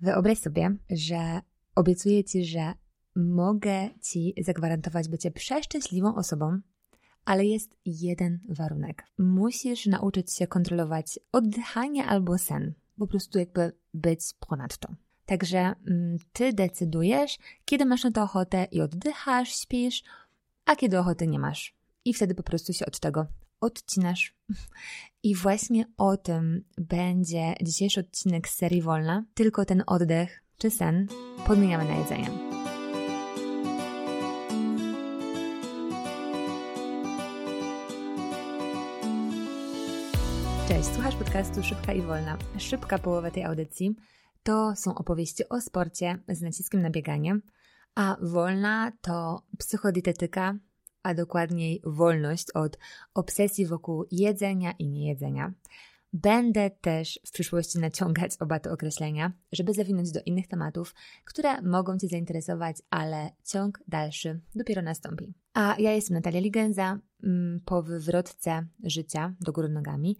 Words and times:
Wyobraź 0.00 0.38
sobie, 0.38 0.76
że 0.90 1.40
obiecuję 1.74 2.24
Ci, 2.24 2.44
że 2.44 2.72
mogę 3.16 3.88
Ci 4.02 4.34
zagwarantować 4.42 5.08
bycie 5.08 5.30
przeszczęśliwą 5.30 6.14
osobą, 6.14 6.60
ale 7.24 7.46
jest 7.46 7.76
jeden 7.84 8.40
warunek. 8.48 9.04
Musisz 9.18 9.86
nauczyć 9.86 10.32
się 10.32 10.46
kontrolować 10.46 11.18
oddychanie 11.32 12.04
albo 12.04 12.38
sen. 12.38 12.74
Po 12.98 13.06
prostu 13.06 13.38
jakby 13.38 13.72
być 13.94 14.20
ponad 14.48 14.78
to. 14.78 14.88
Także 15.26 15.58
mm, 15.58 16.16
ty 16.32 16.52
decydujesz, 16.52 17.38
kiedy 17.64 17.84
masz 17.84 18.04
na 18.04 18.10
to 18.10 18.22
ochotę 18.22 18.66
i 18.72 18.80
oddychasz, 18.80 19.56
śpisz, 19.56 20.02
a 20.64 20.76
kiedy 20.76 20.98
ochoty 20.98 21.26
nie 21.26 21.38
masz. 21.38 21.76
I 22.04 22.14
wtedy 22.14 22.34
po 22.34 22.42
prostu 22.42 22.72
się 22.72 22.86
od 22.86 23.00
tego 23.00 23.26
odcinasz. 23.60 24.34
I 25.22 25.34
właśnie 25.34 25.84
o 25.96 26.16
tym 26.16 26.64
będzie 26.78 27.54
dzisiejszy 27.62 28.00
odcinek 28.00 28.48
z 28.48 28.56
serii 28.56 28.82
Wolna. 28.82 29.24
Tylko 29.34 29.64
ten 29.64 29.82
oddech 29.86 30.42
czy 30.58 30.70
sen 30.70 31.06
podmieniamy 31.46 31.84
na 31.84 31.96
jedzenie. 31.96 32.30
Cześć, 40.68 40.88
słuchasz 40.94 41.16
podcastu 41.16 41.62
Szybka 41.62 41.92
i 41.92 42.02
Wolna. 42.02 42.38
Szybka 42.58 42.98
połowa 42.98 43.30
tej 43.30 43.44
audycji 43.44 43.96
to 44.42 44.76
są 44.76 44.94
opowieści 44.94 45.48
o 45.48 45.60
sporcie 45.60 46.18
z 46.28 46.40
naciskiem 46.40 46.82
na 46.82 46.90
bieganie, 46.90 47.40
a 47.94 48.16
wolna 48.22 48.92
to 49.00 49.42
psychodietetyka, 49.58 50.54
a 51.02 51.14
dokładniej 51.14 51.82
wolność 51.84 52.50
od 52.54 52.78
obsesji 53.14 53.66
wokół 53.66 54.04
jedzenia 54.10 54.72
i 54.78 54.88
niejedzenia. 54.88 55.52
Będę 56.12 56.70
też 56.70 57.20
w 57.26 57.30
przyszłości 57.30 57.78
naciągać 57.78 58.36
oba 58.40 58.60
te 58.60 58.72
określenia, 58.72 59.32
żeby 59.52 59.74
zawinąć 59.74 60.12
do 60.12 60.20
innych 60.26 60.48
tematów, 60.48 60.94
które 61.24 61.62
mogą 61.62 61.98
Cię 61.98 62.08
zainteresować, 62.08 62.76
ale 62.90 63.30
ciąg 63.44 63.80
dalszy 63.88 64.40
dopiero 64.54 64.82
nastąpi. 64.82 65.34
A 65.54 65.76
ja 65.78 65.92
jestem 65.92 66.14
Natalia 66.14 66.40
Ligenza, 66.40 66.98
mm, 67.22 67.60
po 67.64 67.82
wywrotce 67.82 68.66
życia 68.84 69.34
do 69.40 69.52
góry 69.52 69.68
nogami 69.68 70.18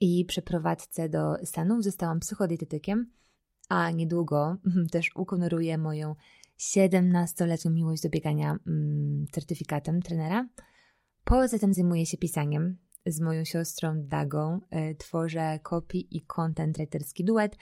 i 0.00 0.24
przeprowadzce 0.24 1.08
do 1.08 1.36
Stanów 1.44 1.84
zostałam 1.84 2.20
psychodietetykiem, 2.20 3.10
a 3.68 3.90
niedługo 3.90 4.56
też 4.92 5.10
ukonoruję 5.14 5.78
moją 5.78 6.14
17-letnią 6.58 7.70
miłość 7.70 8.02
do 8.02 8.08
biegania 8.08 8.58
mm, 8.66 9.26
certyfikatem 9.32 10.02
trenera. 10.02 10.48
Poza 11.24 11.58
tym 11.58 11.74
zajmuję 11.74 12.06
się 12.06 12.16
pisaniem. 12.16 12.78
Z 13.06 13.20
moją 13.20 13.44
siostrą 13.44 13.94
Dagą 13.96 14.60
y, 14.90 14.94
tworzę 14.94 15.58
copy 15.62 15.98
i 15.98 16.22
content 16.22 16.76
writerski 16.76 17.24
duet, 17.24 17.56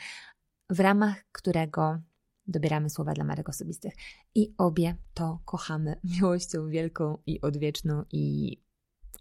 w 0.71 0.81
ramach 0.81 1.25
którego 1.33 1.99
dobieramy 2.47 2.91
słowa 2.91 3.13
dla 3.13 3.25
marek 3.25 3.49
osobistych. 3.49 3.95
I 4.35 4.55
obie 4.59 4.97
to 5.15 5.41
kochamy 5.45 6.01
miłością 6.05 6.69
wielką 6.69 7.19
i 7.27 7.41
odwieczną 7.41 8.05
i 8.13 8.57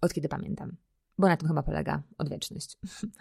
od 0.02 0.14
kiedy 0.14 0.30
pamiętam 0.30 0.85
bo 1.18 1.28
na 1.28 1.38
tym 1.38 1.48
chyba 1.48 1.64
polega 1.64 2.04
odwieczność. 2.18 2.78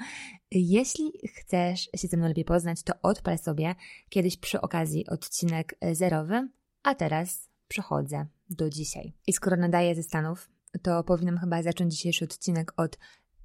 Jeśli 0.51 1.13
chcesz 1.35 1.89
się 1.97 2.09
ze 2.09 2.17
mną 2.17 2.29
lepiej 2.29 2.45
poznać, 2.45 2.83
to 2.83 2.93
odpal 3.03 3.39
sobie 3.39 3.75
kiedyś 4.09 4.37
przy 4.37 4.61
okazji 4.61 5.07
odcinek 5.07 5.79
zerowy, 5.93 6.49
a 6.83 6.95
teraz 6.95 7.49
przechodzę 7.69 8.27
do 8.51 8.71
dzisiaj. 8.71 9.13
I 9.27 9.33
skoro 9.33 9.57
nadaję 9.57 9.95
ze 9.95 10.03
Stanów, 10.03 10.51
to 10.83 11.05
powinnam 11.05 11.39
chyba 11.39 11.63
zacząć 11.63 11.95
dzisiejszy 11.95 12.25
odcinek 12.25 12.73
od 12.77 12.99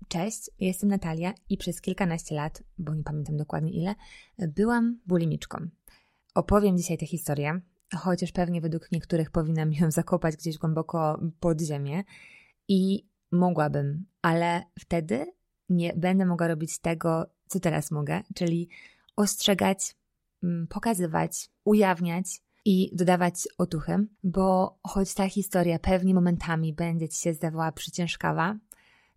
Cześć, 0.08 0.50
jestem 0.60 0.90
Natalia 0.90 1.34
i 1.50 1.58
przez 1.58 1.82
kilkanaście 1.82 2.36
lat, 2.36 2.64
bo 2.78 2.96
nie 2.96 3.04
pamiętam 3.04 3.38
dokładnie 3.38 3.72
ile, 3.72 3.96
byłam 4.38 5.00
bulimiczką. 5.06 5.68
Opowiem 6.36 6.78
dzisiaj 6.78 6.98
tę 6.98 7.06
historię, 7.06 7.62
chociaż 7.96 8.32
pewnie 8.32 8.62
według 8.62 8.92
niektórych 8.92 9.32
powinnam 9.32 9.74
ją 9.74 9.92
zakopać 10.02 10.36
gdzieś 10.36 10.58
głęboko 10.58 11.20
pod 11.40 11.62
ziemię. 11.62 12.04
I 12.68 13.10
mogłabym, 13.32 14.06
ale 14.22 14.64
wtedy 14.80 15.26
nie 15.70 15.94
będę 15.94 16.26
mogła 16.26 16.48
robić 16.48 16.80
tego, 16.80 17.26
co 17.48 17.60
teraz 17.60 17.92
mogę, 17.92 18.22
czyli 18.36 18.70
ostrzegać, 19.16 19.96
mm, 20.44 20.68
pokazywać, 20.68 21.50
ujawniać 21.64 22.42
i 22.66 22.96
dodawać 22.96 23.48
otuchy, 23.58 24.08
bo 24.24 24.78
choć 24.88 25.14
ta 25.14 25.30
historia 25.30 25.80
pewnie 25.80 26.14
momentami 26.14 26.74
będzie 26.74 27.10
ci 27.10 27.22
się 27.22 27.34
zdawała 27.34 27.72
przyciężkawa, 27.72 28.58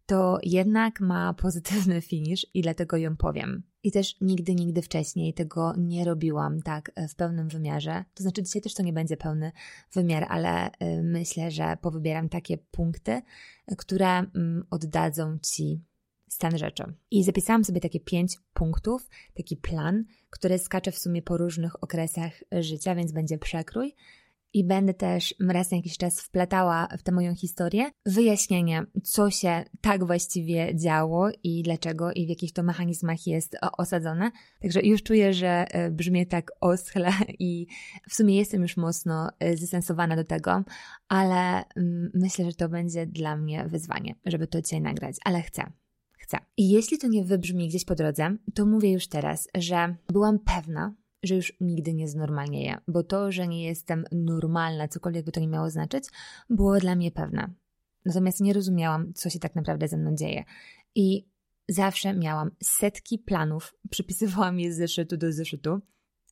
to 0.06 0.38
jednak 0.42 1.00
ma 1.00 1.34
pozytywny 1.34 2.00
finisz 2.00 2.46
i 2.54 2.62
dlatego 2.62 2.96
ją 2.96 3.16
powiem. 3.16 3.62
I 3.84 3.92
też 3.92 4.16
nigdy, 4.20 4.54
nigdy 4.54 4.82
wcześniej 4.82 5.34
tego 5.34 5.74
nie 5.78 6.04
robiłam 6.04 6.62
tak 6.62 6.92
e, 6.94 7.08
w 7.08 7.14
pełnym 7.14 7.48
wymiarze. 7.48 8.04
To 8.14 8.22
znaczy, 8.22 8.42
dzisiaj 8.42 8.62
też 8.62 8.74
to 8.74 8.82
nie 8.82 8.92
będzie 8.92 9.16
pełny 9.16 9.52
wymiar, 9.92 10.26
ale 10.28 10.70
e, 10.70 11.02
myślę, 11.02 11.50
że 11.50 11.76
powybieram 11.80 12.28
takie 12.28 12.58
punkty, 12.58 13.12
e, 13.12 13.76
które 13.76 14.08
mm, 14.08 14.66
oddadzą 14.70 15.38
Ci 15.38 15.80
stan 16.28 16.58
rzeczy. 16.58 16.84
I 17.10 17.24
zapisałam 17.24 17.64
sobie 17.64 17.80
takie 17.80 18.00
pięć 18.00 18.38
punktów, 18.54 19.08
taki 19.34 19.56
plan, 19.56 20.04
który 20.30 20.58
skacze 20.58 20.92
w 20.92 20.98
sumie 20.98 21.22
po 21.22 21.36
różnych 21.36 21.82
okresach 21.82 22.32
życia, 22.60 22.94
więc 22.94 23.12
będzie 23.12 23.38
przekrój 23.38 23.94
i 24.54 24.64
będę 24.64 24.94
też 24.94 25.34
raz 25.48 25.70
na 25.70 25.76
jakiś 25.76 25.98
czas 25.98 26.20
wplatała 26.20 26.88
w 26.98 27.02
tę 27.02 27.12
moją 27.12 27.34
historię 27.34 27.90
wyjaśnienie, 28.06 28.86
co 29.04 29.30
się 29.30 29.64
tak 29.80 30.04
właściwie 30.04 30.76
działo 30.76 31.28
i 31.42 31.62
dlaczego 31.62 32.12
i 32.12 32.26
w 32.26 32.28
jakich 32.28 32.52
to 32.52 32.62
mechanizmach 32.62 33.26
jest 33.26 33.56
osadzone. 33.78 34.30
Także 34.62 34.82
już 34.82 35.02
czuję, 35.02 35.34
że 35.34 35.48
e, 35.48 35.90
brzmię 35.90 36.26
tak 36.26 36.50
oschle 36.60 37.10
i 37.38 37.66
w 38.08 38.14
sumie 38.14 38.36
jestem 38.36 38.62
już 38.62 38.76
mocno 38.76 39.30
e, 39.38 39.56
zesensowana 39.56 40.16
do 40.16 40.24
tego, 40.24 40.64
ale 41.08 41.64
mm, 41.76 42.10
myślę, 42.14 42.44
że 42.44 42.56
to 42.56 42.68
będzie 42.68 43.06
dla 43.06 43.36
mnie 43.36 43.68
wyzwanie, 43.68 44.14
żeby 44.26 44.46
to 44.46 44.62
dzisiaj 44.62 44.80
nagrać, 44.80 45.16
ale 45.24 45.42
chcę. 45.42 45.72
Chcę. 46.18 46.38
I 46.56 46.70
jeśli 46.70 46.98
to 46.98 47.08
nie 47.08 47.24
wybrzmi 47.24 47.68
gdzieś 47.68 47.84
po 47.84 47.94
drodze, 47.94 48.36
to 48.54 48.66
mówię 48.66 48.92
już 48.92 49.08
teraz, 49.08 49.48
że 49.54 49.96
byłam 50.12 50.38
pewna, 50.38 50.94
że 51.22 51.34
już 51.34 51.52
nigdy 51.60 51.94
nie 51.94 52.08
znormalnieję, 52.08 52.78
bo 52.88 53.02
to, 53.02 53.32
że 53.32 53.48
nie 53.48 53.64
jestem 53.64 54.04
normalna, 54.12 54.88
cokolwiek 54.88 55.24
by 55.24 55.32
to 55.32 55.40
nie 55.40 55.48
miało 55.48 55.70
znaczyć, 55.70 56.04
było 56.50 56.78
dla 56.78 56.96
mnie 56.96 57.10
pewne. 57.10 57.54
Natomiast 58.04 58.40
nie 58.40 58.52
rozumiałam, 58.52 59.14
co 59.14 59.30
się 59.30 59.38
tak 59.38 59.54
naprawdę 59.54 59.88
ze 59.88 59.96
mną 59.96 60.14
dzieje. 60.14 60.44
I 60.94 61.28
zawsze 61.68 62.14
miałam 62.14 62.50
setki 62.62 63.18
planów, 63.18 63.74
przypisywałam 63.90 64.60
je 64.60 64.72
z 64.72 64.76
zeszytu 64.76 65.16
do 65.16 65.32
zeszytu, 65.32 65.80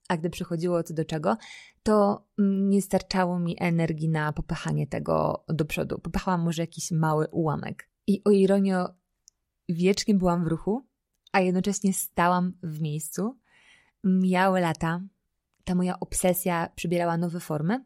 a 0.09 0.17
gdy 0.17 0.31
przychodziło 0.31 0.83
co 0.83 0.95
do 0.95 1.05
czego, 1.05 1.37
to 1.83 2.27
nie 2.39 2.83
starczało 2.83 3.39
mi 3.39 3.57
energii 3.59 4.09
na 4.09 4.33
popychanie 4.33 4.87
tego 4.87 5.45
do 5.49 5.65
przodu. 5.65 5.99
Popychałam 5.99 6.43
może 6.43 6.63
jakiś 6.63 6.91
mały 6.91 7.29
ułamek. 7.29 7.89
I 8.07 8.23
o 8.25 8.31
ironio, 8.31 8.89
wiecznie 9.69 10.15
byłam 10.15 10.45
w 10.45 10.47
ruchu, 10.47 10.87
a 11.33 11.41
jednocześnie 11.41 11.93
stałam 11.93 12.53
w 12.63 12.81
miejscu, 12.81 13.39
Mijały 14.05 14.61
lata, 14.61 15.01
ta 15.65 15.75
moja 15.75 16.01
obsesja 16.01 16.69
przybierała 16.75 17.17
nowe 17.17 17.41
formy, 17.41 17.85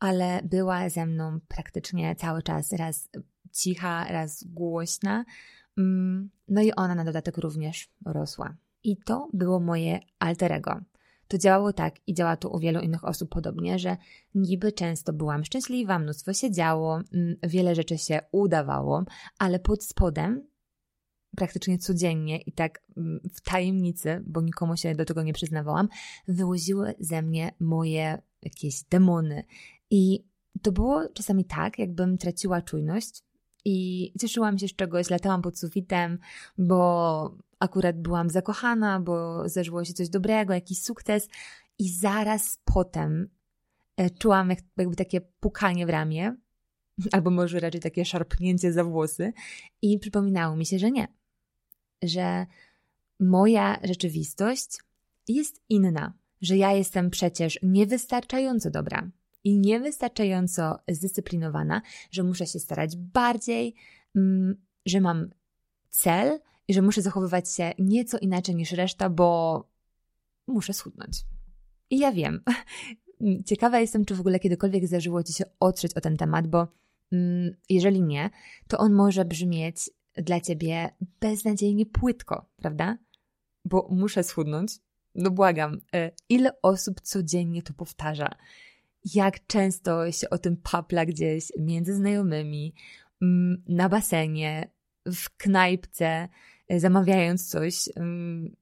ale 0.00 0.40
była 0.44 0.88
ze 0.88 1.06
mną 1.06 1.40
praktycznie 1.48 2.16
cały 2.16 2.42
czas, 2.42 2.72
raz 2.72 3.08
cicha, 3.52 4.04
raz 4.04 4.44
głośna. 4.44 5.24
Mm, 5.78 6.30
no 6.48 6.62
i 6.62 6.72
ona 6.72 6.94
na 6.94 7.04
dodatek 7.04 7.38
również 7.38 7.88
rosła. 8.06 8.56
I 8.84 8.96
to 8.96 9.28
było 9.32 9.60
moje 9.60 10.00
alterego. 10.18 10.80
To 11.28 11.38
działało 11.38 11.72
tak 11.72 11.94
i 12.06 12.14
działa 12.14 12.36
to 12.36 12.48
u 12.48 12.58
wielu 12.58 12.80
innych 12.80 13.04
osób 13.04 13.30
podobnie, 13.30 13.78
że 13.78 13.96
niby 14.34 14.72
często 14.72 15.12
byłam 15.12 15.44
szczęśliwa, 15.44 15.98
mnóstwo 15.98 16.32
się 16.32 16.50
działo, 16.50 17.00
mm, 17.12 17.36
wiele 17.42 17.74
rzeczy 17.74 17.98
się 17.98 18.20
udawało, 18.32 19.04
ale 19.38 19.58
pod 19.58 19.84
spodem 19.84 20.46
praktycznie 21.36 21.78
codziennie 21.78 22.38
i 22.38 22.52
tak 22.52 22.82
mm, 22.96 23.20
w 23.34 23.40
tajemnicy, 23.40 24.22
bo 24.26 24.40
nikomu 24.40 24.76
się 24.76 24.94
do 24.94 25.04
tego 25.04 25.22
nie 25.22 25.32
przyznawałam, 25.32 25.88
wyłoziły 26.28 26.94
ze 27.00 27.22
mnie 27.22 27.54
moje 27.60 28.22
jakieś 28.42 28.82
demony. 28.82 29.44
I 29.90 30.24
to 30.62 30.72
było 30.72 31.08
czasami 31.14 31.44
tak, 31.44 31.78
jakbym 31.78 32.18
traciła 32.18 32.62
czujność 32.62 33.22
i 33.64 34.12
cieszyłam 34.20 34.58
się 34.58 34.68
z 34.68 34.76
czegoś, 34.76 35.10
latałam 35.10 35.42
pod 35.42 35.58
sufitem, 35.58 36.18
bo 36.58 37.36
akurat 37.58 38.00
byłam 38.00 38.30
zakochana, 38.30 39.00
bo 39.00 39.48
zdarzyło 39.48 39.84
się 39.84 39.92
coś 39.92 40.08
dobrego, 40.08 40.54
jakiś 40.54 40.82
sukces 40.82 41.28
i 41.78 41.88
zaraz 41.88 42.58
potem 42.64 43.28
e, 43.96 44.10
czułam 44.10 44.52
jakby 44.76 44.96
takie 44.96 45.20
pukanie 45.20 45.86
w 45.86 45.90
ramię, 45.90 46.36
albo 47.12 47.30
może 47.30 47.60
raczej 47.60 47.80
takie 47.80 48.04
szarpnięcie 48.04 48.72
za 48.72 48.84
włosy 48.84 49.32
i 49.82 49.98
przypominało 49.98 50.56
mi 50.56 50.66
się, 50.66 50.78
że 50.78 50.90
nie, 50.90 51.08
że 52.04 52.46
moja 53.20 53.80
rzeczywistość 53.82 54.78
jest 55.28 55.62
inna, 55.68 56.12
że 56.42 56.56
ja 56.56 56.72
jestem 56.72 57.10
przecież 57.10 57.58
niewystarczająco 57.62 58.70
dobra 58.70 59.10
i 59.44 59.58
niewystarczająco 59.58 60.78
zdyscyplinowana, 60.88 61.82
że 62.10 62.22
muszę 62.22 62.46
się 62.46 62.58
starać 62.58 62.96
bardziej, 62.96 63.74
mm, 64.16 64.56
że 64.86 65.00
mam 65.00 65.30
cel 65.90 66.40
i 66.68 66.74
że 66.74 66.82
muszę 66.82 67.02
zachowywać 67.02 67.50
się 67.50 67.72
nieco 67.78 68.18
inaczej 68.18 68.54
niż 68.54 68.72
reszta, 68.72 69.10
bo 69.10 69.68
muszę 70.46 70.72
schudnąć. 70.72 71.24
I 71.90 71.98
ja 71.98 72.12
wiem. 72.12 72.40
Ciekawa 73.46 73.80
jestem, 73.80 74.04
czy 74.04 74.14
w 74.14 74.20
ogóle 74.20 74.40
kiedykolwiek 74.40 74.86
zdarzyło 74.86 75.22
Ci 75.22 75.32
się 75.32 75.44
otrzeć 75.60 75.94
o 75.94 76.00
ten 76.00 76.16
temat, 76.16 76.46
bo 76.46 76.68
mm, 77.12 77.56
jeżeli 77.68 78.02
nie, 78.02 78.30
to 78.68 78.78
on 78.78 78.92
może 78.92 79.24
brzmieć 79.24 79.90
dla 80.16 80.40
Ciebie 80.40 80.90
beznadziejnie 81.20 81.86
płytko, 81.86 82.46
prawda? 82.56 82.98
Bo 83.64 83.88
muszę 83.90 84.22
schudnąć. 84.22 84.78
No 85.14 85.30
błagam, 85.30 85.80
e, 85.94 86.10
ile 86.28 86.62
osób 86.62 87.00
codziennie 87.00 87.62
to 87.62 87.72
powtarza? 87.72 88.28
Jak 89.14 89.46
często 89.46 90.12
się 90.12 90.30
o 90.30 90.38
tym 90.38 90.56
papla 90.56 91.06
gdzieś 91.06 91.52
między 91.58 91.94
znajomymi, 91.94 92.74
mm, 93.22 93.62
na 93.68 93.88
basenie, 93.88 94.70
w 95.06 95.36
knajpce, 95.36 96.28
e, 96.68 96.80
zamawiając 96.80 97.48
coś, 97.48 97.88
mm, 97.96 98.56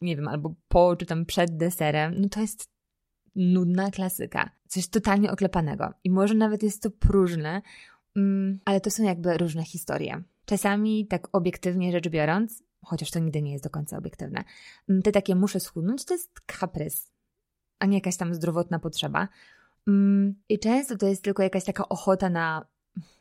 nie 0.00 0.16
wiem, 0.16 0.28
albo 0.28 0.54
po 0.68 0.96
czy 0.96 1.06
tam 1.06 1.26
przed 1.26 1.56
deserem, 1.56 2.14
no 2.20 2.28
to 2.28 2.40
jest 2.40 2.70
nudna 3.34 3.90
klasyka. 3.90 4.50
Coś 4.68 4.88
totalnie 4.88 5.30
oklepanego. 5.30 5.94
I 6.04 6.10
może 6.10 6.34
nawet 6.34 6.62
jest 6.62 6.82
to 6.82 6.90
próżne, 6.90 7.62
mm, 8.16 8.60
ale 8.64 8.80
to 8.80 8.90
są 8.90 9.02
jakby 9.02 9.38
różne 9.38 9.64
historie. 9.64 10.22
Czasami, 10.48 11.06
tak 11.06 11.28
obiektywnie 11.32 11.92
rzecz 11.92 12.08
biorąc, 12.08 12.62
chociaż 12.84 13.10
to 13.10 13.18
nigdy 13.18 13.42
nie 13.42 13.52
jest 13.52 13.64
do 13.64 13.70
końca 13.70 13.98
obiektywne, 13.98 14.44
mm, 14.88 15.02
te 15.02 15.12
takie 15.12 15.34
muszę 15.34 15.60
schudnąć 15.60 16.04
to 16.04 16.14
jest 16.14 16.40
kaprys, 16.40 17.12
a 17.78 17.86
nie 17.86 17.96
jakaś 17.96 18.16
tam 18.16 18.34
zdrowotna 18.34 18.78
potrzeba. 18.78 19.28
Mm, 19.88 20.34
I 20.48 20.58
często 20.58 20.96
to 20.96 21.06
jest 21.06 21.22
tylko 21.24 21.42
jakaś 21.42 21.64
taka 21.64 21.88
ochota 21.88 22.30
na 22.30 22.66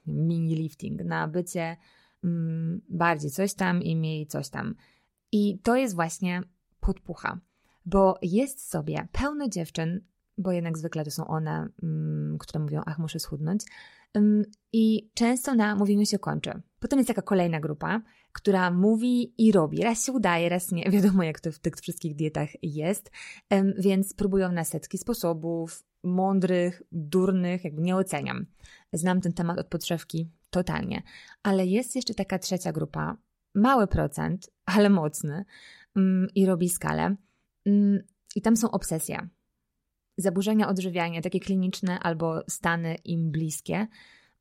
mini 0.06 0.56
lifting, 0.56 1.04
na 1.04 1.28
bycie 1.28 1.78
bardziej 2.90 3.32
coś 3.32 3.54
tam 3.54 3.84
i 3.84 3.96
mniej 3.96 4.28
coś 4.28 4.50
tam. 4.50 4.76
I 5.32 5.60
to 5.60 5.76
jest 5.76 5.96
właśnie 5.96 6.42
podpucha, 6.80 7.40
bo 7.86 8.18
jest 8.22 8.70
sobie 8.70 9.08
pełno 9.12 9.50
dziewczyn, 9.50 10.02
bo 10.38 10.52
jednak 10.52 10.78
zwykle 10.78 11.04
to 11.04 11.12
są 11.12 11.28
one, 11.28 11.68
mm, 11.84 12.38
które 12.38 12.60
mówią, 12.60 12.82
ach, 12.86 13.00
muszę 13.00 13.20
schudnąć. 13.20 13.62
Mm, 14.14 14.46
I 14.74 15.10
często 15.14 15.56
na 15.56 15.76
mówieniu 15.76 16.06
się 16.06 16.20
kończy. 16.20 16.62
Potem 16.80 17.00
jest 17.00 17.08
taka 17.08 17.22
kolejna 17.22 17.60
grupa, 17.60 18.02
która 18.32 18.72
mówi 18.72 19.34
i 19.38 19.52
robi. 19.52 19.84
Raz 19.84 20.06
się 20.06 20.12
udaje, 20.12 20.50
raz 20.50 20.72
nie. 20.72 20.90
Wiadomo, 20.92 21.24
jak 21.24 21.40
to 21.40 21.52
w 21.52 21.60
tych 21.60 21.76
wszystkich 21.76 22.16
dietach 22.16 22.50
jest. 22.64 23.12
Więc 23.78 24.14
próbują 24.14 24.52
na 24.52 24.64
setki 24.64 24.98
sposobów, 24.98 25.84
mądrych, 26.04 26.82
durnych, 26.92 27.64
jakby 27.64 27.82
nie 27.82 27.96
oceniam. 27.96 28.46
Znam 28.94 29.22
ten 29.22 29.34
temat 29.34 29.60
od 29.60 29.68
podszewki 29.68 30.30
totalnie. 30.50 31.04
Ale 31.44 31.66
jest 31.66 31.96
jeszcze 31.96 32.14
taka 32.14 32.40
trzecia 32.40 32.72
grupa, 32.72 33.18
mały 33.56 33.88
procent, 33.88 34.50
ale 34.66 34.90
mocny, 34.90 35.46
Mm, 35.98 36.28
i 36.36 36.46
robi 36.46 36.70
skalę. 36.70 37.16
Mm, 37.66 38.00
I 38.36 38.42
tam 38.42 38.58
są 38.58 38.72
obsesje. 38.72 39.28
Zaburzenia 40.18 40.68
odżywiania, 40.68 41.22
takie 41.22 41.40
kliniczne 41.40 42.00
albo 42.00 42.42
stany 42.50 42.96
im 42.96 43.32
bliskie. 43.32 43.88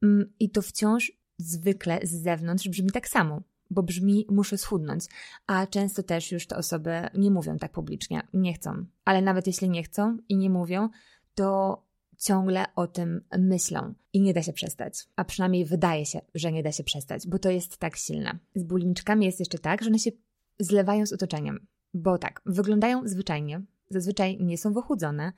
Mm, 0.03 0.33
I 0.41 0.51
to 0.51 0.63
wciąż 0.63 1.13
zwykle 1.39 2.01
z 2.03 2.11
zewnątrz 2.23 2.69
brzmi 2.69 2.91
tak 2.91 3.09
samo, 3.09 3.43
bo 3.71 3.83
brzmi 3.83 4.27
muszę 4.31 4.59
schudnąć, 4.59 5.05
a 5.47 5.67
często 5.67 6.03
też 6.03 6.33
już 6.33 6.47
te 6.47 6.57
osoby 6.57 6.91
nie 7.15 7.31
mówią 7.31 7.59
tak 7.59 7.73
publicznie, 7.73 8.23
nie 8.35 8.55
chcą. 8.55 8.85
Ale 9.05 9.23
nawet 9.23 9.47
jeśli 9.47 9.71
nie 9.71 9.83
chcą 9.83 10.19
i 10.29 10.37
nie 10.37 10.51
mówią, 10.51 10.89
to 11.35 11.83
ciągle 12.19 12.65
o 12.75 12.87
tym 12.87 13.25
myślą 13.39 13.95
i 14.13 14.21
nie 14.21 14.35
da 14.35 14.43
się 14.43 14.53
przestać. 14.53 15.09
A 15.17 15.25
przynajmniej 15.25 15.65
wydaje 15.65 16.07
się, 16.07 16.21
że 16.35 16.53
nie 16.53 16.63
da 16.63 16.73
się 16.73 16.85
przestać, 16.85 17.27
bo 17.27 17.39
to 17.39 17.51
jest 17.51 17.79
tak 17.79 17.97
silne. 17.97 18.39
Z 18.55 18.63
bulimiczkami 18.65 19.27
jest 19.27 19.41
jeszcze 19.41 19.59
tak, 19.59 19.83
że 19.83 19.89
one 19.89 19.99
się 19.99 20.11
zlewają 20.59 21.07
z 21.07 21.13
otoczeniem. 21.13 21.67
Bo 21.95 22.19
tak, 22.19 22.43
wyglądają 22.47 23.09
zwyczajnie, 23.09 23.63
zazwyczaj 23.91 24.39
nie 24.41 24.59
są 24.59 24.73
wychudzone, 24.73 25.33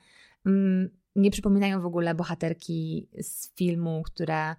mm, 0.45 0.89
nie 1.19 1.31
przypominają 1.31 1.81
w 1.81 1.85
ogóle 1.85 2.15
bohaterki 2.15 3.09
z 3.21 3.55
filmu, 3.55 4.01
które, 4.05 4.55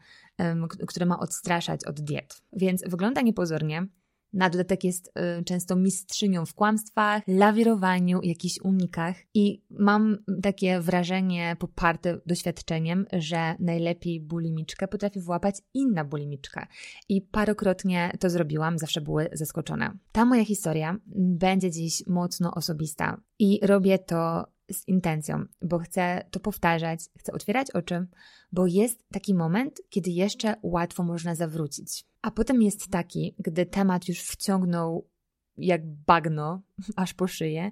które 0.87 1.07
ma 1.07 1.19
odstraszać 1.19 1.85
od 1.85 2.01
diet. 2.01 2.43
Więc 2.53 2.83
wygląda 2.89 3.21
niepozornie, 3.21 3.87
na 4.33 4.51
dodatek 4.51 4.85
jest 4.85 5.09
y, 5.41 5.45
często 5.45 5.77
mistrzynią 5.77 6.47
w 6.47 6.55
kłamstwach, 6.55 7.23
lawirowaniu, 7.27 8.21
jakichś 8.23 8.61
unikach 8.65 9.17
i 9.35 9.63
mam 9.71 10.19
takie 10.43 10.81
wrażenie 10.81 11.57
poparte 11.59 12.21
doświadczeniem, 12.27 13.07
że 13.13 13.55
najlepiej 13.59 14.21
bulimiczkę 14.21 14.89
potrafi 14.89 15.21
włapać 15.21 15.57
inna 15.75 16.05
bulimiczka. 16.05 16.69
I 17.09 17.23
parokrotnie 17.23 18.13
to 18.21 18.31
zrobiłam, 18.31 18.79
zawsze 18.79 19.01
były 19.01 19.29
zaskoczone. 19.33 19.99
Ta 20.13 20.25
moja 20.25 20.45
historia 20.45 20.97
będzie 21.17 21.71
dziś 21.71 22.07
mocno 22.07 22.55
osobista 22.55 23.21
i 23.39 23.61
robię 23.63 23.99
to 23.99 24.45
z 24.73 24.89
intencją, 24.89 25.45
bo 25.63 25.79
chcę 25.79 26.25
to 26.31 26.41
powtarzać, 26.41 27.01
chcę 27.19 27.33
otwierać 27.33 27.71
oczy, 27.71 28.07
bo 28.53 28.67
jest 28.67 29.09
taki 29.13 29.35
moment, 29.35 29.81
kiedy 29.91 30.11
jeszcze 30.11 30.55
łatwo 30.63 31.03
można 31.03 31.35
zawrócić. 31.35 32.05
A 32.23 32.31
potem 32.31 32.63
jest 32.63 32.91
taki, 32.91 33.35
gdy 33.39 33.67
temat 33.67 34.09
już 34.09 34.21
wciągnął 34.21 35.09
jak 35.57 35.87
bagno 35.87 36.63
aż 36.97 37.15
po 37.15 37.27
szyję 37.27 37.71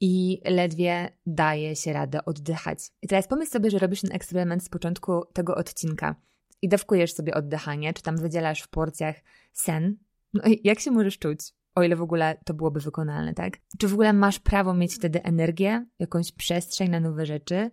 i 0.00 0.40
ledwie 0.44 1.12
daje 1.26 1.76
się 1.76 1.92
radę 1.92 2.24
oddychać. 2.24 2.78
I 3.02 3.08
teraz 3.08 3.28
pomyśl 3.28 3.50
sobie, 3.50 3.70
że 3.70 3.78
robisz 3.78 4.00
ten 4.00 4.12
eksperyment 4.12 4.64
z 4.64 4.68
początku 4.68 5.24
tego 5.32 5.54
odcinka 5.54 6.16
i 6.62 6.68
dawkujesz 6.68 7.12
sobie 7.12 7.34
oddychanie, 7.34 7.94
czy 7.94 8.02
tam 8.02 8.16
wydzielasz 8.16 8.62
w 8.62 8.68
porcjach 8.68 9.16
sen. 9.52 9.96
No 10.34 10.42
i 10.46 10.60
jak 10.64 10.80
się 10.80 10.90
możesz 10.90 11.18
czuć? 11.18 11.40
O 11.74 11.82
ile 11.82 11.96
w 11.96 12.02
ogóle 12.02 12.40
to 12.44 12.54
byłoby 12.54 12.80
wykonalne, 12.80 13.34
tak? 13.34 13.58
Czy 13.78 13.88
w 13.88 13.92
ogóle 13.92 14.12
masz 14.12 14.38
prawo 14.38 14.74
mieć 14.74 14.94
wtedy 14.94 15.22
energię, 15.22 15.86
jakąś 15.98 16.32
przestrzeń 16.32 16.90
na 16.90 17.00
nowe 17.00 17.26
rzeczy, 17.26 17.70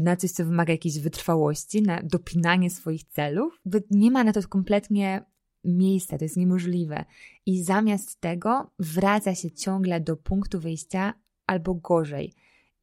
na 0.00 0.16
coś, 0.16 0.30
co 0.30 0.44
wymaga 0.44 0.72
jakiejś 0.72 0.98
wytrwałości, 0.98 1.82
na 1.82 2.02
dopinanie 2.02 2.70
swoich 2.70 3.04
celów? 3.04 3.62
Nie 3.90 4.10
ma 4.10 4.24
na 4.24 4.32
to 4.32 4.48
kompletnie 4.48 5.24
miejsca, 5.64 6.18
to 6.18 6.24
jest 6.24 6.36
niemożliwe. 6.36 7.04
I 7.46 7.64
zamiast 7.64 8.20
tego 8.20 8.70
wraca 8.78 9.34
się 9.34 9.50
ciągle 9.50 10.00
do 10.00 10.16
punktu 10.16 10.60
wyjścia 10.60 11.14
albo 11.46 11.74
gorzej. 11.74 12.32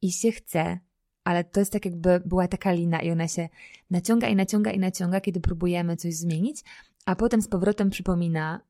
I 0.02 0.12
się 0.12 0.32
chce, 0.32 0.78
ale 1.24 1.44
to 1.44 1.60
jest 1.60 1.72
tak 1.72 1.84
jakby 1.84 2.20
była 2.26 2.48
taka 2.48 2.72
lina 2.72 3.02
i 3.02 3.10
ona 3.10 3.28
się 3.28 3.48
naciąga 3.90 4.28
i 4.28 4.36
naciąga 4.36 4.70
i 4.70 4.78
naciąga, 4.78 5.20
kiedy 5.20 5.40
próbujemy 5.40 5.96
coś 5.96 6.14
zmienić, 6.14 6.64
a 7.06 7.16
potem 7.16 7.42
z 7.42 7.48
powrotem 7.48 7.90
przypomina, 7.90 8.60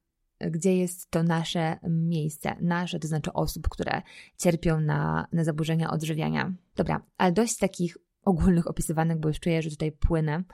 gdzie 0.40 0.76
jest 0.76 1.10
to 1.10 1.22
nasze 1.22 1.78
miejsce, 1.88 2.56
nasze, 2.60 2.98
to 2.98 3.08
znaczy 3.08 3.32
osób, 3.32 3.68
które 3.68 4.02
cierpią 4.38 4.80
na, 4.80 5.26
na 5.32 5.44
zaburzenia 5.44 5.90
odżywiania. 5.90 6.52
Dobra, 6.76 7.02
ale 7.18 7.32
dość 7.32 7.58
takich 7.58 7.96
ogólnych 8.22 8.66
opisywanych, 8.66 9.18
bo 9.18 9.28
już 9.28 9.40
czuję, 9.40 9.62
że 9.62 9.70
tutaj 9.70 9.92
płynę. 9.92 10.44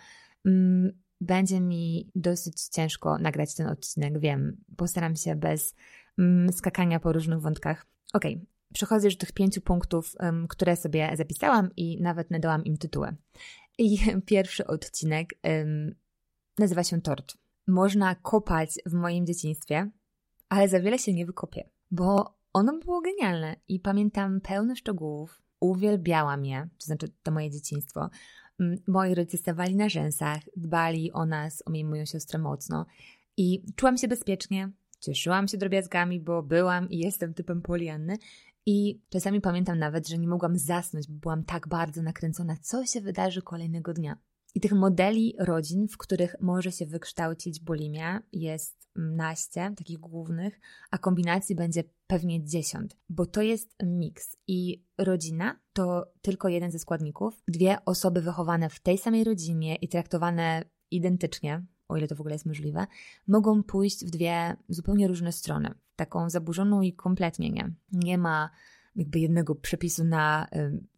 Mm, 0.46 0.92
będzie 1.20 1.60
mi 1.60 2.10
dosyć 2.14 2.62
ciężko 2.68 3.18
nagrać 3.18 3.54
ten 3.54 3.66
odcinek, 3.66 4.18
wiem. 4.18 4.56
Postaram 4.76 5.16
się 5.16 5.36
bez 5.36 5.74
mm, 6.18 6.52
skakania 6.52 7.00
po 7.00 7.12
różnych 7.12 7.40
wątkach. 7.40 7.86
Ok, 8.12 8.24
przechodzę 8.74 9.06
już 9.06 9.16
do 9.16 9.20
tych 9.20 9.32
pięciu 9.32 9.60
punktów, 9.60 10.14
które 10.48 10.76
sobie 10.76 11.10
zapisałam 11.16 11.70
i 11.76 12.00
nawet 12.02 12.30
nadałam 12.30 12.64
im 12.64 12.76
tytuły. 12.76 13.16
I 13.78 13.98
pierwszy 14.26 14.66
odcinek 14.66 15.34
nazywa 16.58 16.84
się 16.84 17.00
Tort 17.00 17.39
można 17.66 18.14
kopać 18.14 18.78
w 18.86 18.92
moim 18.92 19.26
dzieciństwie, 19.26 19.90
ale 20.48 20.68
za 20.68 20.80
wiele 20.80 20.98
się 20.98 21.12
nie 21.12 21.26
wykopie, 21.26 21.70
bo 21.90 22.34
ono 22.52 22.78
było 22.78 23.00
genialne 23.00 23.56
i 23.68 23.80
pamiętam 23.80 24.40
pełno 24.40 24.76
szczegółów. 24.76 25.42
Uwielbiałam 25.60 26.44
je, 26.44 26.68
to 26.78 26.86
znaczy 26.86 27.12
to 27.22 27.30
moje 27.30 27.50
dzieciństwo. 27.50 28.10
Mm, 28.60 28.78
moi 28.86 29.14
rodzice 29.14 29.38
stawali 29.38 29.76
na 29.76 29.88
rzęsach, 29.88 30.40
dbali 30.56 31.12
o 31.12 31.26
nas, 31.26 31.62
o 31.66 31.70
mnie 31.70 31.84
moją 31.84 32.04
siostrę 32.04 32.38
mocno 32.38 32.86
i 33.36 33.62
czułam 33.76 33.96
się 33.96 34.08
bezpiecznie, 34.08 34.72
cieszyłam 35.00 35.48
się 35.48 35.58
drobiazgami, 35.58 36.20
bo 36.20 36.42
byłam 36.42 36.90
i 36.90 36.98
jestem 36.98 37.34
typem 37.34 37.62
Polianny 37.62 38.16
i 38.66 39.00
czasami 39.08 39.40
pamiętam 39.40 39.78
nawet, 39.78 40.08
że 40.08 40.18
nie 40.18 40.28
mogłam 40.28 40.58
zasnąć, 40.58 41.08
bo 41.08 41.18
byłam 41.20 41.44
tak 41.44 41.68
bardzo 41.68 42.02
nakręcona, 42.02 42.56
co 42.56 42.86
się 42.86 43.00
wydarzy 43.00 43.42
kolejnego 43.42 43.94
dnia. 43.94 44.18
I 44.54 44.60
tych 44.60 44.72
modeli 44.72 45.34
rodzin, 45.38 45.88
w 45.88 45.96
których 45.96 46.36
może 46.40 46.72
się 46.72 46.86
wykształcić 46.86 47.60
bulimia, 47.60 48.22
jest 48.32 48.80
naście, 48.96 49.72
takich 49.76 49.98
głównych, 49.98 50.60
a 50.90 50.98
kombinacji 50.98 51.56
będzie 51.56 51.84
pewnie 52.06 52.44
dziesiąt, 52.44 52.96
bo 53.08 53.26
to 53.26 53.42
jest 53.42 53.76
miks. 53.82 54.36
I 54.46 54.84
rodzina 54.98 55.60
to 55.72 56.12
tylko 56.22 56.48
jeden 56.48 56.70
ze 56.70 56.78
składników. 56.78 57.42
Dwie 57.48 57.84
osoby 57.84 58.20
wychowane 58.22 58.70
w 58.70 58.80
tej 58.80 58.98
samej 58.98 59.24
rodzinie 59.24 59.76
i 59.76 59.88
traktowane 59.88 60.64
identycznie, 60.90 61.66
o 61.88 61.96
ile 61.96 62.08
to 62.08 62.14
w 62.14 62.20
ogóle 62.20 62.34
jest 62.34 62.46
możliwe, 62.46 62.86
mogą 63.28 63.62
pójść 63.62 64.04
w 64.04 64.10
dwie 64.10 64.56
zupełnie 64.68 65.08
różne 65.08 65.32
strony. 65.32 65.74
Taką 65.96 66.30
zaburzoną 66.30 66.82
i 66.82 66.92
kompletnie 66.92 67.50
nie. 67.50 67.74
Nie 67.92 68.18
ma 68.18 68.50
jakby 68.96 69.18
jednego 69.18 69.54
przepisu 69.54 70.04
na 70.04 70.46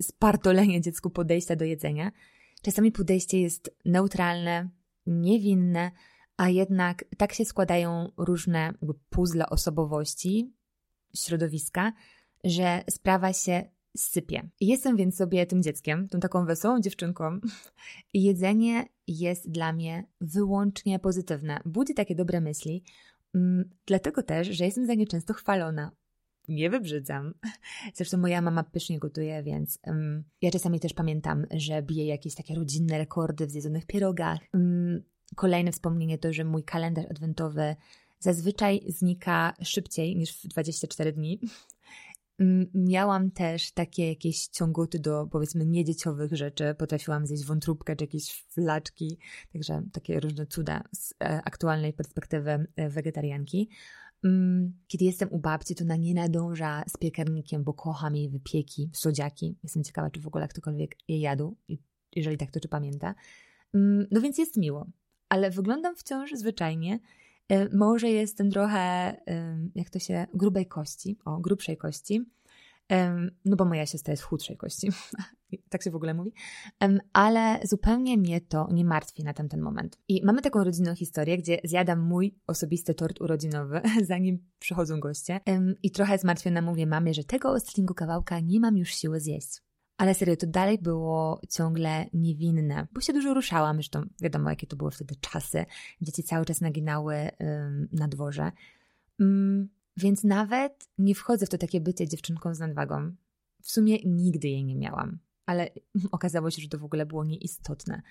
spartolenie 0.03 0.81
dziecku 0.81 1.11
podejścia 1.11 1.57
do 1.57 1.65
jedzenia. 1.65 2.13
Czasami 2.63 2.93
podejście 2.93 3.41
jest 3.41 3.77
neutralne, 3.85 4.69
niewinne, 5.07 5.91
a 6.37 6.49
jednak 6.49 7.05
tak 7.17 7.33
się 7.33 7.45
składają 7.45 8.13
różne 8.17 8.75
puzzle 9.11 9.47
osobowości, 9.47 10.53
środowiska, 11.17 11.93
że 12.45 12.85
sprawa 12.91 13.33
się 13.33 13.65
sypie. 13.97 14.49
Jestem 14.61 14.97
więc 14.97 15.17
sobie 15.17 15.47
tym 15.47 15.63
dzieckiem, 15.63 16.09
tą 16.09 16.21
taką 16.21 16.47
wesołą 16.47 16.81
dziewczynką 16.81 17.41
jedzenie 18.15 18.85
jest 19.07 19.51
dla 19.51 19.73
mnie 19.73 20.07
wyłącznie 20.21 20.99
pozytywne. 20.99 21.61
Budzi 21.65 21.95
takie 21.95 22.15
dobre 22.15 22.41
myśli, 22.41 22.85
mm, 23.35 23.71
dlatego 23.87 24.23
też, 24.23 24.49
że 24.49 24.65
jestem 24.65 24.87
za 24.87 24.95
nie 24.95 25.07
często 25.07 25.35
chwalona. 25.35 25.91
Nie 26.49 26.71
wybrzydzam. 26.71 27.35
Zresztą 27.95 28.19
moja 28.19 28.41
mama 28.41 28.65
pysznie 28.65 28.99
gotuje, 28.99 29.43
więc 29.43 29.79
um, 29.87 30.25
ja 30.43 30.51
czasami 30.51 30.81
też 30.81 30.93
pamiętam, 30.93 31.47
że 31.51 31.83
bije 31.83 32.07
jakieś 32.07 32.35
takie 32.35 32.55
rodzinne 32.55 32.99
rekordy 32.99 33.47
w 33.47 33.51
zjedzonych 33.51 33.87
pierogach. 33.87 34.39
Um, 34.55 35.03
kolejne 35.37 35.73
wspomnienie 35.73 36.19
to, 36.19 36.33
że 36.33 36.45
mój 36.45 36.65
kalendarz 36.65 37.07
adwentowy 37.11 37.77
zazwyczaj 38.19 38.81
znika 38.89 39.55
szybciej 39.63 40.17
niż 40.17 40.33
w 40.33 40.49
24 40.49 41.13
dni. 41.13 41.41
Miałam 42.75 43.31
też 43.31 43.73
takie 43.73 44.09
jakieś 44.09 44.47
ciągoty 44.47 44.99
do 44.99 45.27
powiedzmy 45.31 45.67
niedzieciowych 45.67 46.37
rzeczy. 46.37 46.75
Potrafiłam 46.79 47.27
zjeść 47.27 47.45
wątróbkę 47.45 47.97
czy 47.97 48.05
jakieś 48.05 48.33
flaczki, 48.33 49.19
także 49.53 49.83
takie 49.93 50.21
różne 50.21 50.47
cuda 50.47 50.85
z 50.93 51.15
e, 51.21 51.43
aktualnej 51.45 51.93
perspektywy 51.93 52.67
e, 52.77 52.89
wegetarianki. 52.89 53.69
Kiedy 54.89 55.05
jestem 55.05 55.29
u 55.33 55.39
babci, 55.39 55.75
to 55.75 55.85
na 55.85 55.97
nie 55.97 56.15
nadąża 56.15 56.85
z 56.89 56.97
piekarnikiem, 56.97 57.65
bo 57.65 57.75
kocham 57.75 58.17
jej 58.17 58.29
wypieki, 58.29 58.91
słodziaki. 58.95 59.57
Jestem 59.63 59.85
ciekawa, 59.85 60.11
czy 60.11 60.21
w 60.21 60.27
ogóle 60.27 60.49
ktokolwiek 60.49 60.97
je 61.09 61.21
jadł, 61.21 61.57
jeżeli 62.17 62.37
tak, 62.37 62.51
to 62.51 62.61
czy 62.61 62.69
pamięta. 62.69 63.15
No 64.11 64.21
więc 64.21 64.39
jest 64.39 64.57
miło, 64.57 64.87
ale 65.29 65.51
wyglądam 65.51 65.97
wciąż 65.97 66.33
zwyczajnie 66.33 66.99
E, 67.53 67.77
może 67.77 68.11
jestem 68.11 68.51
trochę, 68.51 69.17
jak 69.75 69.91
to 69.91 69.99
się, 69.99 70.27
grubej 70.35 70.67
kości, 70.67 71.19
o, 71.25 71.39
grubszej 71.39 71.77
kości, 71.77 72.25
no 73.45 73.57
bo 73.57 73.65
moja 73.65 73.87
siostra 73.87 74.13
jest 74.13 74.23
chudszej 74.23 74.57
kości, 74.57 74.89
tak 75.71 75.83
się 75.83 75.91
w 75.91 75.97
ogóle 75.97 76.15
mówi, 76.15 76.33
ale 77.13 77.61
zupełnie 77.65 78.17
mnie 78.17 78.41
to 78.41 78.69
nie 78.73 78.85
martwi 78.85 79.25
na 79.25 79.35
ten 79.35 79.61
moment. 79.61 79.99
I 80.09 80.25
mamy 80.25 80.43
taką 80.43 80.65
rodzinną 80.65 80.95
historię, 80.95 81.39
gdzie 81.39 81.59
zjadam 81.65 82.01
mój 82.01 82.39
osobisty 82.47 82.95
tort 82.95 83.21
urodzinowy, 83.21 83.81
zanim 84.11 84.39
przychodzą 84.59 85.01
goście 85.01 85.41
i 85.83 85.91
trochę 85.91 86.19
zmartwiona 86.19 86.63
mówię 86.63 86.87
mamie, 86.87 87.15
że 87.15 87.25
tego 87.25 87.51
ostatniego 87.51 87.95
kawałka 87.95 88.41
nie 88.41 88.61
mam 88.61 88.77
już 88.77 88.95
siły 88.95 89.21
zjeść. 89.21 89.63
Ale 89.97 90.15
serio, 90.15 90.37
to 90.37 90.47
dalej 90.47 90.79
było 90.79 91.41
ciągle 91.51 92.07
niewinne, 92.13 92.87
bo 92.93 93.01
się 93.01 93.13
dużo 93.13 93.35
ruszałam, 93.35 93.77
zresztą 93.77 94.03
wiadomo, 94.23 94.51
jakie 94.51 94.67
to 94.67 94.77
były 94.77 94.91
wtedy 94.91 95.15
czasy. 95.21 95.65
Dzieci 96.01 96.23
cały 96.23 96.45
czas 96.45 96.61
naginały 96.61 97.31
na 97.93 98.09
dworze. 98.09 98.53
Więc 99.97 100.25
nawet 100.25 100.89
nie 100.99 101.15
wchodzę 101.15 101.47
w 101.47 101.49
to 101.49 101.59
takie 101.59 101.81
bycie 101.81 102.09
dziewczynką 102.09 102.55
z 102.55 102.59
nadwagą. 102.59 103.15
W 103.63 103.71
sumie 103.71 103.99
nigdy 104.05 104.49
jej 104.49 104.65
nie 104.65 104.77
miałam 104.77 105.19
ale 105.47 105.71
okazało 106.13 106.51
się, 106.51 106.63
że 106.63 106.69
to 106.69 106.79
w 106.79 106.85
ogóle 106.85 107.07
było 107.07 107.25
nieistotne 107.25 108.03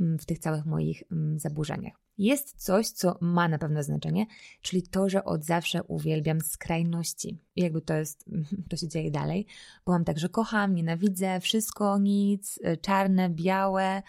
mm, 0.00 0.18
w 0.18 0.26
tych 0.26 0.38
całych 0.38 0.66
moich 0.66 1.02
mm, 1.12 1.38
zaburzeniach. 1.38 1.94
Jest 2.18 2.64
coś, 2.64 2.90
co 2.90 3.18
ma 3.20 3.48
na 3.48 3.58
pewno 3.58 3.82
znaczenie, 3.82 4.26
czyli 4.62 4.82
to, 4.82 5.08
że 5.08 5.24
od 5.24 5.44
zawsze 5.44 5.82
uwielbiam 5.82 6.40
skrajności. 6.40 7.38
Jakby 7.56 7.80
to 7.80 7.94
jest, 7.94 8.24
to 8.70 8.76
się 8.76 8.88
dzieje 8.88 9.10
dalej. 9.10 9.46
Byłam 9.84 10.04
tak, 10.04 10.18
że 10.18 10.28
kocham, 10.28 10.74
nienawidzę, 10.74 11.40
wszystko, 11.40 11.98
nic, 11.98 12.58
y, 12.58 12.76
czarne, 12.76 13.30
białe, 13.30 14.02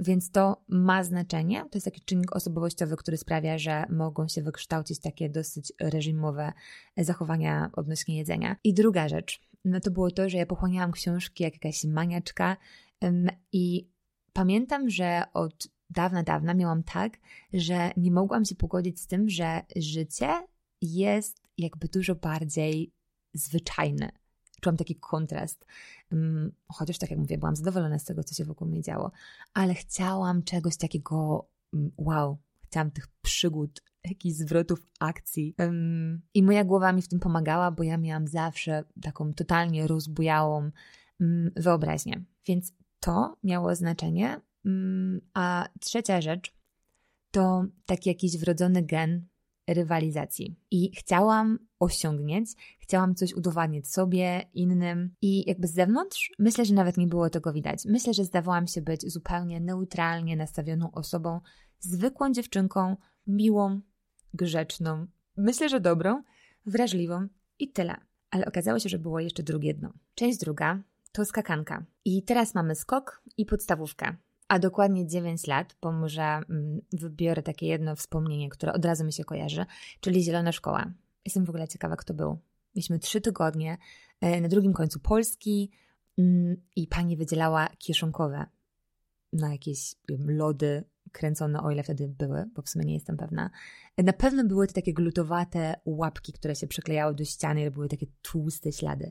więc 0.00 0.30
to 0.30 0.64
ma 0.68 1.04
znaczenie. 1.04 1.62
To 1.62 1.76
jest 1.76 1.84
taki 1.84 2.00
czynnik 2.00 2.36
osobowościowy, 2.36 2.96
który 2.96 3.16
sprawia, 3.16 3.58
że 3.58 3.84
mogą 3.90 4.28
się 4.28 4.42
wykształcić 4.42 5.00
takie 5.00 5.30
dosyć 5.30 5.72
reżimowe 5.80 6.52
zachowania 6.96 7.70
odnośnie 7.72 8.16
jedzenia. 8.16 8.56
I 8.64 8.74
druga 8.74 9.08
rzecz, 9.08 9.40
no 9.64 9.80
to 9.80 9.90
było 9.90 10.10
to, 10.10 10.28
że 10.28 10.38
ja 10.38 10.46
pochłaniałam 10.46 10.92
książki 10.92 11.44
jak 11.44 11.54
jakaś 11.54 11.84
maniaczka 11.84 12.56
i 13.52 13.88
pamiętam, 14.32 14.90
że 14.90 15.22
od 15.34 15.68
dawna, 15.90 16.22
dawna 16.22 16.54
miałam 16.54 16.82
tak, 16.82 17.18
że 17.52 17.90
nie 17.96 18.10
mogłam 18.10 18.44
się 18.44 18.54
pogodzić 18.54 19.00
z 19.00 19.06
tym, 19.06 19.28
że 19.28 19.60
życie 19.76 20.42
jest 20.82 21.42
jakby 21.58 21.88
dużo 21.88 22.14
bardziej 22.14 22.92
zwyczajne. 23.34 24.12
Czułam 24.60 24.76
taki 24.76 24.96
kontrast. 24.96 25.66
Chociaż 26.68 26.98
tak 26.98 27.10
jak 27.10 27.18
mówię, 27.18 27.38
byłam 27.38 27.56
zadowolona 27.56 27.98
z 27.98 28.04
tego, 28.04 28.24
co 28.24 28.34
się 28.34 28.44
wokół 28.44 28.68
mnie 28.68 28.82
działo, 28.82 29.10
ale 29.54 29.74
chciałam 29.74 30.42
czegoś 30.42 30.76
takiego 30.76 31.46
wow, 31.96 32.38
chciałam 32.64 32.90
tych 32.90 33.08
przygód, 33.22 33.82
jakichś 34.04 34.36
zwrotów 34.36 34.86
akcji. 35.00 35.54
I 36.34 36.42
moja 36.42 36.64
głowa 36.64 36.92
mi 36.92 37.02
w 37.02 37.08
tym 37.08 37.20
pomagała, 37.20 37.70
bo 37.70 37.82
ja 37.82 37.98
miałam 37.98 38.28
zawsze 38.28 38.84
taką 39.02 39.34
totalnie 39.34 39.86
rozbujałą 39.86 40.70
um, 41.20 41.50
wyobraźnię. 41.56 42.24
Więc 42.46 42.72
to 43.00 43.36
miało 43.44 43.74
znaczenie. 43.74 44.40
A 45.34 45.68
trzecia 45.80 46.20
rzecz 46.20 46.54
to 47.30 47.64
taki 47.86 48.08
jakiś 48.08 48.36
wrodzony 48.38 48.82
gen 48.82 49.26
rywalizacji. 49.66 50.56
I 50.70 50.92
chciałam 50.96 51.58
osiągnąć, 51.78 52.50
chciałam 52.78 53.14
coś 53.14 53.34
udowadniać 53.34 53.88
sobie, 53.88 54.42
innym. 54.54 55.14
I 55.22 55.48
jakby 55.48 55.66
z 55.66 55.74
zewnątrz 55.74 56.32
myślę, 56.38 56.64
że 56.64 56.74
nawet 56.74 56.96
nie 56.96 57.06
było 57.06 57.30
tego 57.30 57.52
widać. 57.52 57.84
Myślę, 57.84 58.14
że 58.14 58.24
zdawałam 58.24 58.66
się 58.66 58.82
być 58.82 59.12
zupełnie 59.12 59.60
neutralnie 59.60 60.36
nastawioną 60.36 60.90
osobą, 60.92 61.40
zwykłą 61.78 62.32
dziewczynką, 62.32 62.96
miłą, 63.26 63.80
grzeczną, 64.34 65.06
myślę, 65.36 65.68
że 65.68 65.80
dobrą, 65.80 66.22
wrażliwą 66.66 67.28
i 67.58 67.72
tyle. 67.72 67.96
Ale 68.30 68.46
okazało 68.46 68.78
się, 68.78 68.88
że 68.88 68.98
było 68.98 69.20
jeszcze 69.20 69.42
drugie 69.42 69.74
dno. 69.74 69.92
Część 70.14 70.38
druga 70.38 70.82
to 71.12 71.24
skakanka. 71.24 71.84
I 72.04 72.22
teraz 72.22 72.54
mamy 72.54 72.74
skok 72.74 73.22
i 73.36 73.46
podstawówkę. 73.46 74.16
A 74.48 74.58
dokładnie 74.58 75.06
9 75.06 75.46
lat, 75.46 75.76
bo 75.82 75.92
może 75.92 76.22
mm, 76.22 76.80
wybiorę 76.92 77.42
takie 77.42 77.66
jedno 77.66 77.96
wspomnienie, 77.96 78.48
które 78.48 78.72
od 78.72 78.84
razu 78.84 79.04
mi 79.04 79.12
się 79.12 79.24
kojarzy, 79.24 79.66
czyli 80.00 80.22
Zielona 80.22 80.52
Szkoła. 80.52 80.92
Jestem 81.26 81.44
w 81.44 81.48
ogóle 81.48 81.68
ciekawa, 81.68 81.96
kto 81.96 82.14
był. 82.14 82.38
Mieliśmy 82.74 82.98
trzy 82.98 83.20
tygodnie 83.20 83.78
e, 84.20 84.40
na 84.40 84.48
drugim 84.48 84.72
końcu 84.72 85.00
Polski 85.00 85.70
mm, 86.18 86.56
i 86.76 86.86
pani 86.86 87.16
wydzielała 87.16 87.68
kieszonkowe 87.78 88.46
na 89.32 89.52
jakieś 89.52 89.94
wiem, 90.08 90.30
lody, 90.30 90.84
kręcone, 91.12 91.62
o 91.62 91.70
ile 91.70 91.82
wtedy 91.82 92.08
były, 92.08 92.44
bo 92.54 92.62
w 92.62 92.68
sumie 92.68 92.84
nie 92.84 92.94
jestem 92.94 93.16
pewna. 93.16 93.50
Na 93.98 94.12
pewno 94.12 94.44
były 94.44 94.66
to 94.66 94.72
takie 94.72 94.94
glutowate 94.94 95.80
łapki, 95.84 96.32
które 96.32 96.54
się 96.56 96.66
przyklejały 96.66 97.14
do 97.14 97.24
ściany 97.24 97.64
i 97.64 97.70
były 97.70 97.88
takie 97.88 98.06
tłuste 98.22 98.72
ślady. 98.72 99.10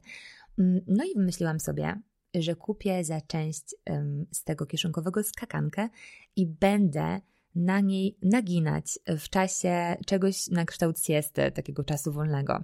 Mm, 0.60 0.81
no 0.88 1.03
i 1.03 1.17
wymyśliłam 1.17 1.60
sobie, 1.60 2.01
że 2.36 2.55
kupię 2.55 3.03
za 3.03 3.22
część 3.22 3.75
z 4.31 4.43
tego 4.43 4.65
kieszonkowego 4.65 5.24
skakankę 5.24 5.89
i 6.36 6.45
będę 6.45 7.22
na 7.55 7.79
niej 7.79 8.17
naginać 8.21 9.00
w 9.19 9.29
czasie 9.29 9.95
czegoś 10.05 10.47
na 10.47 10.65
kształt 10.65 11.00
siesty, 11.00 11.51
takiego 11.51 11.83
czasu 11.83 12.12
wolnego. 12.12 12.63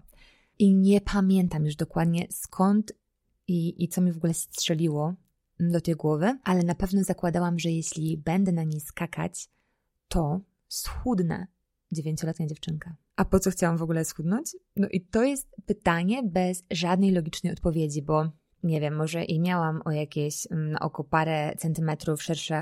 I 0.60 0.74
nie 0.76 1.02
pamiętam 1.02 1.66
już 1.66 1.76
dokładnie 1.76 2.28
skąd 2.30 2.94
i, 3.48 3.84
i 3.84 3.88
co 3.88 4.02
mi 4.02 4.12
w 4.12 4.18
ogóle 4.18 4.34
strzeliło, 4.34 5.16
do 5.70 5.82
tej 5.82 5.96
głowy, 5.96 6.40
ale 6.44 6.64
na 6.64 6.76
pewno 6.76 7.04
zakładałam, 7.04 7.60
że 7.60 7.72
jeśli 7.72 8.18
będę 8.18 8.52
na 8.52 8.64
niej 8.64 8.80
skakać, 8.80 9.50
to 10.08 10.42
schudnę. 10.68 11.48
Dziewięcioletnia 11.92 12.48
dziewczynka. 12.48 12.96
A 13.16 13.26
po 13.26 13.40
co 13.40 13.52
chciałam 13.52 13.78
w 13.78 13.82
ogóle 13.82 14.06
schudnąć? 14.06 14.56
No 14.76 14.88
i 14.88 15.02
to 15.02 15.24
jest 15.24 15.56
pytanie 15.66 16.24
bez 16.24 16.64
żadnej 16.72 17.12
logicznej 17.12 17.54
odpowiedzi, 17.54 18.02
bo 18.02 18.32
nie 18.64 18.82
wiem, 18.82 18.96
może 18.96 19.24
i 19.24 19.40
miałam 19.40 19.82
o 19.86 19.92
jakieś 19.92 20.52
mm, 20.52 20.72
na 20.72 20.80
oko 20.80 21.04
parę 21.04 21.56
centymetrów 21.58 22.24
szersze 22.24 22.62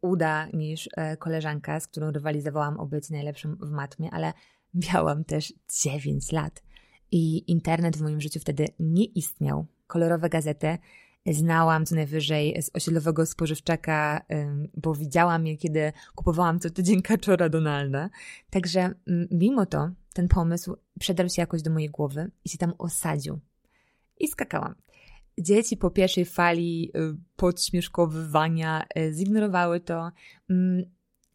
uda 0.00 0.46
niż 0.46 0.88
e, 0.96 1.16
koleżanka, 1.16 1.80
z 1.80 1.86
którą 1.86 2.10
rywalizowałam 2.10 2.80
o 2.80 2.86
być 2.86 3.10
najlepszym 3.10 3.56
w 3.56 3.70
matmie, 3.70 4.10
ale 4.10 4.32
miałam 4.74 5.24
też 5.24 5.52
9 5.82 6.32
lat 6.32 6.62
i 7.12 7.52
internet 7.52 7.96
w 7.96 8.02
moim 8.02 8.20
życiu 8.20 8.40
wtedy 8.40 8.66
nie 8.78 9.04
istniał. 9.04 9.66
Kolorowe 9.86 10.28
gazety 10.28 10.78
znałam 11.26 11.86
co 11.86 11.94
najwyżej 11.94 12.62
z 12.62 12.70
osiedlowego 12.74 13.26
spożywczaka, 13.26 14.26
bo 14.74 14.94
widziałam 14.94 15.46
je, 15.46 15.56
kiedy 15.56 15.92
kupowałam 16.14 16.60
co 16.60 16.70
tydzień 16.70 17.02
kaczora 17.02 17.48
Donalda. 17.48 18.10
Także 18.50 18.94
mimo 19.30 19.66
to 19.66 19.90
ten 20.12 20.28
pomysł 20.28 20.76
przedarł 21.00 21.28
się 21.28 21.42
jakoś 21.42 21.62
do 21.62 21.70
mojej 21.70 21.90
głowy 21.90 22.30
i 22.44 22.48
się 22.48 22.58
tam 22.58 22.72
osadził. 22.78 23.38
I 24.18 24.28
skakałam. 24.28 24.74
Dzieci 25.38 25.76
po 25.76 25.90
pierwszej 25.90 26.24
fali 26.24 26.90
y, 26.96 27.16
podśmieszkowywania 27.36 28.84
y, 28.98 29.12
zignorowały 29.12 29.80
to. 29.80 30.10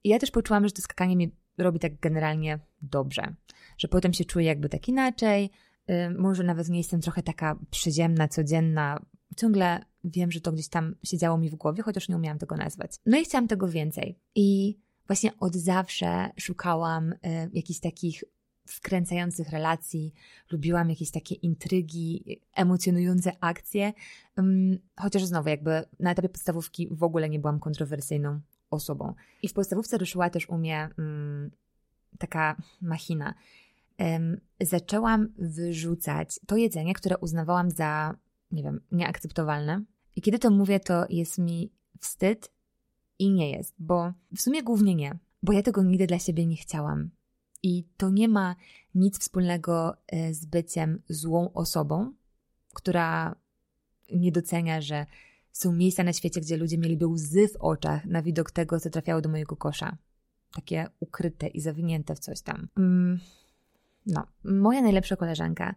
Ja 0.03 0.19
też 0.19 0.31
poczułam, 0.31 0.67
że 0.67 0.71
to 0.71 0.81
skakanie 0.81 1.15
mi 1.15 1.35
robi 1.57 1.79
tak 1.79 1.99
generalnie 1.99 2.59
dobrze, 2.81 3.35
że 3.77 3.87
potem 3.87 4.13
się 4.13 4.25
czuję 4.25 4.45
jakby 4.45 4.69
tak 4.69 4.87
inaczej, 4.87 5.49
y, 5.89 6.09
może 6.09 6.43
nawet 6.43 6.69
nie 6.69 6.77
jestem 6.77 7.01
trochę 7.01 7.23
taka 7.23 7.59
przyziemna, 7.71 8.27
codzienna, 8.27 9.05
ciągle 9.37 9.85
wiem, 10.03 10.31
że 10.31 10.41
to 10.41 10.51
gdzieś 10.51 10.67
tam 10.69 10.95
siedziało 11.03 11.37
mi 11.37 11.49
w 11.49 11.55
głowie, 11.55 11.83
chociaż 11.83 12.09
nie 12.09 12.15
umiałam 12.15 12.39
tego 12.39 12.57
nazwać. 12.57 12.91
No 13.05 13.19
i 13.19 13.25
chciałam 13.25 13.47
tego 13.47 13.67
więcej. 13.67 14.19
I 14.35 14.77
właśnie 15.07 15.31
od 15.39 15.55
zawsze 15.55 16.29
szukałam 16.39 17.11
y, 17.11 17.17
jakichś 17.53 17.79
takich 17.79 18.23
wkręcających 18.65 19.49
relacji, 19.49 20.13
lubiłam 20.51 20.89
jakieś 20.89 21.11
takie 21.11 21.35
intrygi, 21.35 22.39
emocjonujące 22.55 23.31
akcje, 23.39 23.93
chociaż 24.99 25.25
znowu 25.25 25.49
jakby 25.49 25.83
na 25.99 26.11
etapie 26.11 26.29
podstawówki 26.29 26.87
w 26.91 27.03
ogóle 27.03 27.29
nie 27.29 27.39
byłam 27.39 27.59
kontrowersyjną 27.59 28.39
osobą. 28.69 29.13
I 29.41 29.47
w 29.47 29.53
podstawówce 29.53 29.97
ruszyła 29.97 30.29
też 30.29 30.49
u 30.49 30.57
mnie 30.57 30.89
um, 30.97 31.51
taka 32.17 32.55
machina. 32.81 33.33
Um, 33.99 34.37
zaczęłam 34.61 35.33
wyrzucać 35.37 36.39
to 36.47 36.57
jedzenie, 36.57 36.93
które 36.93 37.17
uznawałam 37.17 37.71
za, 37.71 38.15
nie 38.51 38.63
wiem, 38.63 38.81
nieakceptowalne. 38.91 39.83
I 40.15 40.21
kiedy 40.21 40.39
to 40.39 40.51
mówię, 40.51 40.79
to 40.79 41.05
jest 41.09 41.37
mi 41.37 41.71
wstyd 41.99 42.51
i 43.19 43.31
nie 43.31 43.51
jest, 43.51 43.75
bo 43.79 44.13
w 44.35 44.41
sumie 44.41 44.63
głównie 44.63 44.95
nie, 44.95 45.17
bo 45.43 45.53
ja 45.53 45.61
tego 45.61 45.83
nigdy 45.83 46.07
dla 46.07 46.19
siebie 46.19 46.45
nie 46.45 46.55
chciałam. 46.55 47.09
I 47.63 47.83
to 47.97 48.09
nie 48.09 48.27
ma 48.27 48.55
nic 48.95 49.19
wspólnego 49.19 49.95
e, 50.07 50.33
z 50.33 50.45
byciem 50.45 51.01
złą 51.09 51.53
osobą, 51.53 52.13
która 52.73 53.35
nie 54.13 54.31
docenia, 54.31 54.81
że 54.81 55.05
są 55.51 55.73
miejsca 55.73 56.03
na 56.03 56.13
świecie, 56.13 56.41
gdzie 56.41 56.57
ludzie 56.57 56.77
mieliby 56.77 57.07
łzy 57.07 57.47
w 57.47 57.55
oczach 57.55 58.05
na 58.05 58.21
widok 58.21 58.51
tego, 58.51 58.79
co 58.79 58.89
trafiało 58.89 59.21
do 59.21 59.29
mojego 59.29 59.55
kosza. 59.55 59.97
Takie 60.55 60.87
ukryte 60.99 61.47
i 61.47 61.61
zawinięte 61.61 62.15
w 62.15 62.19
coś 62.19 62.41
tam. 62.41 62.67
Mm, 62.77 63.19
no, 64.05 64.27
moja 64.43 64.81
najlepsza 64.81 65.15
koleżanka 65.15 65.75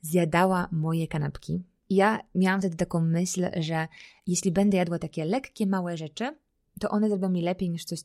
zjadała 0.00 0.68
moje 0.72 1.08
kanapki. 1.08 1.62
Ja 1.90 2.20
miałam 2.34 2.60
wtedy 2.60 2.76
taką 2.76 3.00
myśl, 3.00 3.46
że 3.56 3.88
jeśli 4.26 4.52
będę 4.52 4.76
jadła 4.76 4.98
takie 4.98 5.24
lekkie, 5.24 5.66
małe 5.66 5.96
rzeczy, 5.96 6.36
to 6.80 6.90
one 6.90 7.08
zrobią 7.08 7.28
mi 7.28 7.42
lepiej 7.42 7.70
niż 7.70 7.84
coś 7.84 8.00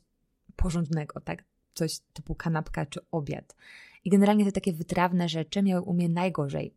porządnego, 0.56 1.20
tak? 1.20 1.44
Coś 1.74 1.98
typu 2.12 2.34
kanapka 2.34 2.86
czy 2.86 3.00
obiad. 3.10 3.56
I 4.04 4.10
generalnie 4.10 4.44
te 4.44 4.52
takie 4.52 4.72
wytrawne 4.72 5.28
rzeczy 5.28 5.62
miały 5.62 5.82
u 5.82 5.94
mnie 5.94 6.08
najgorzej. 6.08 6.74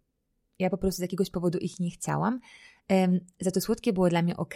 Ja 0.60 0.70
po 0.70 0.78
prostu 0.78 0.98
z 0.98 1.02
jakiegoś 1.02 1.30
powodu 1.30 1.58
ich 1.58 1.80
nie 1.80 1.90
chciałam. 1.90 2.40
Za 3.40 3.52
to 3.52 3.62
słodkie 3.62 3.94
było 3.94 4.10
dla 4.10 4.22
mnie 4.22 4.38
ok, 4.38 4.56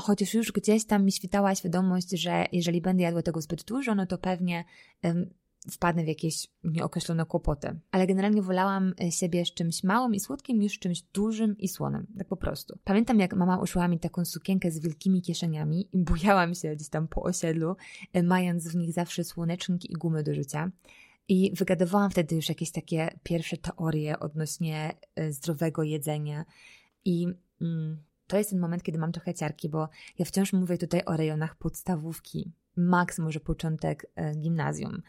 chociaż 0.00 0.34
już 0.34 0.52
gdzieś 0.52 0.86
tam 0.86 1.04
mi 1.04 1.12
świtała 1.12 1.54
świadomość, 1.54 2.10
że 2.10 2.46
jeżeli 2.52 2.80
będę 2.80 3.02
jadła 3.02 3.22
tego 3.22 3.40
zbyt 3.40 3.64
dużo, 3.64 3.94
no 3.94 4.06
to 4.06 4.18
pewnie 4.18 4.64
wpadnę 5.70 6.04
w 6.04 6.08
jakieś 6.08 6.48
nieokreślone 6.64 7.26
kłopoty. 7.26 7.80
Ale 7.90 8.06
generalnie 8.06 8.42
wolałam 8.42 8.94
e, 9.00 9.12
siebie 9.12 9.44
z 9.44 9.54
czymś 9.54 9.84
małym 9.84 10.14
i 10.14 10.20
słodkim 10.20 10.58
niż 10.58 10.78
czymś 10.78 11.02
dużym 11.02 11.58
i 11.58 11.68
słonym. 11.68 12.06
Tak 12.18 12.28
po 12.28 12.36
prostu. 12.36 12.78
Pamiętam, 12.84 13.20
jak 13.20 13.34
mama 13.34 13.58
uszyła 13.58 13.88
mi 13.88 13.98
taką 13.98 14.24
sukienkę 14.24 14.70
z 14.70 14.78
wielkimi 14.78 15.22
kieszeniami 15.22 15.88
i 15.92 15.98
bujałam 15.98 16.54
się 16.54 16.74
gdzieś 16.76 16.88
tam 16.88 17.08
po 17.08 17.22
osiedlu, 17.22 17.76
e, 18.12 18.22
mając 18.22 18.68
w 18.68 18.76
nich 18.76 18.92
zawsze 18.92 19.24
słoneczniki 19.24 19.92
i 19.92 19.94
gumy 19.94 20.22
do 20.22 20.34
rzucia. 20.34 20.70
I 21.28 21.52
wygadywałam 21.54 22.10
wtedy 22.10 22.36
już 22.36 22.48
jakieś 22.48 22.70
takie 22.70 23.18
pierwsze 23.22 23.56
teorie 23.56 24.18
odnośnie 24.18 24.94
e, 25.14 25.32
zdrowego 25.32 25.82
jedzenia. 25.82 26.44
I 27.04 27.26
mm, 27.60 28.02
to 28.26 28.38
jest 28.38 28.50
ten 28.50 28.58
moment, 28.58 28.82
kiedy 28.82 28.98
mam 28.98 29.12
trochę 29.12 29.34
ciarki, 29.34 29.68
bo 29.68 29.88
ja 30.18 30.24
wciąż 30.24 30.52
mówię 30.52 30.78
tutaj 30.78 31.02
o 31.06 31.16
rejonach 31.16 31.56
podstawówki. 31.58 32.52
Maks 32.76 33.18
może 33.18 33.40
początek 33.40 34.06
gimnazjum 34.40 35.02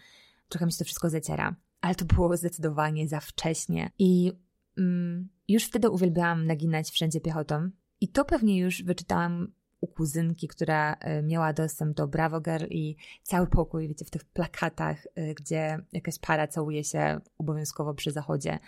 trochę 0.50 0.66
mi 0.66 0.72
się 0.72 0.77
to 0.77 0.86
wszystko 0.86 1.10
zaciera. 1.10 1.56
Ale 1.82 1.96
to 1.96 2.06
było 2.06 2.38
zdecydowanie 2.38 3.08
za 3.08 3.20
wcześnie. 3.20 3.92
I 4.00 4.34
mm, 4.77 5.30
już 5.48 5.66
wtedy 5.66 5.89
uwielbiałam 5.89 6.46
naginać 6.46 6.92
wszędzie 6.92 7.22
piechotą. 7.22 7.70
I 8.01 8.08
to 8.08 8.25
pewnie 8.25 8.60
już 8.60 8.84
wyczytałam 8.84 9.51
u 9.82 9.88
kuzynki, 9.88 10.48
która 10.48 10.94
e, 10.94 11.24
miała 11.24 11.54
dostęp 11.54 11.98
do 11.98 12.08
Bravo 12.08 12.42
Girl 12.42 12.66
i 12.70 12.96
cały 13.24 13.48
pokój, 13.48 13.88
wiecie, 13.88 14.06
w 14.06 14.10
tych 14.10 14.25
plakatach, 14.25 15.08
e, 15.16 15.34
gdzie 15.34 15.80
jakaś 15.92 16.20
para 16.20 16.48
całuje 16.48 16.84
się 16.84 17.20
obowiązkowo 17.38 17.94
przy 17.94 18.12
zachodzie 18.12 18.60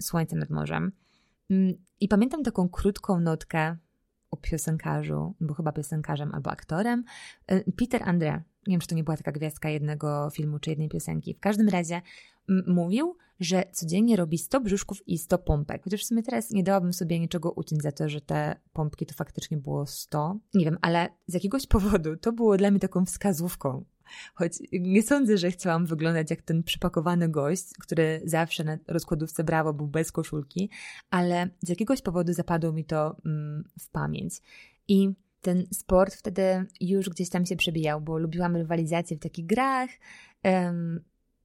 słońce 0.00 0.36
nad 0.36 0.50
morzem. 0.50 0.92
Mm, 1.50 1.74
I 2.00 2.08
pamiętam 2.08 2.42
taką 2.42 2.68
krótką 2.68 3.20
notkę 3.20 3.76
o 4.30 4.36
piosenkarzu, 4.36 5.34
bo 5.40 5.54
chyba 5.54 5.72
piosenkarzem 5.72 6.34
albo 6.34 6.50
aktorem, 6.50 7.04
e, 7.46 7.72
Peter 7.72 8.02
Andre 8.02 8.42
nie 8.66 8.74
wiem, 8.74 8.80
czy 8.80 8.86
to 8.86 8.94
nie 8.94 9.04
była 9.04 9.16
taka 9.16 9.32
gwiazdka 9.32 9.68
jednego 9.68 10.30
filmu 10.30 10.58
czy 10.58 10.70
jednej 10.70 10.88
piosenki. 10.88 11.34
W 11.34 11.40
każdym 11.40 11.68
razie 11.68 12.02
mówił, 12.66 13.16
że 13.40 13.64
codziennie 13.72 14.16
robi 14.16 14.38
100 14.38 14.60
brzuszków 14.60 15.08
i 15.08 15.18
100 15.18 15.38
pompek. 15.38 15.84
Chociaż 15.84 16.00
w 16.00 16.06
sumie 16.06 16.22
teraz 16.22 16.50
nie 16.50 16.62
dałabym 16.62 16.92
sobie 16.92 17.20
niczego 17.20 17.52
uciąć 17.52 17.82
za 17.82 17.92
to, 17.92 18.08
że 18.08 18.20
te 18.20 18.56
pompki 18.72 19.06
to 19.06 19.14
faktycznie 19.14 19.56
było 19.56 19.86
100. 19.86 20.38
Nie 20.54 20.64
wiem, 20.64 20.78
ale 20.82 21.08
z 21.26 21.34
jakiegoś 21.34 21.66
powodu 21.76 22.16
to 22.16 22.32
było 22.32 22.56
dla 22.56 22.70
mnie 22.70 22.80
taką 22.80 23.04
wskazówką. 23.04 23.84
Choć 24.34 24.52
nie 24.72 25.02
sądzę, 25.02 25.38
że 25.38 25.50
chciałam 25.50 25.86
wyglądać 25.86 26.30
jak 26.30 26.42
ten 26.42 26.62
przypakowany 26.62 27.28
gość, 27.28 27.64
który 27.80 28.20
zawsze 28.24 28.64
na 28.64 28.78
rozkładówce 28.88 29.44
Brawo 29.44 29.72
był 29.72 29.86
bez 29.86 30.12
koszulki, 30.12 30.70
ale 31.10 31.48
z 31.62 31.68
jakiegoś 31.68 32.02
powodu 32.02 32.32
zapadło 32.32 32.72
mi 32.72 32.84
to 32.84 33.16
mm, 33.24 33.64
w 33.80 33.90
pamięć. 33.90 34.34
I 34.88 35.12
ten 35.46 35.66
sport 35.72 36.14
wtedy 36.14 36.66
już 36.80 37.10
gdzieś 37.10 37.30
tam 37.30 37.46
się 37.46 37.56
przebijał, 37.56 38.00
bo 38.00 38.18
lubiłam 38.18 38.56
rywalizację 38.56 39.16
w 39.16 39.20
takich 39.20 39.46
grach. 39.46 39.90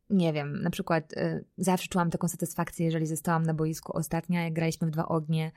Nie 0.09 0.33
wiem, 0.33 0.61
na 0.61 0.69
przykład 0.69 1.13
y, 1.13 1.45
zawsze 1.57 1.87
czułam 1.87 2.09
taką 2.09 2.27
satysfakcję, 2.27 2.85
jeżeli 2.85 3.07
zostałam 3.07 3.43
na 3.43 3.53
boisku 3.53 3.97
ostatnia, 3.97 4.43
jak 4.43 4.53
graliśmy 4.53 4.87
w 4.87 4.91
dwa 4.91 5.07
ognie, 5.07 5.51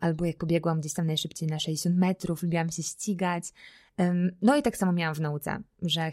albo 0.00 0.24
jak 0.24 0.36
pobiegłam 0.36 0.80
gdzieś 0.80 0.94
tam 0.94 1.06
najszybciej 1.06 1.48
na 1.48 1.58
60 1.58 1.96
metrów, 1.96 2.42
lubiłam 2.42 2.70
się 2.70 2.82
ścigać. 2.82 3.52
No 4.42 4.56
i 4.56 4.62
tak 4.62 4.76
samo 4.76 4.92
miałam 4.92 5.14
w 5.14 5.20
nauce, 5.20 5.62
że 5.82 6.12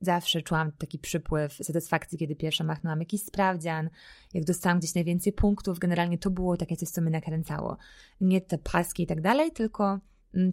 zawsze 0.00 0.42
czułam 0.42 0.72
taki 0.72 0.98
przypływ 0.98 1.54
satysfakcji, 1.54 2.18
kiedy 2.18 2.36
pierwsza 2.36 2.64
machnęłam 2.64 3.00
jakiś 3.00 3.22
sprawdzian, 3.22 3.90
jak 4.34 4.44
dostałam 4.44 4.78
gdzieś 4.78 4.94
najwięcej 4.94 5.32
punktów, 5.32 5.78
generalnie 5.78 6.18
to 6.18 6.30
było 6.30 6.56
takie 6.56 6.76
coś, 6.76 6.88
co 6.88 7.00
mnie 7.00 7.10
nakręcało. 7.10 7.76
Nie 8.20 8.40
te 8.40 8.58
paski 8.58 9.02
i 9.02 9.06
tak 9.06 9.20
dalej, 9.20 9.52
tylko 9.52 10.00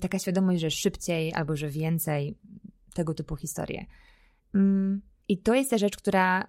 taka 0.01 0.19
świadomość, 0.19 0.61
że 0.61 0.71
szybciej 0.71 1.33
albo 1.33 1.55
że 1.55 1.69
więcej, 1.69 2.37
tego 2.93 3.13
typu 3.13 3.35
historie. 3.35 3.85
Mm, 4.53 5.01
I 5.27 5.37
to 5.37 5.55
jest 5.55 5.69
ta 5.69 5.77
rzecz, 5.77 5.97
która 5.97 6.47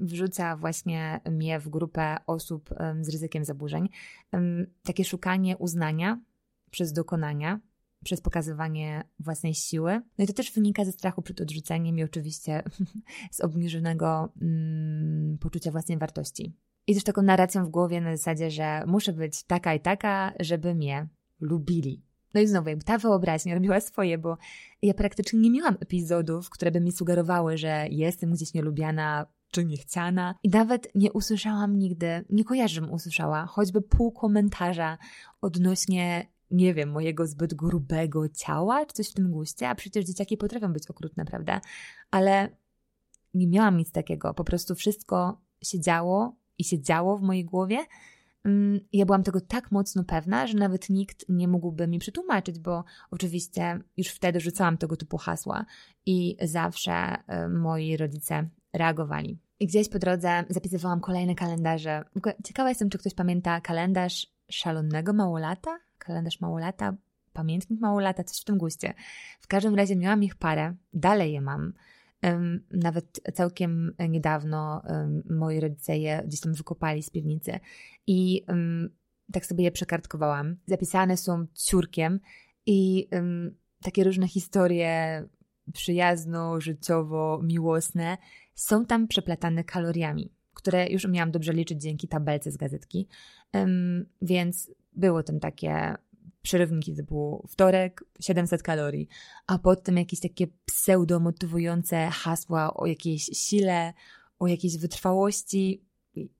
wrzuca 0.00 0.56
właśnie 0.56 1.20
mnie 1.30 1.60
w 1.60 1.68
grupę 1.68 2.16
osób 2.26 2.70
z 3.00 3.08
ryzykiem 3.08 3.44
zaburzeń. 3.44 3.88
Takie 4.82 5.04
szukanie 5.04 5.56
uznania 5.56 6.20
przez 6.70 6.92
dokonania, 6.92 7.60
przez 8.04 8.20
pokazywanie 8.20 9.04
własnej 9.18 9.54
siły. 9.54 10.00
No 10.18 10.24
i 10.24 10.26
to 10.26 10.32
też 10.32 10.52
wynika 10.52 10.84
ze 10.84 10.92
strachu 10.92 11.22
przed 11.22 11.40
odrzuceniem 11.40 11.98
i 11.98 12.04
oczywiście 12.04 12.62
z 13.32 13.40
obniżonego 13.40 14.32
mm, 14.42 15.38
poczucia 15.38 15.70
własnej 15.70 15.98
wartości. 15.98 16.56
I 16.86 16.94
też 16.94 17.04
taką 17.04 17.22
narracją 17.22 17.64
w 17.64 17.68
głowie 17.68 18.00
na 18.00 18.16
zasadzie, 18.16 18.50
że 18.50 18.84
muszę 18.86 19.12
być 19.12 19.44
taka 19.44 19.74
i 19.74 19.80
taka, 19.80 20.32
żeby 20.40 20.74
mnie 20.74 21.08
lubili. 21.40 22.02
No 22.34 22.40
i 22.40 22.46
znowu, 22.46 22.68
jakby 22.68 22.84
ta 22.84 22.98
wyobraźnia 22.98 23.54
robiła 23.54 23.80
swoje, 23.80 24.18
bo 24.18 24.38
ja 24.82 24.94
praktycznie 24.94 25.40
nie 25.40 25.50
miałam 25.50 25.76
epizodów, 25.80 26.50
które 26.50 26.70
by 26.70 26.80
mi 26.80 26.92
sugerowały, 26.92 27.58
że 27.58 27.86
jestem 27.90 28.32
gdzieś 28.32 28.54
nielubiana 28.54 29.26
czy 29.50 29.64
niechciana. 29.64 30.34
I 30.42 30.48
nawet 30.48 30.88
nie 30.94 31.12
usłyszałam 31.12 31.78
nigdy, 31.78 32.24
nie 32.30 32.44
kojarzę, 32.44 32.74
żebym 32.74 32.92
usłyszała 32.92 33.46
choćby 33.46 33.82
pół 33.82 34.12
komentarza 34.12 34.98
odnośnie, 35.40 36.26
nie 36.50 36.74
wiem, 36.74 36.90
mojego 36.90 37.26
zbyt 37.26 37.54
grubego 37.54 38.28
ciała, 38.28 38.86
czy 38.86 38.94
coś 38.94 39.10
w 39.10 39.14
tym 39.14 39.30
guście, 39.30 39.68
a 39.68 39.74
przecież 39.74 40.04
dzieciaki 40.04 40.36
potrafią 40.36 40.72
być 40.72 40.90
okrutne, 40.90 41.24
prawda? 41.24 41.60
Ale 42.10 42.48
nie 43.34 43.46
miałam 43.46 43.76
nic 43.76 43.92
takiego. 43.92 44.34
Po 44.34 44.44
prostu 44.44 44.74
wszystko 44.74 45.40
się 45.62 45.80
działo 45.80 46.36
i 46.58 46.64
się 46.64 46.80
działo 46.80 47.18
w 47.18 47.22
mojej 47.22 47.44
głowie, 47.44 47.78
ja 48.92 49.06
byłam 49.06 49.22
tego 49.22 49.40
tak 49.40 49.70
mocno 49.70 50.04
pewna, 50.04 50.46
że 50.46 50.58
nawet 50.58 50.90
nikt 50.90 51.28
nie 51.28 51.48
mógłby 51.48 51.86
mi 51.86 51.98
przetłumaczyć, 51.98 52.58
bo 52.58 52.84
oczywiście 53.10 53.80
już 53.96 54.08
wtedy 54.08 54.40
rzucałam 54.40 54.78
tego 54.78 54.96
typu 54.96 55.18
hasła 55.18 55.64
i 56.06 56.36
zawsze 56.42 57.14
y, 57.14 57.48
moi 57.48 57.96
rodzice 57.96 58.48
reagowali. 58.72 59.38
I 59.60 59.66
gdzieś 59.66 59.88
po 59.88 59.98
drodze 59.98 60.44
zapisywałam 60.48 61.00
kolejne 61.00 61.34
kalendarze. 61.34 62.04
Ciekawa 62.44 62.68
jestem, 62.68 62.90
czy 62.90 62.98
ktoś 62.98 63.14
pamięta 63.14 63.60
kalendarz 63.60 64.26
szalonego 64.50 65.12
małolata? 65.12 65.78
Kalendarz 65.98 66.40
małolata, 66.40 66.94
pamiętnik 67.32 67.80
małolata, 67.80 68.24
coś 68.24 68.40
w 68.40 68.44
tym 68.44 68.58
guście. 68.58 68.94
W 69.40 69.46
każdym 69.46 69.74
razie 69.74 69.96
miałam 69.96 70.22
ich 70.22 70.34
parę, 70.34 70.74
dalej 70.92 71.32
je 71.32 71.40
mam. 71.40 71.72
Nawet 72.70 73.20
całkiem 73.34 73.94
niedawno 74.08 74.82
moi 75.30 75.60
rodzice 75.60 75.98
je 75.98 76.22
gdzieś 76.26 76.40
tam 76.40 76.54
wykopali 76.54 77.02
z 77.02 77.10
piwnicy 77.10 77.60
i 78.06 78.46
tak 79.32 79.46
sobie 79.46 79.64
je 79.64 79.70
przekartkowałam. 79.70 80.56
Zapisane 80.66 81.16
są 81.16 81.46
ciurkiem 81.54 82.20
i 82.66 83.08
takie 83.82 84.04
różne 84.04 84.28
historie 84.28 85.24
przyjazno, 85.72 86.60
życiowo, 86.60 87.40
miłosne 87.42 88.18
są 88.54 88.86
tam 88.86 89.08
przeplatane 89.08 89.64
kaloriami, 89.64 90.32
które 90.54 90.88
już 90.88 91.04
umiałam 91.04 91.30
dobrze 91.30 91.52
liczyć 91.52 91.82
dzięki 91.82 92.08
tabelce 92.08 92.50
z 92.50 92.56
gazetki. 92.56 93.08
Więc 94.22 94.70
było 94.92 95.22
tam 95.22 95.40
takie 95.40 95.94
przerywniki 96.42 96.96
typu 96.96 97.46
wtorek 97.48 98.04
700 98.20 98.62
kalorii, 98.62 99.08
a 99.46 99.58
potem 99.58 99.96
jakieś 99.96 100.20
takie 100.20 100.46
pseudo-motywujące 100.66 102.08
hasła 102.10 102.74
o 102.74 102.86
jakiejś 102.86 103.24
sile, 103.24 103.92
o 104.38 104.46
jakiejś 104.46 104.78
wytrwałości 104.78 105.84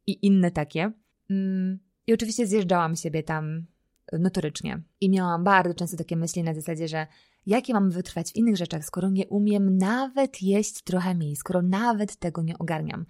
i 0.06 0.26
inne 0.26 0.50
takie. 0.50 0.92
Mm, 1.30 1.78
I 2.06 2.12
oczywiście 2.12 2.46
zjeżdżałam 2.46 2.96
siebie 2.96 3.22
tam 3.22 3.66
notorycznie. 4.12 4.82
I 5.00 5.10
miałam 5.10 5.44
bardzo 5.44 5.74
często 5.74 5.96
takie 5.96 6.16
myśli 6.16 6.42
na 6.42 6.54
zasadzie, 6.54 6.88
że 6.88 7.06
jakie 7.46 7.72
mam 7.72 7.90
wytrwać 7.90 8.32
w 8.32 8.36
innych 8.36 8.56
rzeczach, 8.56 8.84
skoro 8.84 9.10
nie 9.10 9.26
umiem 9.26 9.78
nawet 9.78 10.42
jeść 10.42 10.82
trochę 10.82 11.14
mniej, 11.14 11.36
skoro 11.36 11.62
nawet 11.62 12.16
tego 12.16 12.42
nie 12.42 12.58
ogarniam. 12.58 13.06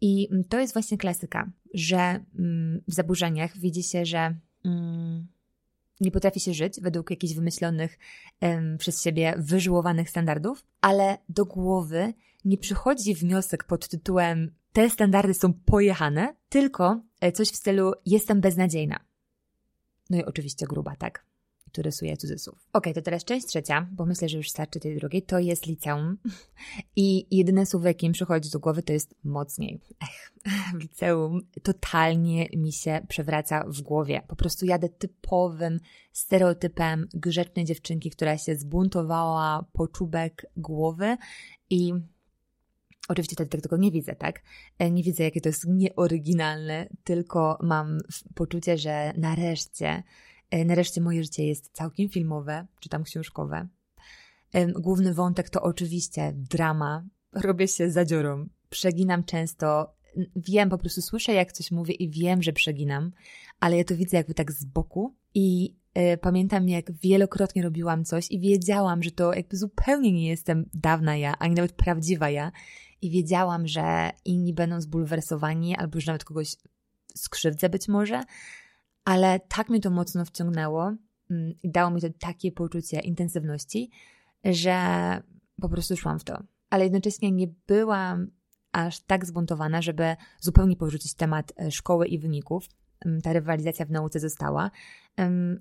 I 0.00 0.28
to 0.48 0.60
jest 0.60 0.72
właśnie 0.72 0.98
klasyka, 0.98 1.50
że 1.74 2.24
mm, 2.38 2.82
w 2.88 2.94
zaburzeniach 2.94 3.58
widzi 3.58 3.82
się, 3.82 4.06
że 4.06 4.36
mm, 4.64 5.26
nie 6.00 6.10
potrafi 6.10 6.40
się 6.40 6.54
żyć 6.54 6.80
według 6.80 7.10
jakichś 7.10 7.34
wymyślonych 7.34 7.98
przez 8.78 9.02
siebie 9.02 9.34
wyżułowanych 9.38 10.10
standardów, 10.10 10.64
ale 10.80 11.18
do 11.28 11.44
głowy 11.44 12.14
nie 12.44 12.58
przychodzi 12.58 13.14
wniosek 13.14 13.64
pod 13.64 13.88
tytułem 13.88 14.54
te 14.72 14.90
standardy 14.90 15.34
są 15.34 15.52
pojechane, 15.52 16.34
tylko 16.48 17.00
e, 17.20 17.32
coś 17.32 17.48
w 17.48 17.56
stylu 17.56 17.92
jestem 18.06 18.40
beznadziejna. 18.40 19.00
No 20.10 20.18
i 20.18 20.24
oczywiście 20.24 20.66
gruba, 20.66 20.96
tak? 20.96 21.26
Tu 21.74 21.82
rysuję 21.82 22.16
cudzysłów. 22.16 22.68
Ok, 22.72 22.84
to 22.94 23.02
teraz 23.02 23.24
część 23.24 23.46
trzecia, 23.46 23.88
bo 23.92 24.06
myślę, 24.06 24.28
że 24.28 24.36
już 24.36 24.50
starczy 24.50 24.80
tej 24.80 24.96
drugiej, 24.96 25.22
to 25.22 25.38
jest 25.38 25.66
liceum. 25.66 26.16
I 26.96 27.36
jedyne 27.36 27.66
słowo, 27.66 27.88
jakie 27.88 28.08
mi 28.08 28.12
przychodzi 28.12 28.50
do 28.50 28.60
głowy, 28.60 28.82
to 28.82 28.92
jest 28.92 29.14
mocniej. 29.24 29.80
Ech, 30.02 30.32
w 30.74 30.80
liceum 30.82 31.40
totalnie 31.62 32.48
mi 32.56 32.72
się 32.72 33.00
przewraca 33.08 33.64
w 33.68 33.80
głowie. 33.80 34.22
Po 34.28 34.36
prostu 34.36 34.66
jadę 34.66 34.88
typowym 34.88 35.80
stereotypem 36.12 37.08
grzecznej 37.14 37.64
dziewczynki, 37.64 38.10
która 38.10 38.38
się 38.38 38.56
zbuntowała 38.56 39.64
po 39.72 39.88
czubek 39.88 40.46
głowy 40.56 41.16
i 41.70 41.92
Oczywiście 43.08 43.34
wtedy 43.34 43.62
tego 43.62 43.76
nie 43.76 43.90
widzę, 43.90 44.14
tak? 44.14 44.42
E, 44.78 44.90
nie 44.90 45.02
widzę, 45.02 45.24
jakie 45.24 45.40
to 45.40 45.48
jest 45.48 45.64
nieoryginalne, 45.68 46.88
tylko 47.04 47.58
mam 47.62 47.98
poczucie, 48.34 48.78
że 48.78 49.12
nareszcie, 49.16 50.02
nareszcie 50.64 51.00
moje 51.00 51.22
życie 51.22 51.46
jest 51.46 51.70
całkiem 51.72 52.08
filmowe, 52.08 52.66
czy 52.80 52.88
tam 52.88 53.04
książkowe. 53.04 53.68
E, 54.52 54.66
główny 54.66 55.14
wątek 55.14 55.50
to 55.50 55.62
oczywiście 55.62 56.32
drama. 56.36 57.04
Robię 57.32 57.68
się 57.68 57.90
zadziorą. 57.90 58.48
Przeginam 58.70 59.24
często. 59.24 59.94
Wiem, 60.36 60.70
po 60.70 60.78
prostu 60.78 61.02
słyszę, 61.02 61.32
jak 61.32 61.52
coś 61.52 61.70
mówię 61.70 61.94
i 61.94 62.10
wiem, 62.10 62.42
że 62.42 62.52
przeginam, 62.52 63.12
ale 63.60 63.76
ja 63.76 63.84
to 63.84 63.96
widzę 63.96 64.16
jakby 64.16 64.34
tak 64.34 64.52
z 64.52 64.64
boku 64.64 65.14
i 65.34 65.76
pamiętam, 66.20 66.68
jak 66.68 66.92
wielokrotnie 66.92 67.62
robiłam 67.62 68.04
coś 68.04 68.30
i 68.30 68.40
wiedziałam, 68.40 69.02
że 69.02 69.10
to 69.10 69.32
jakby 69.32 69.56
zupełnie 69.56 70.12
nie 70.12 70.28
jestem 70.28 70.70
dawna 70.74 71.16
ja, 71.16 71.38
ani 71.38 71.54
nawet 71.54 71.72
prawdziwa 71.72 72.30
ja 72.30 72.52
i 73.02 73.10
wiedziałam, 73.10 73.66
że 73.66 74.10
inni 74.24 74.54
będą 74.54 74.80
zbulwersowani 74.80 75.76
albo 75.76 75.96
już 75.96 76.06
nawet 76.06 76.24
kogoś 76.24 76.56
skrzywdzę 77.14 77.68
być 77.68 77.88
może, 77.88 78.22
ale 79.04 79.40
tak 79.40 79.68
mnie 79.68 79.80
to 79.80 79.90
mocno 79.90 80.24
wciągnęło 80.24 80.94
mm, 81.30 81.52
i 81.62 81.70
dało 81.70 81.90
mi 81.90 82.00
to 82.00 82.06
takie 82.18 82.52
poczucie 82.52 83.00
intensywności, 83.00 83.90
że 84.44 84.78
po 85.60 85.68
prostu 85.68 85.96
szłam 85.96 86.18
w 86.18 86.24
to. 86.24 86.42
Ale 86.70 86.84
jednocześnie 86.84 87.32
nie 87.32 87.48
byłam 87.66 88.30
aż 88.72 89.00
tak 89.00 89.24
zbuntowana, 89.24 89.82
żeby 89.82 90.16
zupełnie 90.40 90.76
porzucić 90.76 91.14
temat 91.14 91.52
e, 91.56 91.70
szkoły 91.70 92.06
i 92.06 92.18
wyników, 92.18 92.68
ta 93.22 93.32
rywalizacja 93.32 93.86
w 93.86 93.90
nauce 93.90 94.20
została, 94.20 94.70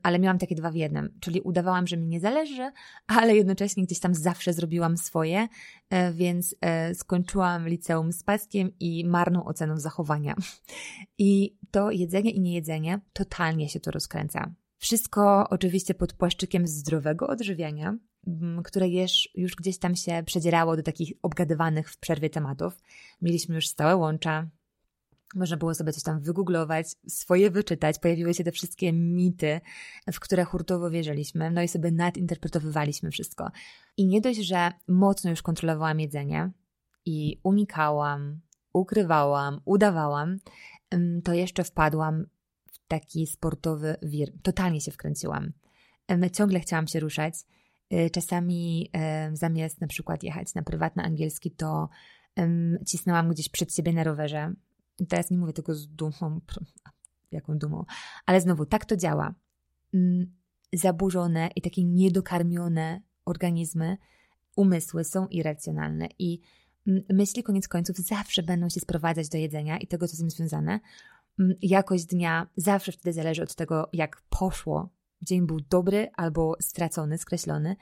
ale 0.04 0.20
miałam 0.20 0.38
takie 0.38 0.56
dwa 0.56 0.72
w 0.72 0.76
jednym, 0.76 1.18
czyli 1.20 1.42
udawałam, 1.42 1.88
że 1.88 1.98
mi 1.98 2.08
nie 2.08 2.20
zależy, 2.20 2.72
ale 3.08 3.36
jednocześnie 3.36 3.84
gdzieś 3.84 4.00
tam 4.00 4.16
zawsze 4.16 4.54
zrobiłam 4.54 4.98
swoje, 4.98 5.48
e, 5.90 6.14
więc 6.14 6.56
e, 6.62 6.96
skończyłam 6.96 7.68
liceum 7.68 8.12
z 8.12 8.24
paskiem 8.24 8.72
i 8.80 9.06
marną 9.06 9.46
oceną 9.46 9.78
zachowania. 9.78 10.36
I 11.18 11.58
to 11.74 11.92
jedzenie 11.92 12.32
i 12.32 12.40
niejedzenie 12.40 13.00
totalnie 13.14 13.70
się 13.70 13.80
to 13.80 13.92
rozkręca. 13.92 14.54
Wszystko 14.78 15.50
oczywiście 15.50 15.94
pod 15.94 16.14
płaszczykiem 16.14 16.68
zdrowego 16.68 17.28
odżywiania, 17.28 17.98
które 18.64 18.90
już, 18.90 19.30
już 19.36 19.56
gdzieś 19.56 19.78
tam 19.78 19.96
się 19.96 20.24
przedzierało 20.26 20.76
do 20.76 20.84
takich 20.84 21.14
obgadywanych 21.22 21.90
w 21.92 21.98
przerwie 21.98 22.30
tematów. 22.30 22.82
Mieliśmy 23.22 23.56
już 23.56 23.68
stałe 23.68 23.96
łącza, 23.96 24.50
można 25.36 25.58
było 25.58 25.76
sobie 25.76 25.94
coś 25.94 26.04
tam 26.04 26.22
wygooglować, 26.22 26.88
swoje 27.08 27.52
wyczytać, 27.52 28.00
pojawiły 28.00 28.34
się 28.34 28.44
te 28.44 28.52
wszystkie 28.52 28.94
mity, 28.94 29.62
w 30.14 30.20
które 30.20 30.44
hurtowo 30.46 30.90
wierzyliśmy, 30.90 31.52
no 31.52 31.62
i 31.62 31.68
sobie 31.68 31.92
nadinterpretowywaliśmy 31.92 33.12
wszystko. 33.12 33.52
I 33.98 34.08
nie 34.08 34.22
dość, 34.22 34.40
że 34.40 34.72
mocno 34.88 35.30
już 35.30 35.42
kontrolowałam 35.42 36.00
jedzenie 36.00 36.52
i 37.06 37.40
unikałam, 37.44 38.40
ukrywałam, 38.74 39.62
udawałam, 39.66 40.40
to 41.24 41.34
jeszcze 41.34 41.64
wpadłam 41.64 42.26
w 42.72 42.88
taki 42.88 43.28
sportowy 43.28 43.96
wir. 44.02 44.32
Totalnie 44.42 44.82
się 44.82 44.92
wkręciłam. 44.92 45.52
Ciągle 46.34 46.60
chciałam 46.60 46.88
się 46.88 47.00
ruszać. 47.00 47.36
Y, 47.94 48.10
czasami 48.10 48.92
zamiast 49.34 49.82
na 49.82 49.88
przykład 49.88 50.24
jechać 50.24 50.54
na 50.54 50.62
prywatny 50.64 51.04
angielski, 51.04 51.52
to 51.52 51.90
cisnęłam 52.88 53.30
gdzieś 53.30 53.50
przed 53.50 53.76
siebie 53.76 53.94
na 53.94 54.04
rowerze, 54.04 54.54
teraz 55.10 55.32
nie 55.32 55.38
mówię 55.38 55.54
tego 55.54 55.76
z 55.76 55.88
dumą, 55.88 56.42
jaką 57.32 57.58
dumą, 57.58 57.86
ale 58.26 58.42
znowu 58.42 58.66
tak 58.66 58.86
to 58.86 58.98
działa. 58.98 59.34
Zaburzone 60.74 61.50
i 61.56 61.62
takie 61.62 61.84
niedokarmione 61.84 63.02
organizmy, 63.26 63.98
umysły 64.56 65.04
są 65.04 65.28
irracjonalne 65.28 66.08
i 66.20 66.40
myśli 67.10 67.44
koniec 67.44 67.68
końców 67.68 67.98
zawsze 67.98 68.44
będą 68.44 68.70
się 68.70 68.80
sprowadzać 68.80 69.30
do 69.30 69.38
jedzenia 69.38 69.78
i 69.78 69.88
tego, 69.88 70.08
co 70.08 70.16
z 70.16 70.20
tym 70.20 70.30
związane. 70.30 70.80
Jakość 71.62 72.06
dnia 72.06 72.48
zawsze 72.56 72.92
wtedy 72.92 73.14
zależy 73.14 73.44
od 73.44 73.56
tego, 73.56 73.90
jak 73.94 74.22
poszło. 74.30 74.90
Dzień 75.22 75.48
był 75.48 75.60
dobry 75.70 76.10
albo 76.16 76.56
stracony, 76.62 77.18
skreślony. 77.18 77.76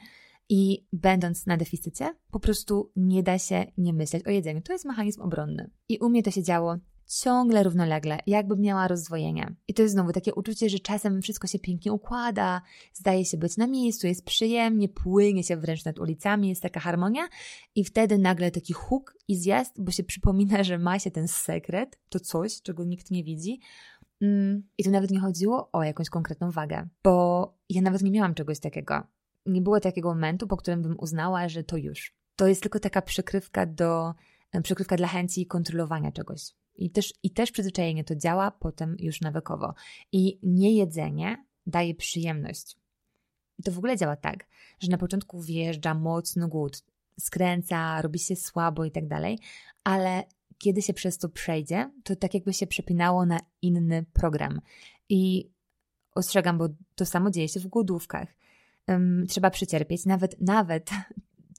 I 0.49 0.85
będąc 0.93 1.45
na 1.45 1.57
deficycie, 1.57 2.15
po 2.31 2.39
prostu 2.39 2.91
nie 2.95 3.23
da 3.23 3.39
się 3.39 3.65
nie 3.77 3.93
myśleć 3.93 4.27
o 4.27 4.29
jedzeniu. 4.29 4.61
To 4.61 4.73
jest 4.73 4.85
mechanizm 4.85 5.21
obronny. 5.21 5.69
I 5.89 5.97
u 5.97 6.09
mnie 6.09 6.23
to 6.23 6.31
się 6.31 6.43
działo 6.43 6.77
ciągle 7.19 7.63
równolegle, 7.63 8.19
jakby 8.27 8.57
miała 8.57 8.87
rozdwojenie. 8.87 9.55
I 9.67 9.73
to 9.73 9.81
jest 9.81 9.93
znowu 9.93 10.11
takie 10.11 10.33
uczucie, 10.33 10.69
że 10.69 10.79
czasem 10.79 11.21
wszystko 11.21 11.47
się 11.47 11.59
pięknie 11.59 11.93
układa, 11.93 12.61
zdaje 12.93 13.25
się 13.25 13.37
być 13.37 13.57
na 13.57 13.67
miejscu, 13.67 14.07
jest 14.07 14.25
przyjemnie, 14.25 14.89
płynie 14.89 15.43
się 15.43 15.57
wręcz 15.57 15.85
nad 15.85 15.99
ulicami, 15.99 16.49
jest 16.49 16.61
taka 16.61 16.79
harmonia 16.79 17.27
i 17.75 17.83
wtedy 17.83 18.17
nagle 18.17 18.51
taki 18.51 18.73
huk 18.73 19.15
i 19.27 19.35
zjazd, 19.35 19.81
bo 19.81 19.91
się 19.91 20.03
przypomina, 20.03 20.63
że 20.63 20.77
ma 20.77 20.99
się 20.99 21.11
ten 21.11 21.27
sekret, 21.27 21.99
to 22.09 22.19
coś, 22.19 22.61
czego 22.61 22.83
nikt 22.83 23.11
nie 23.11 23.23
widzi. 23.23 23.59
Mm, 24.21 24.63
I 24.77 24.83
tu 24.83 24.91
nawet 24.91 25.11
nie 25.11 25.19
chodziło 25.19 25.69
o 25.71 25.83
jakąś 25.83 26.09
konkretną 26.09 26.51
wagę, 26.51 26.87
bo 27.03 27.57
ja 27.69 27.81
nawet 27.81 28.01
nie 28.01 28.11
miałam 28.11 28.33
czegoś 28.33 28.59
takiego. 28.59 29.03
Nie 29.45 29.61
było 29.61 29.79
takiego 29.79 30.09
momentu, 30.09 30.47
po 30.47 30.57
którym 30.57 30.81
bym 30.81 30.95
uznała, 30.99 31.49
że 31.49 31.63
to 31.63 31.77
już. 31.77 32.15
To 32.35 32.47
jest 32.47 32.61
tylko 32.61 32.79
taka 32.79 33.01
przykrywka 33.01 33.65
do, 33.65 34.13
przykrywka 34.63 34.95
dla 34.95 35.07
chęci 35.07 35.45
kontrolowania 35.45 36.11
czegoś. 36.11 36.60
I 36.75 36.89
też, 36.89 37.13
I 37.23 37.31
też 37.31 37.51
przyzwyczajenie 37.51 38.03
to 38.03 38.15
działa 38.15 38.51
potem 38.51 38.95
już 38.99 39.21
nawykowo. 39.21 39.73
I 40.11 40.39
niejedzenie 40.43 41.45
daje 41.67 41.95
przyjemność. 41.95 42.77
I 43.59 43.63
to 43.63 43.71
w 43.71 43.77
ogóle 43.77 43.97
działa 43.97 44.15
tak, 44.15 44.47
że 44.79 44.91
na 44.91 44.97
początku 44.97 45.41
wjeżdża 45.41 45.93
mocno 45.93 46.47
głód, 46.47 46.83
skręca, 47.19 48.01
robi 48.01 48.19
się 48.19 48.35
słabo 48.35 48.85
i 48.85 48.91
tak 48.91 49.07
dalej, 49.07 49.39
ale 49.83 50.23
kiedy 50.57 50.81
się 50.81 50.93
przez 50.93 51.17
to 51.17 51.29
przejdzie, 51.29 51.91
to 52.03 52.15
tak 52.15 52.33
jakby 52.33 52.53
się 52.53 52.67
przepinało 52.67 53.25
na 53.25 53.39
inny 53.61 54.05
program. 54.13 54.61
I 55.09 55.49
ostrzegam, 56.15 56.57
bo 56.57 56.69
to 56.95 57.05
samo 57.05 57.31
dzieje 57.31 57.47
się 57.47 57.59
w 57.59 57.67
głodówkach. 57.67 58.27
Um, 58.87 59.25
trzeba 59.27 59.49
przecierpieć, 59.49 60.05
nawet, 60.05 60.41
nawet 60.41 60.89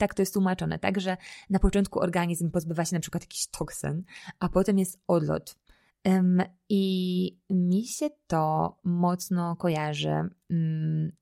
tak 0.02 0.14
to 0.14 0.22
jest 0.22 0.34
tłumaczone, 0.34 0.78
tak, 0.78 1.00
że 1.00 1.16
na 1.50 1.58
początku 1.58 2.00
organizm 2.00 2.50
pozbywa 2.50 2.84
się 2.84 2.96
na 2.96 3.00
przykład 3.00 3.22
jakichś 3.22 3.46
toksyn, 3.46 4.04
a 4.40 4.48
potem 4.48 4.78
jest 4.78 5.00
odlot. 5.06 5.56
Um, 6.04 6.42
I 6.68 7.38
mi 7.50 7.86
się 7.86 8.10
to 8.26 8.78
mocno 8.84 9.56
kojarzy 9.56 10.14
um, 10.50 11.12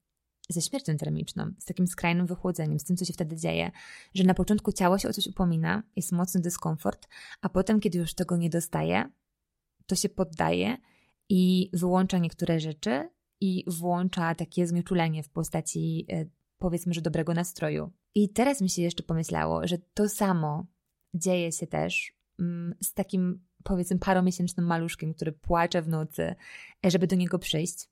ze 0.48 0.60
śmiercią 0.60 0.96
termiczną, 0.96 1.50
z 1.58 1.64
takim 1.64 1.86
skrajnym 1.86 2.26
wychłodzeniem, 2.26 2.78
z 2.78 2.84
tym, 2.84 2.96
co 2.96 3.04
się 3.04 3.12
wtedy 3.12 3.36
dzieje, 3.36 3.70
że 4.14 4.24
na 4.24 4.34
początku 4.34 4.72
ciało 4.72 4.98
się 4.98 5.08
o 5.08 5.12
coś 5.12 5.26
upomina, 5.26 5.82
jest 5.96 6.12
mocny 6.12 6.40
dyskomfort, 6.40 7.08
a 7.40 7.48
potem, 7.48 7.80
kiedy 7.80 7.98
już 7.98 8.14
tego 8.14 8.36
nie 8.36 8.50
dostaje, 8.50 9.10
to 9.86 9.94
się 9.94 10.08
poddaje 10.08 10.76
i 11.28 11.70
wyłącza 11.72 12.18
niektóre 12.18 12.60
rzeczy 12.60 13.08
i 13.40 13.64
włącza 13.66 14.34
takie 14.34 14.66
znieczulenie 14.66 15.22
w 15.22 15.28
postaci 15.28 16.06
e, 16.08 16.26
powiedzmy, 16.60 16.94
że 16.94 17.00
dobrego 17.00 17.34
nastroju. 17.34 17.92
I 18.14 18.28
teraz 18.28 18.60
mi 18.60 18.70
się 18.70 18.82
jeszcze 18.82 19.02
pomyślało, 19.02 19.66
że 19.66 19.78
to 19.94 20.08
samo 20.08 20.66
dzieje 21.14 21.52
się 21.52 21.66
też 21.66 22.12
mm, 22.40 22.74
z 22.82 22.94
takim 22.94 23.40
powiedzmy 23.64 23.98
paromiesięcznym 23.98 24.66
maluszkiem, 24.66 25.14
który 25.14 25.32
płacze 25.32 25.82
w 25.82 25.88
nocy, 25.88 26.34
żeby 26.84 27.06
do 27.06 27.16
niego 27.16 27.38
przyjść. 27.38 27.88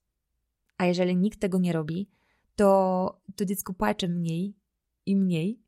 A 0.79 0.87
jeżeli 0.87 1.17
nikt 1.17 1.41
tego 1.41 1.59
nie 1.59 1.73
robi, 1.73 2.11
to 2.57 3.21
to 3.37 3.45
dziecko 3.45 3.75
płacze 3.75 4.09
mniej 4.09 4.57
i 5.07 5.17
mniej, 5.17 5.61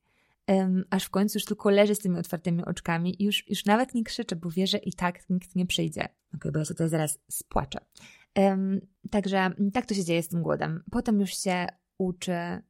um, 0.47 0.85
aż 0.91 1.05
w 1.05 1.11
końcu 1.11 1.39
już 1.39 1.45
tylko 1.45 1.71
leży 1.71 1.95
z 1.95 1.99
tymi 1.99 2.19
otwartymi 2.19 2.65
oczkami 2.65 3.23
i 3.23 3.25
już, 3.25 3.49
już 3.49 3.65
nawet 3.65 3.95
nie 3.95 4.05
krzyczę, 4.05 4.37
bo 4.37 4.51
wie, 4.51 4.67
że 4.67 4.79
i 4.79 4.93
tak 4.93 5.31
nikt 5.31 5.57
nie 5.57 5.67
przyjdzie. 5.67 6.09
Okay, 6.35 6.53
bo 6.53 6.59
ja 6.59 6.65
się 6.65 6.75
tutaj 6.75 6.89
zaraz 6.89 7.19
spłaczę. 7.31 7.79
Um, 8.37 8.81
także 9.11 9.51
tak 9.73 9.87
to 9.87 9.95
się 9.95 10.05
dzieje 10.05 10.23
z 10.23 10.29
tym 10.29 10.43
głodem. 10.43 10.83
Potem 10.91 11.21
już 11.21 11.31
się 11.31 11.67
uczy 12.01 12.63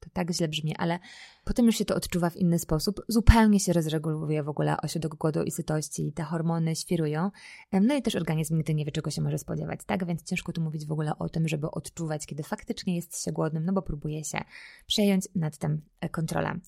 to 0.00 0.10
tak 0.12 0.32
źle 0.32 0.48
brzmi, 0.48 0.76
ale 0.76 0.98
potem 1.44 1.66
już 1.66 1.76
się 1.76 1.84
to 1.84 1.94
odczuwa 1.94 2.30
w 2.30 2.36
inny 2.36 2.58
sposób. 2.58 3.00
Zupełnie 3.08 3.60
się 3.60 3.72
rozreguluje 3.72 4.42
w 4.42 4.48
ogóle 4.48 4.76
ośrodek 4.82 5.14
głodu 5.14 5.42
i 5.42 5.50
sytości, 5.50 6.12
te 6.12 6.22
hormony 6.22 6.76
świrują. 6.76 7.30
No 7.72 7.94
i 7.94 8.02
też 8.02 8.14
organizm 8.16 8.56
nigdy 8.56 8.74
nie 8.74 8.84
wie, 8.84 8.92
czego 8.92 9.10
się 9.10 9.22
może 9.22 9.38
spodziewać, 9.38 9.80
tak? 9.86 10.06
Więc 10.06 10.22
ciężko 10.22 10.52
tu 10.52 10.60
mówić 10.60 10.86
w 10.86 10.92
ogóle 10.92 11.18
o 11.18 11.28
tym, 11.28 11.48
żeby 11.48 11.70
odczuwać, 11.70 12.26
kiedy 12.26 12.42
faktycznie 12.42 12.96
jest 12.96 13.24
się 13.24 13.32
głodnym, 13.32 13.64
no 13.64 13.72
bo 13.72 13.82
próbuje 13.82 14.24
się 14.24 14.38
przejąć 14.86 15.28
nad 15.34 15.58
tym 15.58 15.82
e, 16.00 16.08
kontrolę. 16.08 16.60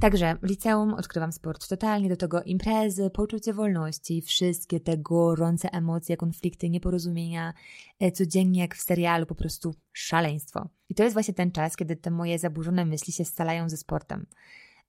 Także 0.00 0.36
w 0.42 0.46
liceum 0.46 0.94
odkrywam 0.94 1.32
sport 1.32 1.68
totalnie, 1.68 2.08
do 2.08 2.16
tego 2.16 2.42
imprezy, 2.42 3.10
poczucie 3.10 3.52
wolności, 3.52 4.22
wszystkie 4.22 4.80
te 4.80 4.98
gorące 4.98 5.72
emocje, 5.72 6.16
konflikty, 6.16 6.70
nieporozumienia, 6.70 7.54
e, 8.00 8.12
codziennie 8.12 8.60
jak 8.60 8.74
w 8.74 8.80
serialu, 8.80 9.26
po 9.26 9.34
prostu 9.34 9.74
szaleństwo. 9.92 10.68
I 10.88 10.94
to 10.94 11.02
jest 11.02 11.14
właśnie 11.14 11.34
ten 11.34 11.52
czas, 11.52 11.76
kiedy 11.76 11.96
te 11.96 12.10
moje 12.10 12.38
zaburzone 12.38 12.84
myśli 12.84 13.12
się 13.12 13.24
scalają 13.24 13.68
ze 13.68 13.76
sportem. 13.76 14.26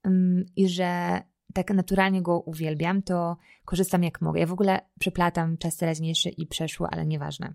Mm, 0.03 0.45
I 0.55 0.69
że 0.69 1.21
tak 1.53 1.71
naturalnie 1.71 2.21
go 2.21 2.39
uwielbiam, 2.39 3.01
to 3.01 3.37
korzystam 3.65 4.03
jak 4.03 4.21
mogę. 4.21 4.39
Ja 4.39 4.47
w 4.47 4.53
ogóle 4.53 4.79
przeplatam 4.99 5.57
czas 5.57 5.77
teraźniejszy 5.77 6.29
i 6.29 6.47
przeszły, 6.47 6.87
ale 6.91 7.05
nieważne. 7.05 7.53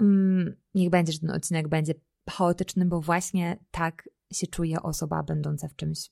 Mm, 0.00 0.56
niech 0.74 0.90
będzie, 0.90 1.12
że 1.12 1.18
ten 1.18 1.30
odcinek 1.30 1.68
będzie 1.68 1.94
chaotyczny, 2.30 2.84
bo 2.84 3.00
właśnie 3.00 3.56
tak 3.70 4.08
się 4.32 4.46
czuje 4.46 4.82
osoba 4.82 5.22
będąca 5.22 5.68
w 5.68 5.76
czymś 5.76 6.10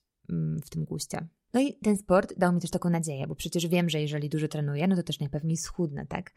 w 0.65 0.69
tym 0.69 0.85
guście. 0.85 1.27
No 1.53 1.61
i 1.61 1.73
ten 1.73 1.97
sport 1.97 2.33
dał 2.37 2.53
mi 2.53 2.61
też 2.61 2.69
taką 2.69 2.89
nadzieję, 2.89 3.27
bo 3.27 3.35
przecież 3.35 3.67
wiem, 3.67 3.89
że 3.89 4.01
jeżeli 4.01 4.29
dużo 4.29 4.47
trenuję, 4.47 4.87
no 4.87 4.95
to 4.95 5.03
też 5.03 5.19
najpewniej 5.19 5.57
schudnę, 5.57 6.05
tak? 6.05 6.33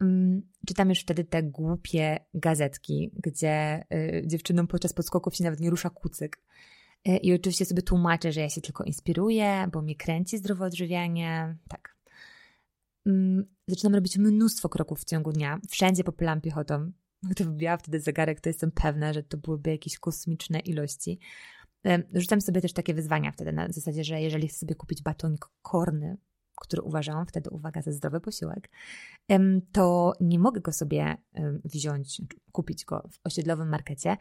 Mm, 0.00 0.42
czytam 0.66 0.88
już 0.88 1.00
wtedy 1.00 1.24
te 1.24 1.42
głupie 1.42 2.18
gazetki, 2.34 3.10
gdzie 3.22 3.84
y, 3.94 4.22
dziewczynom 4.26 4.66
podczas 4.66 4.92
podskoków 4.92 5.34
się 5.36 5.44
nawet 5.44 5.60
nie 5.60 5.70
rusza 5.70 5.90
kucyk. 5.90 6.42
Y, 7.08 7.16
I 7.16 7.34
oczywiście 7.34 7.64
sobie 7.64 7.82
tłumaczę, 7.82 8.32
że 8.32 8.40
ja 8.40 8.48
się 8.48 8.60
tylko 8.60 8.84
inspiruję, 8.84 9.68
bo 9.72 9.82
mnie 9.82 9.96
kręci 9.96 10.38
zdrowe 10.38 10.64
odżywianie. 10.64 11.56
Tak. 11.68 11.96
Mm, 13.06 13.44
zaczynam 13.68 13.94
robić 13.94 14.18
mnóstwo 14.18 14.68
kroków 14.68 15.00
w 15.00 15.04
ciągu 15.04 15.32
dnia. 15.32 15.60
Wszędzie 15.68 16.04
popylam 16.04 16.40
piechotą. 16.40 16.92
Gdybym 17.22 17.52
wybijała 17.52 17.76
wtedy 17.76 18.00
zegarek, 18.00 18.40
to 18.40 18.48
jestem 18.48 18.70
pewna, 18.70 19.12
że 19.12 19.22
to 19.22 19.36
byłyby 19.36 19.70
jakieś 19.70 19.98
kosmiczne 19.98 20.58
ilości. 20.58 21.18
Rzucam 22.14 22.40
sobie 22.40 22.60
też 22.60 22.72
takie 22.72 22.94
wyzwania 22.94 23.32
wtedy 23.32 23.52
na 23.52 23.72
zasadzie, 23.72 24.04
że 24.04 24.20
jeżeli 24.20 24.48
chcę 24.48 24.58
sobie 24.58 24.74
kupić 24.74 25.02
batonik 25.02 25.46
korny, 25.62 26.16
który 26.60 26.82
uważam 26.82 27.26
wtedy, 27.26 27.50
uwaga, 27.50 27.82
za 27.82 27.92
zdrowy 27.92 28.20
posiłek, 28.20 28.70
to 29.72 30.12
nie 30.20 30.38
mogę 30.38 30.60
go 30.60 30.72
sobie 30.72 31.16
wziąć, 31.64 32.22
kupić 32.52 32.84
go 32.84 33.08
w 33.10 33.18
osiedlowym 33.24 33.68
markecie, 33.68 34.16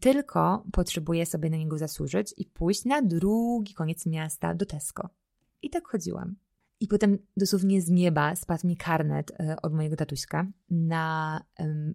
tylko 0.00 0.64
potrzebuję 0.72 1.26
sobie 1.26 1.50
na 1.50 1.56
niego 1.56 1.78
zasłużyć 1.78 2.34
i 2.36 2.44
pójść 2.44 2.84
na 2.84 3.02
drugi 3.02 3.74
koniec 3.74 4.06
miasta 4.06 4.54
do 4.54 4.66
Tesco. 4.66 5.08
I 5.62 5.70
tak 5.70 5.88
chodziłam. 5.88 6.36
I 6.80 6.88
potem 6.88 7.18
dosłownie 7.36 7.82
z 7.82 7.90
nieba 7.90 8.36
spadł 8.36 8.66
mi 8.66 8.76
karnet 8.76 9.30
e, 9.30 9.56
od 9.62 9.74
mojego 9.74 9.96
tatuśka 9.96 10.46
na 10.70 11.40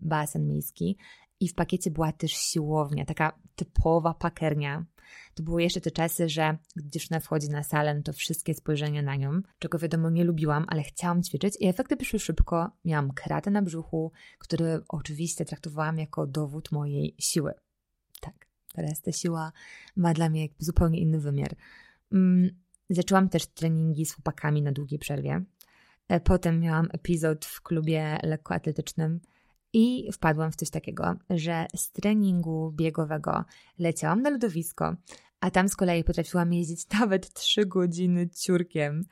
basen 0.02 0.48
miejski 0.48 0.98
i 1.44 1.48
w 1.48 1.56
pakiecie 1.56 1.92
była 1.92 2.12
też 2.12 2.32
siłownia, 2.32 3.06
taka 3.06 3.40
typowa 3.56 4.14
pakernia. 4.14 4.86
To 5.34 5.44
były 5.44 5.64
jeszcze 5.64 5.82
te 5.82 5.92
czasy, 5.92 6.30
że 6.30 6.58
gdy 6.76 6.90
dziewczyna 6.90 7.20
wchodzi 7.20 7.50
na 7.50 7.64
salę, 7.64 8.02
to 8.04 8.14
wszystkie 8.14 8.54
spojrzenia 8.54 9.02
na 9.02 9.16
nią, 9.16 9.42
czego 9.60 9.80
wiadomo 9.80 10.10
nie 10.10 10.24
lubiłam, 10.24 10.66
ale 10.68 10.84
chciałam 10.84 11.24
ćwiczyć 11.24 11.54
i 11.60 11.68
efekty 11.68 11.98
przyszły 11.98 12.20
szybko. 12.20 12.72
Miałam 12.86 13.12
kratę 13.12 13.52
na 13.52 13.62
brzuchu, 13.62 14.12
który 14.40 14.82
oczywiście 14.88 15.46
traktowałam 15.46 15.98
jako 15.98 16.28
dowód 16.28 16.72
mojej 16.72 17.16
siły. 17.20 17.54
Tak, 18.22 18.48
teraz 18.74 19.02
ta 19.02 19.12
siła 19.12 19.52
ma 19.96 20.14
dla 20.14 20.30
mnie 20.30 20.48
zupełnie 20.58 21.00
inny 21.00 21.20
wymiar. 21.20 21.56
Mm, 22.12 22.50
zaczęłam 22.90 23.30
też 23.30 23.46
treningi 23.48 24.06
z 24.06 24.14
chłopakami 24.14 24.62
na 24.62 24.72
długiej 24.72 25.00
przerwie. 25.00 25.44
E, 26.08 26.20
potem 26.20 26.60
miałam 26.60 26.88
epizod 26.92 27.46
w 27.46 27.62
klubie 27.62 28.18
lekkoatletycznym, 28.24 29.20
i 29.74 30.12
wpadłam 30.12 30.52
w 30.52 30.56
coś 30.56 30.70
takiego, 30.70 31.16
że 31.30 31.66
z 31.76 31.92
treningu 31.92 32.72
biegowego 32.72 33.46
leciałam 33.80 34.22
na 34.22 34.30
lodowisko, 34.30 34.96
a 35.40 35.52
tam 35.52 35.70
z 35.70 35.76
kolei 35.76 36.04
potrafiłam 36.04 36.54
jeździć 36.54 36.90
nawet 37.00 37.34
3 37.34 37.66
godziny 37.66 38.30
ciurkiem 38.30 39.04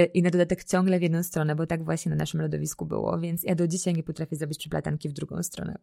y, 0.00 0.04
i 0.04 0.22
na 0.22 0.30
dodatek 0.30 0.64
ciągle 0.64 0.98
w 0.98 1.02
jedną 1.02 1.22
stronę, 1.22 1.54
bo 1.54 1.66
tak 1.66 1.84
właśnie 1.84 2.10
na 2.10 2.16
naszym 2.16 2.40
lodowisku 2.40 2.86
było, 2.86 3.18
więc 3.18 3.42
ja 3.42 3.54
do 3.54 3.68
dzisiaj 3.68 3.94
nie 3.94 4.02
potrafię 4.02 4.36
zrobić 4.36 4.58
przyplatanki 4.58 5.08
w 5.08 5.12
drugą 5.12 5.42
stronę. 5.42 5.78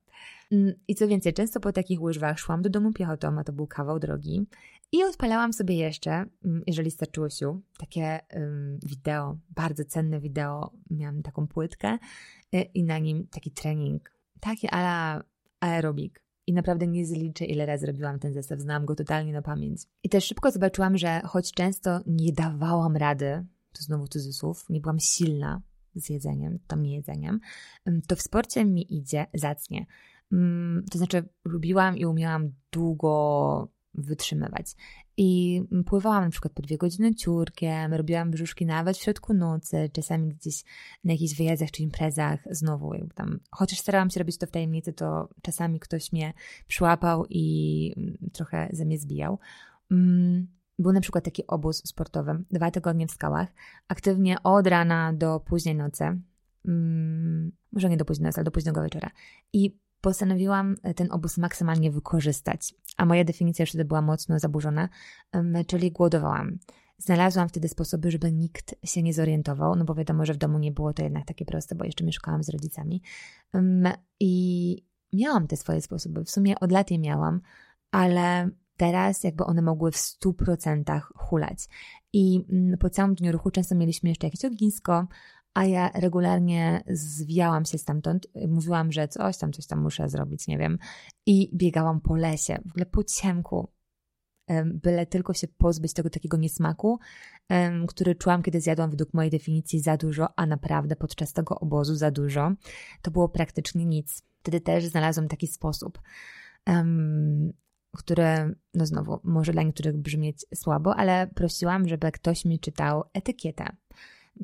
Mm, 0.52 0.74
I 0.88 0.96
co 0.96 1.08
więcej, 1.08 1.34
często 1.34 1.60
po 1.60 1.72
takich 1.72 2.02
łyżwach 2.02 2.40
szłam 2.40 2.62
do 2.62 2.70
domu 2.70 2.94
piechotą, 2.94 3.40
a 3.40 3.44
to 3.44 3.54
był 3.54 3.68
kawał 3.68 4.00
drogi 4.00 4.46
i 4.92 5.04
odpalałam 5.04 5.54
sobie 5.54 5.76
jeszcze, 5.76 6.12
mm, 6.12 6.64
jeżeli 6.68 6.92
starczyło 6.92 7.30
się, 7.30 7.62
takie 7.78 8.20
wideo, 8.86 9.38
bardzo 9.50 9.86
cenne 9.86 10.20
wideo, 10.20 10.72
miałam 10.90 11.22
taką 11.24 11.48
płytkę 11.48 11.98
y, 12.56 12.62
i 12.62 12.84
na 12.84 13.00
nim 13.00 13.28
taki 13.28 13.52
trening 13.52 14.13
taki 14.44 14.68
ala 14.68 15.24
aerobik. 15.60 16.24
I 16.48 16.54
naprawdę 16.54 16.88
nie 16.88 17.06
zliczę, 17.06 17.46
ile 17.46 17.66
razy 17.66 17.86
robiłam 17.86 18.20
ten 18.20 18.34
zestaw, 18.34 18.60
znałam 18.60 18.86
go 18.86 18.96
totalnie 18.96 19.34
na 19.34 19.42
pamięć. 19.42 19.82
I 20.04 20.10
też 20.10 20.26
szybko 20.26 20.52
zobaczyłam, 20.52 20.98
że 20.98 21.22
choć 21.26 21.52
często 21.52 22.00
nie 22.08 22.34
dawałam 22.34 22.98
rady, 22.98 23.46
to 23.74 23.84
znowu 23.84 24.08
cudzysłów, 24.08 24.66
nie 24.70 24.82
byłam 24.82 25.00
silna 25.00 25.62
z 25.96 26.10
jedzeniem, 26.10 26.60
tam 26.68 26.84
nie 26.84 26.96
jedzeniem, 26.96 27.40
to 28.08 28.16
w 28.16 28.22
sporcie 28.22 28.66
mi 28.66 28.98
idzie 28.98 29.26
zacnie. 29.34 29.86
To 30.92 30.98
znaczy, 30.98 31.24
lubiłam 31.46 31.98
i 31.98 32.06
umiałam 32.06 32.52
długo 32.72 33.68
wytrzymywać. 33.94 34.76
I 35.18 35.62
pływałam 35.86 36.24
na 36.24 36.30
przykład 36.30 36.54
po 36.54 36.62
dwie 36.62 36.78
godziny 36.78 37.16
ciurkiem, 37.16 37.94
robiłam 37.94 38.32
brzuszki 38.32 38.66
nawet 38.66 38.98
w 38.98 39.02
środku 39.02 39.34
nocy, 39.34 39.90
czasami 39.94 40.30
gdzieś 40.30 40.64
na 41.04 41.12
jakichś 41.12 41.36
wyjazdach 41.36 41.72
czy 41.72 41.84
imprezach, 41.84 42.40
znowu 42.52 42.94
jakby 42.94 43.14
tam, 43.14 43.40
chociaż 43.52 43.80
starałam 43.80 44.10
się 44.10 44.20
robić 44.20 44.38
to 44.38 44.48
w 44.48 44.52
tajemnicy, 44.52 44.94
to 44.94 45.30
czasami 45.42 45.80
ktoś 45.80 46.12
mnie 46.12 46.34
przyłapał 46.68 47.26
i 47.30 47.94
mm, 47.98 48.18
trochę 48.34 48.70
ze 48.72 48.86
mnie 48.86 49.00
zbijał. 49.00 49.40
Mm, 49.92 50.48
był 50.80 50.92
na 50.92 51.02
przykład 51.02 51.24
taki 51.24 51.48
obóz 51.48 51.82
sportowy, 51.86 52.44
dwa 52.52 52.72
tygodnie 52.72 53.08
w 53.08 53.12
skałach, 53.12 53.48
aktywnie 53.88 54.44
od 54.44 54.68
rana 54.68 55.14
do 55.14 55.40
późnej 55.40 55.76
nocy, 55.76 56.04
mm, 56.66 57.52
może 57.72 57.90
nie 57.90 57.98
do 57.98 58.06
późnej 58.06 58.26
nocy, 58.26 58.38
ale 58.38 58.46
do 58.46 58.52
późnego 58.52 58.84
wieczora. 58.84 59.12
I 59.54 59.78
postanowiłam 60.04 60.76
e, 60.84 60.94
ten 60.94 61.12
obóz 61.12 61.38
maksymalnie 61.38 61.92
wykorzystać, 61.92 62.76
a 62.98 63.06
moja 63.06 63.24
definicja 63.24 63.66
wtedy 63.66 63.86
była 63.86 64.02
mocno 64.02 64.40
zaburzona, 64.40 64.90
czyli 65.68 65.92
głodowałam. 65.92 66.58
Znalazłam 66.98 67.50
wtedy 67.50 67.68
sposoby, 67.70 68.12
żeby 68.12 68.32
nikt 68.32 68.76
się 68.86 69.04
nie 69.04 69.14
zorientował, 69.14 69.76
no 69.76 69.86
bo 69.86 69.96
wiadomo, 69.96 70.26
że 70.26 70.34
w 70.34 70.38
domu 70.38 70.60
nie 70.60 70.72
było 70.72 70.94
to 70.94 71.04
jednak 71.04 71.26
takie 71.26 71.46
proste, 71.46 71.76
bo 71.76 71.86
jeszcze 71.86 72.04
mieszkałam 72.04 72.44
z 72.44 72.50
rodzicami. 72.50 73.02
I 74.20 74.86
miałam 75.14 75.48
te 75.48 75.58
swoje 75.58 75.82
sposoby, 75.82 76.24
w 76.24 76.30
sumie 76.30 76.60
od 76.60 76.72
lat 76.72 76.92
je 76.92 77.00
miałam, 77.00 77.42
ale 77.92 78.50
teraz 78.78 79.24
jakby 79.24 79.44
one 79.44 79.62
mogły 79.62 79.92
w 79.92 79.96
100% 79.96 81.02
hulać. 81.16 81.68
I 82.14 82.46
mm, 82.50 82.78
po 82.78 82.90
całym 82.90 83.16
dniu 83.16 83.32
ruchu 83.32 83.52
często 83.52 83.76
mieliśmy 83.76 84.10
jeszcze 84.10 84.28
jakieś 84.28 84.46
ognisko, 84.46 85.08
a 85.54 85.66
ja 85.66 85.92
regularnie 85.96 86.84
zwijałam 86.88 87.66
się 87.66 87.78
stamtąd, 87.78 88.28
mówiłam, 88.48 88.92
że 88.92 89.08
coś 89.08 89.38
tam, 89.38 89.54
coś 89.54 89.68
tam 89.68 89.82
muszę 89.82 90.10
zrobić, 90.10 90.48
nie 90.48 90.58
wiem, 90.58 90.78
i 91.26 91.50
biegałam 91.54 92.02
po 92.02 92.16
lesie, 92.16 92.60
w 92.66 92.72
ogóle 92.72 92.86
po 92.86 93.04
ciemku, 93.04 93.70
byle 94.66 95.06
tylko 95.06 95.34
się 95.34 95.48
pozbyć 95.48 95.94
tego 95.94 96.10
takiego 96.10 96.38
niesmaku, 96.38 97.00
który 97.88 98.16
czułam, 98.16 98.44
kiedy 98.44 98.62
zjadłam 98.62 98.90
według 98.90 99.14
mojej 99.14 99.32
definicji 99.32 99.80
za 99.80 99.98
dużo, 99.98 100.28
a 100.36 100.46
naprawdę 100.46 100.96
podczas 100.96 101.34
tego 101.34 101.60
obozu 101.60 101.96
za 101.96 102.12
dużo. 102.12 102.52
To 103.02 103.12
było 103.12 103.30
praktycznie 103.30 103.86
nic. 103.86 104.24
Wtedy 104.40 104.62
też 104.62 104.86
znalazłam 104.86 105.28
taki 105.28 105.48
sposób, 105.48 106.02
który, 107.98 108.56
no 108.74 108.86
znowu, 108.86 109.20
może 109.24 109.52
dla 109.52 109.64
niektórych 109.64 109.98
brzmieć 109.98 110.46
słabo, 110.56 110.96
ale 110.96 111.28
prosiłam, 111.28 111.88
żeby 111.88 112.12
ktoś 112.12 112.46
mi 112.46 112.60
czytał 112.60 113.04
etykietę 113.14 113.76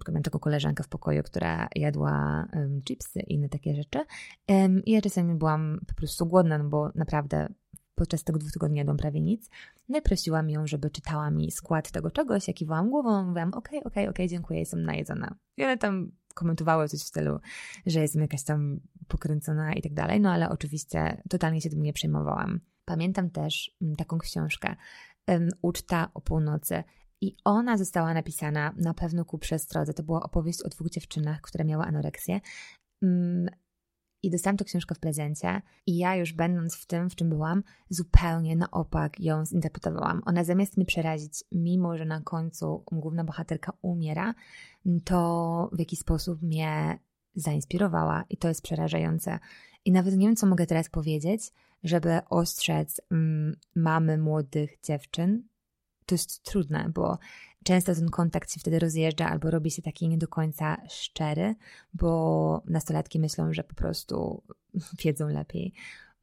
miałam 0.07 0.23
taką 0.23 0.39
koleżankę 0.39 0.83
w 0.83 0.87
pokoju, 0.87 1.23
która 1.23 1.67
jadła 1.75 2.45
um, 2.53 2.81
chipsy 2.81 3.19
i 3.19 3.33
inne 3.33 3.49
takie 3.49 3.75
rzeczy. 3.75 3.99
Um, 4.47 4.83
I 4.85 4.91
ja 4.91 5.01
czasami 5.01 5.35
byłam 5.35 5.79
po 5.87 5.93
prostu 5.93 6.25
głodna, 6.25 6.57
no 6.57 6.69
bo 6.69 6.91
naprawdę 6.95 7.47
podczas 7.95 8.23
tego 8.23 8.39
dwóch 8.39 8.51
tygodni 8.51 8.77
jadłam 8.77 8.97
prawie 8.97 9.21
nic. 9.21 9.49
No 9.89 9.97
i 9.97 10.01
prosiłam 10.01 10.49
ją, 10.49 10.67
żeby 10.67 10.89
czytała 10.89 11.31
mi 11.31 11.51
skład 11.51 11.91
tego 11.91 12.11
czegoś, 12.11 12.47
ja 12.47 12.53
kiwałam 12.53 12.89
głową, 12.89 13.23
mówiłam 13.23 13.49
okej, 13.49 13.59
okay, 13.59 13.79
okej, 13.79 13.89
okay, 13.89 14.03
okej, 14.03 14.09
okay, 14.09 14.27
dziękuję, 14.27 14.59
jestem 14.59 14.83
najedzona. 14.83 15.35
I 15.57 15.63
one 15.63 15.77
tam 15.77 16.11
komentowały 16.33 16.87
coś 16.87 16.99
w 16.99 17.03
stylu, 17.03 17.39
że 17.85 17.99
jestem 17.99 18.21
jakaś 18.21 18.43
tam 18.43 18.79
pokręcona 19.07 19.73
i 19.73 19.81
tak 19.81 19.93
dalej, 19.93 20.21
no 20.21 20.31
ale 20.31 20.49
oczywiście 20.49 21.21
totalnie 21.29 21.61
się 21.61 21.69
tym 21.69 21.81
nie 21.81 21.93
przejmowałam. 21.93 22.59
Pamiętam 22.85 23.29
też 23.29 23.75
mm, 23.81 23.95
taką 23.95 24.17
książkę 24.17 24.75
Uczta 25.61 26.09
o 26.13 26.21
północy. 26.21 26.83
I 27.21 27.35
ona 27.43 27.77
została 27.77 28.13
napisana 28.13 28.73
na 28.77 28.93
pewno 28.93 29.25
ku 29.25 29.37
przestrodze. 29.37 29.93
To 29.93 30.03
była 30.03 30.23
opowieść 30.23 30.61
o 30.61 30.69
dwóch 30.69 30.89
dziewczynach, 30.89 31.41
które 31.41 31.65
miały 31.65 31.83
anoreksję. 31.83 32.39
Mm, 33.03 33.49
I 34.23 34.29
dostałam 34.29 34.57
tę 34.57 34.65
książkę 34.65 34.95
w 34.95 34.99
prezencie, 34.99 35.61
i 35.87 35.97
ja 35.97 36.15
już 36.15 36.33
będąc 36.33 36.75
w 36.75 36.85
tym, 36.85 37.09
w 37.09 37.15
czym 37.15 37.29
byłam, 37.29 37.63
zupełnie 37.89 38.55
na 38.55 38.71
opak 38.71 39.19
ją 39.19 39.45
zinterpretowałam. 39.45 40.21
Ona 40.25 40.43
zamiast 40.43 40.77
mnie 40.77 40.85
przerazić, 40.85 41.43
mimo 41.51 41.97
że 41.97 42.05
na 42.05 42.21
końcu 42.21 42.83
główna 42.91 43.23
bohaterka 43.23 43.73
umiera, 43.81 44.33
to 45.03 45.69
w 45.73 45.79
jakiś 45.79 45.99
sposób 45.99 46.41
mnie 46.41 46.99
zainspirowała, 47.35 48.23
i 48.29 48.37
to 48.37 48.47
jest 48.47 48.61
przerażające. 48.61 49.39
I 49.85 49.91
nawet 49.91 50.17
nie 50.17 50.27
wiem, 50.27 50.35
co 50.35 50.47
mogę 50.47 50.65
teraz 50.65 50.89
powiedzieć, 50.89 51.51
żeby 51.83 52.19
ostrzec 52.29 53.01
mm, 53.11 53.55
mamy 53.75 54.17
młodych 54.17 54.79
dziewczyn. 54.83 55.48
To 56.09 56.15
jest 56.15 56.43
trudne, 56.43 56.89
bo 56.93 57.19
często 57.63 57.95
ten 57.95 58.09
kontakt 58.09 58.53
się 58.53 58.59
wtedy 58.59 58.79
rozjeżdża 58.79 59.29
albo 59.29 59.51
robi 59.51 59.71
się 59.71 59.81
taki 59.81 60.07
nie 60.07 60.17
do 60.17 60.27
końca 60.27 60.77
szczery, 60.89 61.55
bo 61.93 62.63
nastolatki 62.65 63.19
myślą, 63.19 63.53
że 63.53 63.63
po 63.63 63.75
prostu 63.75 64.43
wiedzą 65.03 65.27
lepiej. 65.27 65.73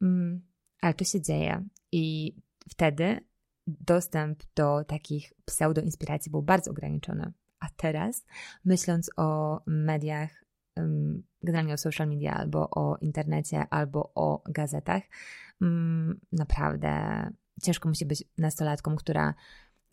Mm, 0.01 0.41
ale 0.81 0.93
to 0.93 1.05
się 1.05 1.21
dzieje 1.21 1.63
i 1.91 2.35
wtedy 2.69 3.19
dostęp 3.67 4.43
do 4.55 4.83
takich 4.83 5.33
pseudo-inspiracji 5.45 6.31
był 6.31 6.41
bardzo 6.41 6.71
ograniczony. 6.71 7.33
A 7.59 7.69
teraz, 7.69 8.25
myśląc 8.65 9.09
o 9.17 9.61
mediach 9.67 10.47
generalnie 11.43 11.73
o 11.73 11.77
social 11.77 12.07
media, 12.07 12.33
albo 12.33 12.69
o 12.69 12.97
internecie, 13.01 13.67
albo 13.69 14.11
o 14.15 14.43
gazetach. 14.49 15.03
Mm, 15.61 16.19
naprawdę 16.31 16.91
ciężko 17.63 17.89
musi 17.89 18.05
być 18.05 18.23
nastolatką, 18.37 18.95
która 18.95 19.33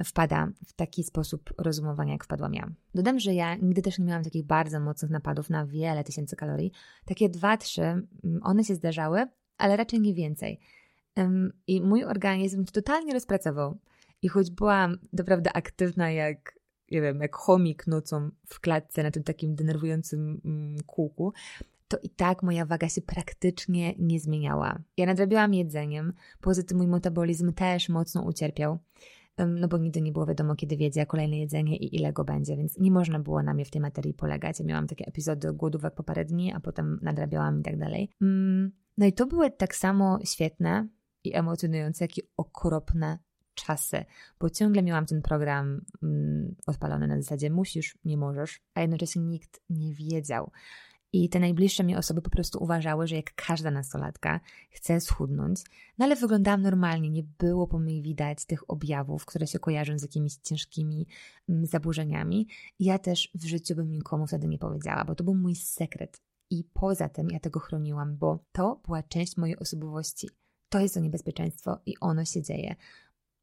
wpada 0.05 0.49
w 0.67 0.73
taki 0.73 1.05
sposób 1.05 1.55
rozumowania, 1.59 2.13
jak 2.13 2.25
wpadłam 2.25 2.55
ja. 2.55 2.71
Dodam, 2.95 3.19
że 3.19 3.35
ja 3.35 3.55
nigdy 3.55 3.83
też 3.83 3.99
nie 3.99 4.05
miałam 4.05 4.25
takich 4.25 4.45
bardzo 4.45 4.81
mocnych 4.81 5.11
napadów 5.11 5.51
na 5.51 5.67
wiele 5.67 6.05
tysięcy 6.05 6.37
kalorii. 6.37 6.73
Takie 7.05 7.29
dwa, 7.29 7.57
trzy, 7.57 7.83
mm, 7.83 8.09
one 8.43 8.65
się 8.65 8.75
zdarzały, 8.75 9.27
ale 9.59 9.77
raczej 9.77 10.01
nie 10.01 10.15
więcej. 10.15 10.61
I 11.67 11.81
mój 11.81 12.05
organizm 12.05 12.65
totalnie 12.65 13.13
rozpracował. 13.13 13.79
I 14.23 14.29
choć 14.29 14.51
byłam 14.51 14.99
naprawdę 15.13 15.53
aktywna 15.53 16.11
jak 16.11 16.59
nie 16.91 17.03
wiem, 17.03 17.21
jak 17.21 17.37
chomik 17.37 17.87
nocą 17.87 18.31
w 18.47 18.61
klatce 18.61 19.03
na 19.03 19.11
tym 19.11 19.23
takim 19.23 19.55
denerwującym 19.55 20.41
mm, 20.45 20.77
kółku, 20.87 21.33
to 21.89 21.99
i 22.03 22.11
tak 22.11 22.43
moja 22.43 22.67
waga 22.67 22.89
się 22.89 23.03
praktycznie 23.03 23.95
nie 23.99 24.21
zmieniała. 24.21 24.79
Ja 24.97 25.07
nadrabiałam 25.07 25.55
jedzeniem, 25.55 26.13
poza 26.41 26.63
tym 26.63 26.79
mój 26.79 26.87
metabolizm 26.87 27.53
też 27.53 27.89
mocno 27.89 28.23
ucierpiał, 28.23 28.79
no 29.39 29.69
bo 29.69 29.79
nigdy 29.79 30.01
nie 30.01 30.13
było 30.13 30.27
wiadomo, 30.27 30.55
kiedy 30.55 30.77
wiedzie 30.77 31.07
kolejne 31.07 31.39
jedzenie 31.39 31.77
i 31.77 31.97
ile 31.97 32.13
go 32.13 32.25
będzie, 32.25 32.57
więc 32.57 32.79
nie 32.79 32.91
można 32.91 33.19
było 33.19 33.43
na 33.43 33.55
mnie 33.55 33.65
w 33.65 33.71
tej 33.71 33.81
materii 33.81 34.15
polegać. 34.15 34.61
Ja 34.61 34.67
miałam 34.67 34.87
takie 34.87 35.07
epizody 35.07 35.53
głodówek 35.53 35.95
po 35.95 36.03
parę 36.03 36.25
dni, 36.25 36.53
a 36.53 36.61
potem 36.61 36.99
nadrabiałam 37.03 37.61
i 37.61 37.63
tak 37.63 37.79
dalej. 37.79 38.11
Mm, 38.23 38.73
no 38.99 39.07
i 39.07 39.13
to 39.13 39.27
były 39.27 39.51
tak 39.51 39.75
samo 39.75 40.19
świetne 40.25 40.89
i 41.25 41.37
emocjonujące, 41.37 42.05
jak 42.05 42.19
i 42.19 42.23
okropne 42.37 43.19
czasy, 43.55 44.05
bo 44.41 44.51
ciągle 44.51 44.83
miałam 44.83 45.07
ten 45.07 45.23
program 45.23 45.81
mm, 46.03 46.55
odpalony 46.67 47.07
na 47.07 47.21
zasadzie 47.21 47.51
musisz, 47.51 47.99
nie 48.05 48.17
możesz, 48.17 48.61
a 48.75 48.81
jednocześnie 48.81 49.23
nikt 49.23 49.61
nie 49.71 49.95
wiedział. 49.95 50.51
I 51.17 51.29
te 51.29 51.41
najbliższe 51.41 51.85
mi 51.85 51.97
osoby 51.97 52.23
po 52.23 52.31
prostu 52.31 52.63
uważały, 52.63 53.07
że 53.07 53.17
jak 53.17 53.35
każda 53.35 53.71
nastolatka 53.71 54.41
chce 54.71 55.01
schudnąć, 55.01 55.61
no 55.99 56.05
ale 56.05 56.17
wyglądałam 56.17 56.63
normalnie, 56.63 57.11
nie 57.11 57.23
było 57.39 57.67
po 57.67 57.79
mnie 57.79 58.03
widać 58.03 58.45
tych 58.45 58.71
objawów, 58.71 59.25
które 59.25 59.47
się 59.47 59.59
kojarzą 59.59 59.99
z 59.99 60.03
jakimiś 60.03 60.35
ciężkimi 60.35 61.07
mm, 61.49 61.67
zaburzeniami. 61.67 62.49
Ja 62.81 62.99
też 62.99 63.31
w 63.35 63.45
życiu 63.45 63.75
bym 63.75 63.93
nikomu 63.93 64.27
wtedy 64.27 64.49
nie 64.49 64.59
powiedziała, 64.59 65.05
bo 65.05 65.15
to 65.15 65.25
był 65.25 65.35
mój 65.35 65.55
sekret. 65.55 66.21
I 66.51 66.65
poza 66.73 67.09
tym 67.09 67.31
ja 67.31 67.41
tego 67.41 67.61
chroniłam, 67.61 68.17
bo 68.17 68.39
to 68.53 68.81
była 68.85 69.03
część 69.03 69.37
mojej 69.37 69.59
osobowości. 69.59 70.29
To 70.69 70.81
jest 70.81 70.95
to 70.95 71.01
niebezpieczeństwo 71.01 71.79
i 71.87 71.95
ono 72.01 72.25
się 72.25 72.43
dzieje 72.43 72.77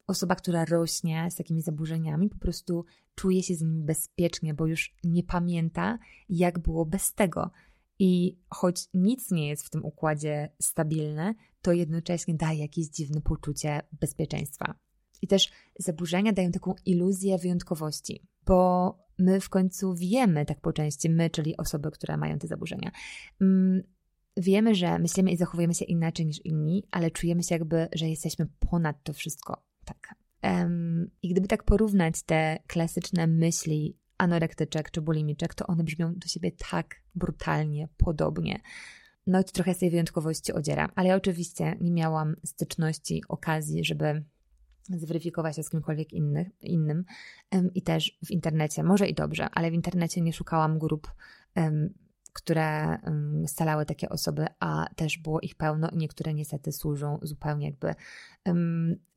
osoba, 0.08 0.36
która 0.36 0.66
rośnie 0.66 1.28
z 1.32 1.36
takimi 1.36 1.62
zaburzeniami, 1.62 2.30
po 2.30 2.38
prostu 2.38 2.86
czuje 3.16 3.44
się 3.44 3.56
z 3.56 3.62
nimi 3.62 3.84
bezpiecznie, 3.84 4.54
bo 4.54 4.66
już 4.68 4.96
nie 5.04 5.24
pamięta, 5.24 6.00
jak 6.30 6.60
było 6.60 6.86
bez 6.86 7.14
tego. 7.14 7.52
I 8.00 8.40
choć 8.50 8.88
nic 8.94 9.32
nie 9.32 9.48
jest 9.48 9.66
w 9.66 9.70
tym 9.70 9.86
układzie 9.86 10.50
stabilne, 10.62 11.36
to 11.62 11.72
jednocześnie 11.72 12.36
daje 12.36 12.60
jakieś 12.60 12.88
dziwne 12.88 13.22
poczucie 13.22 13.82
bezpieczeństwa. 13.92 14.76
I 15.22 15.28
też 15.28 15.52
zaburzenia 15.80 16.34
dają 16.34 16.52
taką 16.52 16.76
iluzję 16.86 17.38
wyjątkowości, 17.38 18.28
bo 18.46 18.98
my 19.20 19.40
w 19.40 19.50
końcu 19.50 19.96
wiemy, 19.96 20.46
tak 20.46 20.62
po 20.62 20.74
części, 20.74 21.10
my, 21.10 21.30
czyli 21.30 21.58
osoby, 21.58 21.92
które 21.92 22.18
mają 22.18 22.40
te 22.40 22.48
zaburzenia, 22.48 22.92
mm, 23.42 23.84
wiemy, 24.38 24.76
że 24.76 25.00
myślimy 25.00 25.32
i 25.32 25.38
zachowujemy 25.38 25.74
się 25.74 25.86
inaczej 25.86 26.26
niż 26.26 26.46
inni, 26.46 26.84
ale 26.92 27.12
czujemy 27.12 27.44
się 27.44 27.56
jakby, 27.56 27.88
że 27.94 28.10
jesteśmy 28.10 28.48
ponad 28.70 29.04
to 29.04 29.14
wszystko. 29.14 29.71
Tak. 29.94 30.16
I 31.22 31.30
gdyby 31.30 31.48
tak 31.48 31.64
porównać 31.64 32.24
te 32.24 32.60
klasyczne 32.68 33.28
myśli 33.28 33.98
anorektyczek 34.18 34.92
czy 34.92 35.02
bulimiczek, 35.02 35.54
to 35.54 35.68
one 35.68 35.84
brzmią 35.84 36.14
do 36.16 36.28
siebie 36.28 36.52
tak 36.72 36.96
brutalnie, 37.16 37.88
podobnie. 37.98 38.60
No 39.28 39.42
i 39.42 39.44
trochę 39.44 39.74
z 39.74 39.78
tej 39.78 39.90
wyjątkowości 39.90 40.54
odziera. 40.54 40.90
Ale 40.96 41.08
ja 41.10 41.16
oczywiście 41.16 41.78
nie 41.82 41.92
miałam 41.92 42.36
styczności, 42.46 43.24
okazji, 43.30 43.86
żeby 43.86 44.24
zweryfikować 44.90 45.56
się 45.56 45.64
z 45.64 45.70
kimkolwiek 45.70 46.14
inny, 46.14 46.52
innym. 46.62 47.06
I 47.74 47.82
też 47.82 48.18
w 48.26 48.32
internecie, 48.32 48.84
może 48.84 49.08
i 49.08 49.14
dobrze, 49.14 49.50
ale 49.50 49.72
w 49.72 49.74
internecie 49.74 50.22
nie 50.22 50.34
szukałam 50.34 50.80
grup 50.80 51.12
które 52.34 52.98
scalały 53.48 53.86
takie 53.86 54.10
osoby, 54.10 54.46
a 54.60 54.88
też 54.96 55.18
było 55.18 55.40
ich 55.40 55.56
pełno 55.56 55.90
i 55.90 55.98
niektóre 55.98 56.34
niestety 56.34 56.72
służą 56.72 57.20
zupełnie 57.22 57.66
jakby 57.66 57.96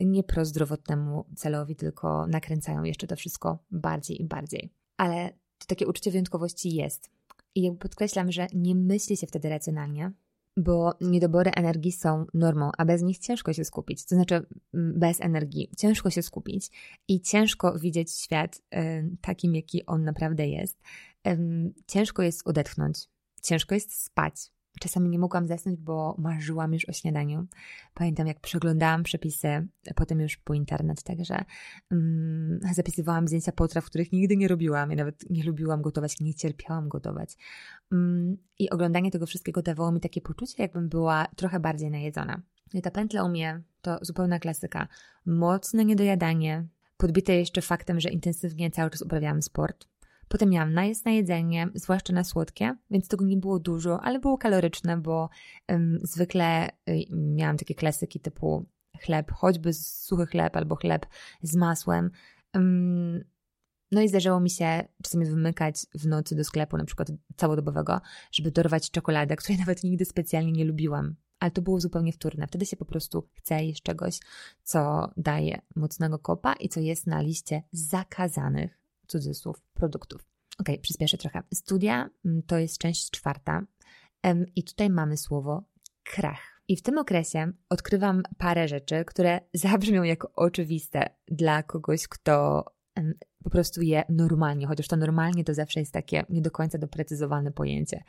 nie 0.00 0.22
prozdrowotnemu 0.22 1.24
celowi, 1.37 1.77
tylko 1.77 2.27
nakręcają 2.27 2.83
jeszcze 2.83 3.07
to 3.07 3.16
wszystko 3.16 3.64
bardziej 3.70 4.22
i 4.22 4.24
bardziej. 4.24 4.72
Ale 4.96 5.31
to 5.59 5.66
takie 5.66 5.87
uczucie 5.87 6.11
wyjątkowości 6.11 6.74
jest. 6.74 7.11
I 7.55 7.62
jakby 7.62 7.79
podkreślam, 7.79 8.33
że 8.33 8.46
nie 8.55 8.74
myśli 8.74 9.16
się 9.16 9.27
wtedy 9.27 9.48
racjonalnie, 9.48 10.12
bo 10.57 10.94
niedobory 11.00 11.50
energii 11.50 11.92
są 11.92 12.27
normą, 12.35 12.70
a 12.79 12.85
bez 12.85 13.03
nich 13.03 13.18
ciężko 13.18 13.53
się 13.53 13.64
skupić. 13.64 14.07
To 14.07 14.14
znaczy, 14.14 14.46
bez 14.74 15.20
energii 15.20 15.70
ciężko 15.79 16.11
się 16.11 16.22
skupić 16.22 16.70
i 17.09 17.20
ciężko 17.20 17.79
widzieć 17.79 18.12
świat 18.12 18.62
takim, 19.20 19.55
jaki 19.55 19.87
on 19.87 20.05
naprawdę 20.05 20.48
jest 20.48 20.83
ciężko 21.87 22.22
jest 22.22 22.48
odetchnąć, 22.48 23.08
ciężko 23.42 23.74
jest 23.74 24.02
spać. 24.04 24.54
Czasami 24.80 25.08
nie 25.08 25.18
mogłam 25.18 25.46
zasnąć, 25.46 25.76
bo 25.80 26.14
marzyłam 26.18 26.72
już 26.72 26.88
o 26.88 26.92
śniadaniu. 26.92 27.46
Pamiętam, 27.94 28.26
jak 28.26 28.40
przeglądałam 28.40 29.02
przepisy, 29.02 29.68
potem 29.96 30.20
już 30.20 30.37
po 30.37 30.54
internet, 30.54 31.02
także 31.02 31.44
um, 31.90 32.60
zapisywałam 32.74 33.28
zdjęcia 33.28 33.52
potraw, 33.52 33.84
których 33.84 34.12
nigdy 34.12 34.37
nie 34.37 34.48
robiłam. 34.48 34.90
Ja 34.90 34.96
nawet 34.96 35.30
nie 35.30 35.44
lubiłam 35.44 35.82
gotować, 35.82 36.20
nie 36.20 36.34
cierpiałam 36.34 36.88
gotować. 36.88 37.37
Um, 37.92 38.37
I 38.58 38.70
oglądanie 38.70 39.10
tego 39.10 39.26
wszystkiego 39.26 39.62
dawało 39.62 39.92
mi 39.92 40.00
takie 40.00 40.20
poczucie, 40.20 40.62
jakbym 40.62 40.88
była 40.88 41.26
trochę 41.37 41.60
bardziej 41.60 41.90
najedzona. 41.90 42.42
I 42.72 42.82
ta 42.82 42.90
pętla 42.90 43.24
u 43.24 43.28
mnie 43.28 43.62
to 43.82 43.98
zupełna 44.02 44.38
klasyka. 44.38 44.88
Mocne 45.26 45.84
niedojadanie, 45.84 46.66
podbite 46.96 47.37
jeszcze 47.37 47.62
faktem, 47.62 48.00
że 48.00 48.10
intensywnie 48.10 48.70
cały 48.70 48.90
czas 48.90 49.02
uprawiałam 49.02 49.42
sport 49.42 49.87
Potem 50.35 50.51
miałam 50.51 50.73
najest 50.73 51.05
na 51.05 51.11
jedzenie, 51.11 51.68
zwłaszcza 51.75 52.12
na 52.12 52.25
słodkie, 52.25 52.77
więc 52.90 53.09
tego 53.09 53.25
nie 53.25 53.37
było 53.37 53.59
dużo, 53.59 54.01
ale 54.01 54.18
było 54.18 54.38
kaloryczne, 54.38 54.97
bo 54.97 55.29
um, 55.68 55.99
zwykle 56.03 56.68
y, 56.68 57.05
miałam 57.11 57.57
takie 57.57 57.75
klasyki 57.75 58.20
typu 58.20 58.66
chleb, 59.01 59.33
choćby 59.33 59.73
suchy 59.73 60.27
chleb 60.27 60.57
albo 60.57 60.77
chleb 60.77 61.07
z 61.42 61.57
masłem. 61.57 62.11
Um, 62.55 63.25
no 63.92 64.01
i 64.01 64.09
zdarzało 64.09 64.40
mi 64.40 64.51
się 64.51 64.88
czasami 65.03 65.27
wymykać 65.27 65.77
w 65.94 66.07
nocy 66.07 66.37
do 66.37 66.44
sklepu, 66.44 66.77
na 66.77 66.85
przykład 66.85 67.08
całodobowego, 67.37 68.00
żeby 68.33 68.50
dorwać 68.50 68.90
czekoladę, 68.90 69.37
której 69.37 69.58
nawet 69.65 69.85
nigdy 69.85 70.04
specjalnie 70.04 70.52
nie 70.52 70.65
lubiłam. 70.65 71.15
Ale 71.38 71.50
to 71.50 71.63
było 71.63 71.81
zupełnie 71.81 72.13
wtórne. 72.13 72.46
Wtedy 72.46 72.67
się 72.67 72.77
po 72.77 72.85
prostu 72.85 73.29
chce 73.35 73.65
jeść 73.65 73.83
czegoś, 73.83 74.19
co 74.63 75.11
daje 75.17 75.61
mocnego 75.77 76.19
kopa 76.19 76.52
i 76.52 76.69
co 76.69 76.81
jest 76.81 77.06
na 77.06 77.21
liście 77.21 77.63
zakazanych 77.73 78.85
cudzysłów 79.06 79.63
produktów. 79.75 80.33
Ok, 80.59 80.69
przyspieszę 80.83 81.19
trochę. 81.19 81.42
Studia 81.55 82.11
mm, 82.25 82.42
to 82.42 82.59
jest 82.59 82.79
część 82.79 83.11
czwarta 83.11 83.63
i 84.57 84.65
tutaj 84.65 84.90
mamy 84.90 85.17
słowo 85.17 85.65
krach. 86.05 86.61
I 86.69 86.77
w 86.77 86.83
tym 86.83 86.98
okresie 86.98 87.52
odkrywam 87.69 88.23
parę 88.38 88.69
rzeczy, 88.69 89.05
które 89.05 89.40
zabrzmią 89.55 90.02
jako 90.02 90.33
oczywiste 90.37 91.11
dla 91.29 91.63
kogoś, 91.63 92.09
kto 92.09 92.65
po 93.44 93.50
prostu 93.50 93.83
je 93.83 94.05
normalnie, 94.09 94.67
chociaż 94.67 94.88
to 94.88 94.96
normalnie 94.96 95.44
to 95.44 95.55
zawsze 95.55 95.81
jest 95.81 95.92
takie 95.92 96.25
nie 96.29 96.42
do 96.42 96.50
końca 96.50 96.79
doprecyzowane 96.79 97.52
pojęcie. 97.52 98.05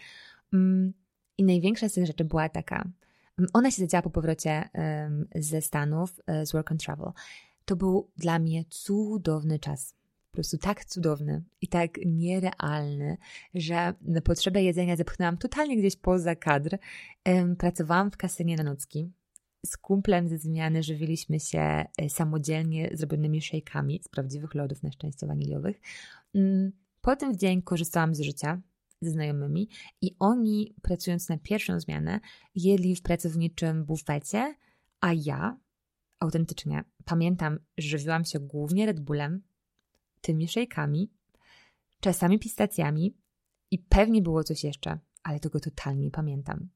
Mm, 0.53 0.93
I 1.37 1.43
największa 1.43 1.89
z 1.89 1.93
tych 1.93 2.05
rzeczy 2.05 2.25
była 2.25 2.49
taka, 2.49 2.89
Ona 3.53 3.71
się 3.71 3.81
zadziała 3.81 4.01
po 4.01 4.09
powrocie 4.09 4.69
ze 5.35 5.61
Stanów, 5.61 6.19
e, 6.27 6.45
z 6.45 6.51
Work 6.51 6.71
and 6.71 6.83
Travel. 6.83 7.11
To 7.65 7.75
był 7.75 8.11
dla 8.17 8.39
mnie 8.39 8.65
cudowny 8.69 9.59
czas. 9.59 9.95
Prostu 10.35 10.57
tak 10.57 10.85
cudowny 10.85 11.43
i 11.61 11.67
tak 11.67 11.97
nierealny, 12.05 13.17
że 13.53 13.93
potrzebę 14.23 14.63
jedzenia 14.63 14.95
zepchnęłam 14.95 15.37
totalnie 15.37 15.77
gdzieś 15.77 15.95
poza 15.95 16.35
kadr. 16.35 16.77
Pracowałam 17.57 18.11
w 18.11 18.17
kasynie 18.17 18.55
na 18.55 18.63
nocki. 18.63 19.11
Z 19.65 19.77
kumplem 19.77 20.27
ze 20.27 20.37
zmiany 20.37 20.83
żywiliśmy 20.83 21.39
się 21.39 21.59
e, 21.59 22.09
samodzielnie 22.09 22.89
zrobionymi 22.93 23.41
szejkami 23.41 24.01
z 24.03 24.07
prawdziwych 24.07 24.55
lodów, 24.55 24.83
na 24.83 24.91
szczęście 24.91 25.27
waniliowych. 25.27 25.81
Um, 26.33 26.71
Potem 27.05 27.33
w 27.33 27.37
dzień 27.37 27.61
korzystałam 27.61 28.15
z 28.15 28.19
życia, 28.21 28.61
ze 29.01 29.11
znajomymi 29.11 29.69
i 30.01 30.15
oni, 30.19 30.75
pracując 30.81 31.29
na 31.29 31.37
pierwszą 31.37 31.79
zmianę, 31.79 32.19
jedli 32.55 32.95
w 32.95 33.01
pracowniczym 33.01 33.85
bufecie, 33.85 34.55
a 35.01 35.13
ja 35.13 35.57
autentycznie 36.19 36.83
pamiętam, 37.05 37.59
że 37.77 37.97
żywiłam 37.97 38.25
się 38.25 38.39
głównie 38.39 38.85
Red 38.85 38.99
Bullem, 38.99 39.41
tymi 40.25 40.47
szejkami, 40.47 41.11
czasami 41.99 42.39
pistacjami 42.39 43.17
i 43.71 43.79
pewnie 43.79 44.21
było 44.21 44.43
coś 44.43 44.63
jeszcze, 44.63 44.99
ale 45.23 45.39
tego 45.39 45.59
totalnie 45.59 46.03
nie 46.03 46.11
pamiętam. 46.11 46.69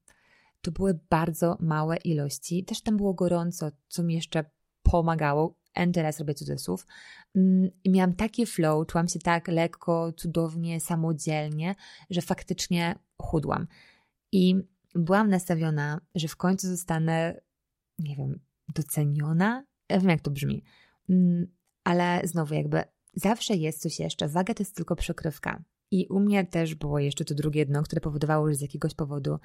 To 0.61 0.71
były 0.71 0.99
bardzo 1.09 1.57
małe 1.59 1.97
ilości, 1.97 2.65
też 2.65 2.81
tam 2.81 2.97
było 2.97 3.13
gorąco, 3.13 3.71
co 3.87 4.03
mi 4.03 4.13
jeszcze 4.13 4.45
pomagało. 4.81 5.59
And 5.73 5.95
teraz 5.95 6.19
robię 6.19 6.33
cudzysłów. 6.33 6.87
Mm, 7.35 7.69
I 7.83 7.89
miałam 7.89 8.13
taki 8.13 8.45
flow, 8.45 8.87
czułam 8.87 9.07
się 9.07 9.19
tak 9.19 9.47
lekko, 9.47 10.13
cudownie, 10.13 10.79
samodzielnie, 10.79 11.75
że 12.09 12.21
faktycznie 12.21 12.95
chudłam. 13.21 13.67
I 14.31 14.55
byłam 14.95 15.29
nastawiona, 15.29 16.01
że 16.15 16.27
w 16.27 16.35
końcu 16.35 16.67
zostanę, 16.67 17.41
nie 17.99 18.15
wiem, 18.15 18.39
doceniona. 18.75 19.65
Ja 19.89 19.99
wiem, 19.99 20.09
jak 20.09 20.21
to 20.21 20.31
brzmi. 20.31 20.63
Mm, 21.09 21.47
ale 21.83 22.21
znowu, 22.23 22.53
jakby 22.53 22.83
zawsze 23.13 23.55
jest 23.55 23.81
coś 23.81 23.99
jeszcze. 23.99 24.27
Waga 24.27 24.53
to 24.53 24.63
jest 24.63 24.75
tylko 24.75 24.95
przykrywka. 24.95 25.63
I 25.91 26.07
u 26.07 26.19
mnie 26.19 26.45
też 26.45 26.75
było 26.75 26.99
jeszcze 26.99 27.25
to 27.25 27.35
drugie 27.35 27.65
dno, 27.65 27.83
które 27.83 28.01
powodowało, 28.01 28.49
że 28.49 28.55
z 28.55 28.61
jakiegoś 28.61 28.93
powodu 28.93 29.39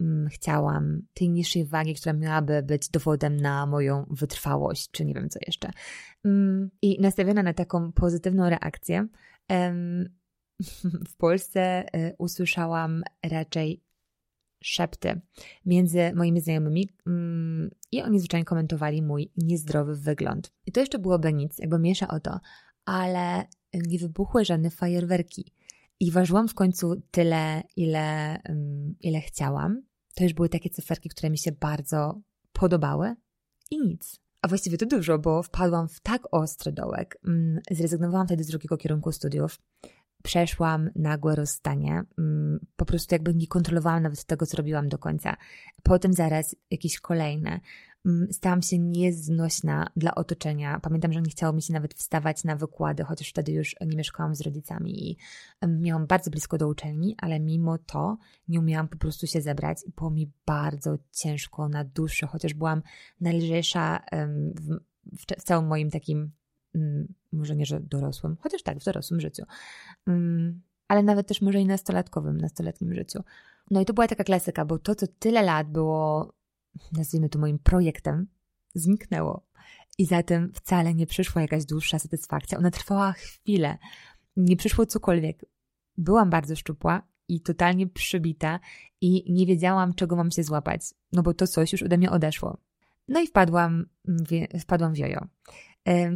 mm, 0.00 0.28
chciałam 0.28 1.02
tej 1.14 1.30
niższej 1.30 1.64
wagi, 1.64 1.94
która 1.94 2.12
miałaby 2.12 2.62
być 2.62 2.88
dowodem 2.88 3.36
na 3.36 3.66
moją 3.66 4.06
wytrwałość, 4.10 4.90
czy 4.90 5.04
nie 5.04 5.14
wiem 5.14 5.28
co 5.28 5.38
jeszcze. 5.46 5.70
Mm, 6.24 6.70
I 6.82 7.00
nastawiona 7.00 7.42
na 7.42 7.54
taką 7.54 7.92
pozytywną 7.92 8.50
reakcję, 8.50 9.08
em, 9.48 10.08
w 11.10 11.16
Polsce 11.16 11.86
y, 11.96 12.14
usłyszałam 12.18 13.02
raczej 13.22 13.86
szepty 14.64 15.20
między 15.66 16.12
moimi 16.14 16.40
znajomymi 16.40 16.88
mm, 17.06 17.70
i 17.92 18.02
oni 18.02 18.18
zwyczajnie 18.18 18.44
komentowali 18.44 19.02
mój 19.02 19.32
niezdrowy 19.36 19.96
wygląd. 19.96 20.52
I 20.66 20.72
to 20.72 20.80
jeszcze 20.80 20.98
byłoby 20.98 21.32
nic, 21.32 21.58
jakby 21.58 21.78
miesza 21.78 22.08
o 22.08 22.20
to, 22.20 22.40
ale 22.86 23.44
nie 23.74 23.98
wybuchły 23.98 24.44
żadne 24.44 24.70
fajerwerki. 24.70 25.52
I 26.00 26.10
ważyłam 26.10 26.48
w 26.48 26.54
końcu 26.54 27.02
tyle, 27.10 27.62
ile, 27.76 28.38
ile 29.00 29.20
chciałam. 29.20 29.82
To 30.14 30.24
już 30.24 30.32
były 30.32 30.48
takie 30.48 30.70
cyferki, 30.70 31.08
które 31.08 31.30
mi 31.30 31.38
się 31.38 31.52
bardzo 31.52 32.20
podobały 32.52 33.14
i 33.70 33.78
nic. 33.78 34.20
A 34.42 34.48
właściwie 34.48 34.78
to 34.78 34.86
dużo, 34.86 35.18
bo 35.18 35.42
wpadłam 35.42 35.88
w 35.88 36.00
tak 36.00 36.22
ostry 36.30 36.72
dołek. 36.72 37.18
Mm, 37.26 37.60
zrezygnowałam 37.70 38.26
wtedy 38.26 38.44
z 38.44 38.46
drugiego 38.46 38.76
kierunku 38.76 39.12
studiów 39.12 39.58
przeszłam 40.22 40.90
nagłe 40.94 41.36
rozstanie. 41.36 42.02
Mm, 42.18 42.66
po 42.76 42.84
prostu 42.84 43.14
jakby 43.14 43.34
nie 43.34 43.46
kontrolowałam 43.46 44.02
nawet 44.02 44.24
tego, 44.24 44.46
co 44.46 44.56
robiłam 44.56 44.88
do 44.88 44.98
końca. 44.98 45.36
Potem 45.82 46.12
zaraz 46.12 46.56
jakieś 46.70 47.00
kolejne. 47.00 47.60
Mm, 48.06 48.32
stałam 48.32 48.62
się 48.62 48.78
nieznośna 48.78 49.86
dla 49.96 50.14
otoczenia. 50.14 50.80
Pamiętam, 50.80 51.12
że 51.12 51.22
nie 51.22 51.30
chciało 51.30 51.52
mi 51.52 51.62
się 51.62 51.72
nawet 51.72 51.94
wstawać 51.94 52.44
na 52.44 52.56
wykłady, 52.56 53.04
chociaż 53.04 53.28
wtedy 53.28 53.52
już 53.52 53.76
nie 53.80 53.96
mieszkałam 53.96 54.34
z 54.34 54.40
rodzicami 54.40 55.10
i 55.10 55.16
miałam 55.68 56.06
bardzo 56.06 56.30
blisko 56.30 56.58
do 56.58 56.68
uczelni, 56.68 57.16
ale 57.18 57.40
mimo 57.40 57.78
to 57.78 58.18
nie 58.48 58.60
umiałam 58.60 58.88
po 58.88 58.96
prostu 58.98 59.26
się 59.26 59.40
zebrać 59.40 59.78
i 59.86 59.90
było 59.90 60.10
mi 60.10 60.30
bardzo 60.46 60.98
ciężko 61.12 61.68
na 61.68 61.84
duszy, 61.84 62.26
chociaż 62.26 62.54
byłam 62.54 62.82
najlżejsza 63.20 64.00
w, 64.54 64.78
w 65.12 65.42
całym 65.42 65.66
moim 65.66 65.90
takim 65.90 66.32
Mm, 66.76 67.14
może 67.32 67.56
nie, 67.56 67.66
że 67.66 67.80
dorosłym, 67.80 68.36
chociaż 68.40 68.62
tak, 68.62 68.78
w 68.78 68.84
dorosłym 68.84 69.20
życiu, 69.20 69.42
mm, 70.06 70.60
ale 70.88 71.02
nawet 71.02 71.26
też 71.26 71.42
może 71.42 71.60
i 71.60 71.66
nastolatkowym, 71.66 72.40
nastoletnim 72.40 72.94
życiu. 72.94 73.22
No 73.70 73.80
i 73.80 73.84
to 73.84 73.94
była 73.94 74.08
taka 74.08 74.24
klasyka, 74.24 74.64
bo 74.64 74.78
to, 74.78 74.94
co 74.94 75.06
tyle 75.06 75.42
lat 75.42 75.70
było, 75.70 76.32
nazwijmy 76.92 77.28
to 77.28 77.38
moim 77.38 77.58
projektem, 77.58 78.26
zniknęło. 78.74 79.46
I 79.98 80.06
zatem 80.06 80.52
wcale 80.54 80.94
nie 80.94 81.06
przyszła 81.06 81.42
jakaś 81.42 81.64
dłuższa 81.64 81.98
satysfakcja. 81.98 82.58
Ona 82.58 82.70
trwała 82.70 83.12
chwilę. 83.12 83.78
Nie 84.36 84.56
przyszło 84.56 84.86
cokolwiek. 84.86 85.44
Byłam 85.98 86.30
bardzo 86.30 86.56
szczupła 86.56 87.02
i 87.28 87.40
totalnie 87.40 87.86
przybita 87.86 88.60
i 89.00 89.32
nie 89.32 89.46
wiedziałam, 89.46 89.94
czego 89.94 90.16
mam 90.16 90.30
się 90.30 90.42
złapać, 90.42 90.80
no 91.12 91.22
bo 91.22 91.34
to 91.34 91.46
coś 91.46 91.72
już 91.72 91.82
ode 91.82 91.98
mnie 91.98 92.10
odeszło. 92.10 92.58
No 93.08 93.20
i 93.20 93.26
wpadłam, 93.26 93.86
wpadłam 94.60 94.94
w 94.94 94.98
jojo. 94.98 95.26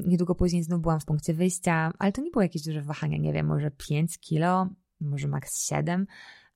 Niedługo 0.06 0.34
później 0.34 0.62
znów 0.62 0.80
byłam 0.80 1.00
w 1.00 1.04
punkcie 1.04 1.34
wyjścia, 1.34 1.92
ale 1.98 2.12
to 2.12 2.22
nie 2.22 2.30
było 2.30 2.42
jakieś 2.42 2.62
duże 2.62 2.82
wahania, 2.82 3.18
nie 3.18 3.32
wiem, 3.32 3.46
może 3.46 3.70
5 3.70 4.18
kilo, 4.18 4.68
może 5.00 5.28
maks 5.28 5.68
7. 5.68 6.06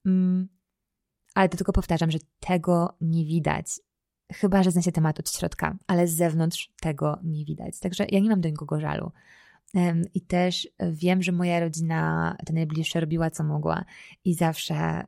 Mm, 0.07 0.49
ale 1.35 1.49
to 1.49 1.57
tylko 1.57 1.73
powtarzam, 1.73 2.11
że 2.11 2.19
tego 2.41 2.97
nie 3.01 3.25
widać. 3.25 3.67
Chyba, 4.33 4.63
że 4.63 4.71
zna 4.71 4.83
się 4.83 4.93
temat 4.93 5.21
od 5.21 5.31
środka, 5.31 5.77
ale 5.87 6.09
z 6.09 6.15
zewnątrz 6.15 6.73
tego 6.81 7.19
nie 7.25 7.45
widać. 7.45 7.79
Także 7.79 8.07
ja 8.11 8.21
nie 8.21 8.31
mam 8.31 8.41
do 8.41 8.49
nikogo 8.49 8.81
żalu. 8.81 9.11
I 10.15 10.21
też 10.21 10.69
wiem, 10.93 11.23
że 11.23 11.33
moja 11.33 11.61
rodzina, 11.61 12.37
ta 12.47 12.53
najbliższa, 12.53 13.01
robiła 13.01 13.31
co 13.31 13.45
mogła 13.45 13.85
i 14.25 14.35
zawsze 14.35 15.07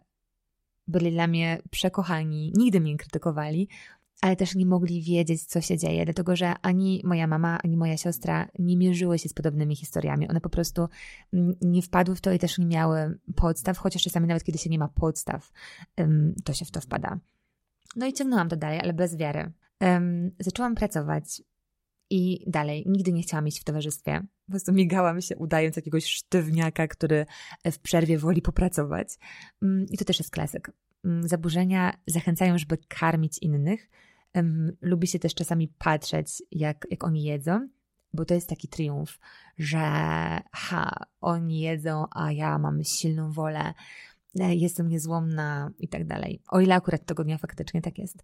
byli 0.88 1.12
dla 1.12 1.26
mnie 1.26 1.62
przekochani, 1.70 2.52
nigdy 2.56 2.80
mnie 2.80 2.92
nie 2.92 2.98
krytykowali, 2.98 3.68
ale 4.20 4.36
też 4.36 4.54
nie 4.54 4.66
mogli 4.66 5.02
wiedzieć, 5.02 5.44
co 5.44 5.60
się 5.60 5.78
dzieje, 5.78 6.04
dlatego 6.04 6.36
że 6.36 6.54
ani 6.62 7.02
moja 7.04 7.26
mama, 7.26 7.58
ani 7.64 7.76
moja 7.76 7.96
siostra 7.96 8.48
nie 8.58 8.76
mierzyły 8.76 9.18
się 9.18 9.28
z 9.28 9.34
podobnymi 9.34 9.76
historiami. 9.76 10.28
One 10.28 10.40
po 10.40 10.48
prostu 10.48 10.88
mm, 11.32 11.54
nie 11.62 11.82
wpadły 11.82 12.16
w 12.16 12.20
to 12.20 12.32
i 12.32 12.38
też 12.38 12.58
nie 12.58 12.66
miały 12.66 13.18
podstaw, 13.36 13.78
chociaż 13.78 14.02
czasami 14.02 14.26
nawet 14.26 14.44
kiedy 14.44 14.58
się 14.58 14.70
nie 14.70 14.78
ma 14.78 14.88
podstaw, 14.88 15.52
to 16.44 16.54
się 16.54 16.64
w 16.64 16.70
to 16.70 16.80
wpada. 16.80 17.18
No 17.96 18.06
i 18.06 18.12
ciągnęłam 18.12 18.48
to 18.48 18.56
dalej, 18.56 18.80
ale 18.80 18.92
bez 18.92 19.16
wiary. 19.16 19.52
zaczęłam 20.40 20.74
pracować 20.74 21.42
i 22.10 22.44
dalej. 22.46 22.84
Nigdy 22.86 23.12
nie 23.12 23.22
chciałam 23.22 23.48
iść 23.48 23.60
w 23.60 23.64
towarzystwie. 23.64 24.22
Po 24.46 24.50
prostu 24.50 24.72
migałam 24.72 25.20
się, 25.20 25.36
udając 25.36 25.76
jakiegoś 25.76 26.06
sztywniaka, 26.06 26.88
który 26.88 27.26
w 27.72 27.78
przerwie 27.78 28.18
woli 28.18 28.42
popracować. 28.42 29.08
Mm, 29.62 29.86
I 29.90 29.98
to 29.98 30.04
też 30.04 30.18
jest 30.18 30.30
klasyk. 30.30 30.70
Mm, 31.04 31.28
zaburzenia 31.28 31.96
zachęcają, 32.06 32.58
żeby 32.58 32.78
karmić 32.88 33.38
innych. 33.38 33.88
Lubi 34.80 35.06
się 35.06 35.18
też 35.18 35.34
czasami 35.34 35.68
patrzeć, 35.68 36.42
jak, 36.50 36.86
jak 36.90 37.04
oni 37.04 37.22
jedzą, 37.22 37.68
bo 38.12 38.24
to 38.24 38.34
jest 38.34 38.48
taki 38.48 38.68
triumf, 38.68 39.18
że 39.58 39.78
ha, 40.52 40.90
oni 41.20 41.60
jedzą, 41.60 42.06
a 42.10 42.32
ja 42.32 42.58
mam 42.58 42.84
silną 42.84 43.32
wolę, 43.32 43.60
e, 43.60 43.74
jestem 44.44 44.88
niezłomna 44.88 45.70
i 45.78 45.88
tak 45.88 46.06
dalej. 46.06 46.42
O 46.48 46.60
ile 46.60 46.74
akurat 46.74 47.06
tego 47.06 47.24
dnia 47.24 47.38
faktycznie 47.38 47.82
tak 47.82 47.98
jest. 47.98 48.22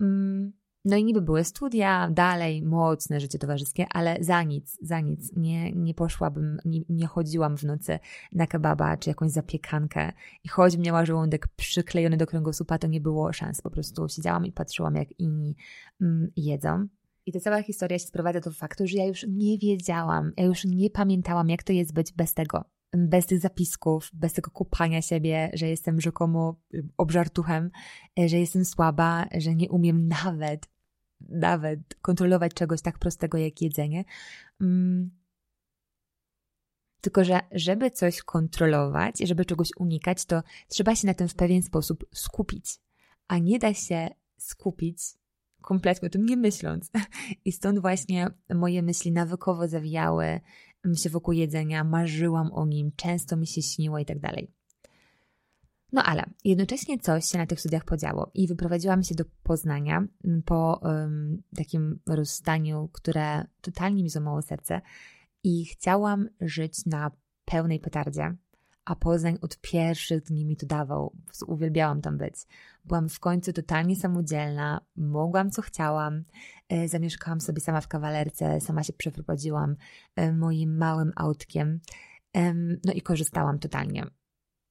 Mm, 0.00 0.52
no 0.84 0.96
i 0.96 1.04
niby 1.04 1.22
były 1.22 1.44
studia, 1.44 2.10
dalej 2.10 2.62
mocne 2.62 3.20
życie 3.20 3.38
towarzyskie, 3.38 3.86
ale 3.90 4.16
za 4.20 4.42
nic, 4.42 4.78
za 4.82 5.00
nic. 5.00 5.32
Nie, 5.36 5.72
nie 5.72 5.94
poszłabym, 5.94 6.58
nie, 6.64 6.80
nie 6.88 7.06
chodziłam 7.06 7.56
w 7.56 7.62
nocy 7.62 7.98
na 8.32 8.46
kebaba 8.46 8.96
czy 8.96 9.10
jakąś 9.10 9.30
zapiekankę 9.30 10.12
i 10.44 10.48
choć 10.48 10.76
miała 10.76 11.04
żołądek 11.04 11.48
przyklejony 11.56 12.16
do 12.16 12.26
kręgosłupa, 12.26 12.78
to 12.78 12.86
nie 12.86 13.00
było 13.00 13.32
szans. 13.32 13.60
Po 13.60 13.70
prostu 13.70 14.08
siedziałam 14.08 14.46
i 14.46 14.52
patrzyłam, 14.52 14.94
jak 14.94 15.20
inni 15.20 15.56
mm, 16.00 16.32
jedzą. 16.36 16.88
I 17.26 17.32
ta 17.32 17.40
cała 17.40 17.62
historia 17.62 17.98
się 17.98 18.06
sprowadza 18.06 18.40
do 18.40 18.50
faktu, 18.50 18.86
że 18.86 18.98
ja 18.98 19.06
już 19.06 19.26
nie 19.28 19.58
wiedziałam, 19.58 20.32
ja 20.36 20.44
już 20.44 20.64
nie 20.64 20.90
pamiętałam, 20.90 21.48
jak 21.48 21.62
to 21.62 21.72
jest 21.72 21.92
być 21.92 22.12
bez 22.12 22.34
tego, 22.34 22.64
bez 22.96 23.26
tych 23.26 23.40
zapisków, 23.40 24.10
bez 24.12 24.32
tego 24.32 24.50
kupania 24.50 25.02
siebie, 25.02 25.50
że 25.54 25.68
jestem 25.68 26.00
rzekomo 26.00 26.60
obżartuchem, 26.96 27.70
że 28.26 28.38
jestem 28.38 28.64
słaba, 28.64 29.26
że 29.38 29.54
nie 29.54 29.70
umiem 29.70 30.08
nawet 30.08 30.74
nawet 31.28 31.80
kontrolować 32.02 32.54
czegoś 32.54 32.82
tak 32.82 32.98
prostego 32.98 33.38
jak 33.38 33.62
jedzenie. 33.62 34.04
Mm. 34.60 35.10
Tylko, 37.00 37.24
że 37.24 37.40
żeby 37.52 37.90
coś 37.90 38.22
kontrolować, 38.22 39.18
żeby 39.18 39.44
czegoś 39.44 39.68
unikać, 39.78 40.24
to 40.24 40.42
trzeba 40.68 40.96
się 40.96 41.06
na 41.06 41.14
tym 41.14 41.28
w 41.28 41.34
pewien 41.34 41.62
sposób 41.62 42.04
skupić. 42.12 42.78
A 43.28 43.38
nie 43.38 43.58
da 43.58 43.74
się 43.74 44.08
skupić 44.38 44.98
kompletnie 45.62 46.06
o 46.06 46.10
tym 46.10 46.26
nie 46.26 46.36
myśląc. 46.36 46.90
I 47.44 47.52
stąd 47.52 47.78
właśnie 47.78 48.30
moje 48.54 48.82
myśli 48.82 49.12
nawykowo 49.12 49.68
zawijały 49.68 50.40
się 50.94 51.10
wokół 51.10 51.34
jedzenia, 51.34 51.84
marzyłam 51.84 52.52
o 52.52 52.66
nim, 52.66 52.92
często 52.96 53.36
mi 53.36 53.46
się 53.46 53.62
śniło 53.62 53.98
i 53.98 54.04
tak 54.04 54.18
dalej. 54.18 54.50
No 55.92 56.02
ale 56.02 56.24
jednocześnie 56.44 56.98
coś 56.98 57.24
się 57.24 57.38
na 57.38 57.46
tych 57.46 57.60
studiach 57.60 57.84
podziało 57.84 58.30
i 58.34 58.48
wyprowadziłam 58.48 59.02
się 59.02 59.14
do 59.14 59.24
Poznania 59.42 60.06
po 60.44 60.80
um, 60.82 61.42
takim 61.56 62.00
rozstaniu, 62.06 62.88
które 62.92 63.46
totalnie 63.60 64.02
mi 64.02 64.10
złamało 64.10 64.42
serce 64.42 64.80
i 65.44 65.64
chciałam 65.64 66.28
żyć 66.40 66.86
na 66.86 67.10
pełnej 67.44 67.80
petardzie, 67.80 68.36
a 68.84 68.96
Poznań 68.96 69.38
od 69.40 69.60
pierwszych 69.60 70.22
dni 70.22 70.46
mi 70.46 70.56
to 70.56 70.66
dawał. 70.66 71.12
Uwielbiałam 71.46 72.00
tam 72.00 72.18
być. 72.18 72.34
Byłam 72.84 73.08
w 73.08 73.20
końcu 73.20 73.52
totalnie 73.52 73.96
samodzielna, 73.96 74.80
mogłam 74.96 75.50
co 75.50 75.62
chciałam. 75.62 76.24
E, 76.68 76.88
zamieszkałam 76.88 77.40
sobie 77.40 77.60
sama 77.60 77.80
w 77.80 77.88
kawalerce, 77.88 78.60
sama 78.60 78.82
się 78.82 78.92
przeprowadziłam 78.92 79.76
e, 80.16 80.32
moim 80.32 80.76
małym 80.76 81.12
autkiem. 81.16 81.80
No 82.84 82.92
i 82.92 83.02
korzystałam 83.02 83.58
totalnie. 83.58 84.06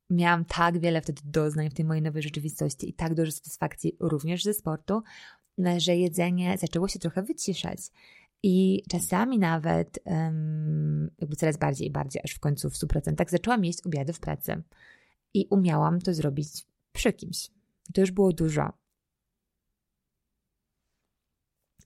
Miałam 0.09 0.45
tak 0.45 0.79
wiele 0.79 1.01
wtedy 1.01 1.21
doznań 1.25 1.69
w 1.69 1.73
tej 1.73 1.85
mojej 1.85 2.03
nowej 2.03 2.23
rzeczywistości 2.23 2.89
i 2.89 2.93
tak 2.93 3.15
dużo 3.15 3.31
satysfakcji 3.31 3.97
również 3.99 4.43
ze 4.43 4.53
sportu, 4.53 5.03
że 5.77 5.95
jedzenie 5.95 6.57
zaczęło 6.57 6.87
się 6.87 6.99
trochę 6.99 7.23
wyciszać. 7.23 7.79
I 8.43 8.83
czasami 8.89 9.39
nawet 9.39 9.99
jakby 11.19 11.35
coraz 11.35 11.57
bardziej 11.57 11.87
i 11.87 11.91
bardziej, 11.91 12.21
aż 12.25 12.31
w 12.31 12.39
końcu 12.39 12.69
w 12.69 12.73
100% 12.73 13.29
zaczęłam 13.29 13.65
jeść 13.65 13.79
obiady 13.85 14.13
w 14.13 14.19
pracy. 14.19 14.63
I 15.33 15.47
umiałam 15.49 16.01
to 16.01 16.13
zrobić 16.13 16.67
przy 16.93 17.13
kimś. 17.13 17.51
To 17.93 18.01
już 18.01 18.11
było 18.11 18.33
dużo. 18.33 18.73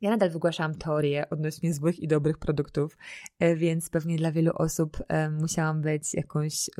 Ja 0.01 0.09
nadal 0.09 0.29
wygłaszałam 0.29 0.75
teorię 0.75 1.29
odnośnie 1.29 1.73
złych 1.73 1.99
i 1.99 2.07
dobrych 2.07 2.37
produktów, 2.37 2.97
e, 3.39 3.55
więc 3.55 3.89
pewnie 3.89 4.17
dla 4.17 4.31
wielu 4.31 4.51
osób 4.55 4.97
e, 5.07 5.29
musiałam 5.29 5.81
być 5.81 6.13
jakąś, 6.13 6.69
e, 6.69 6.73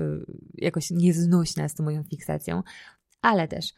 jakoś 0.54 0.92
nieznośna 0.92 1.70
z 1.70 1.74
tą 1.74 1.84
moją 1.84 2.04
fiksacją, 2.04 2.64
ale 3.22 3.48
też 3.48 3.74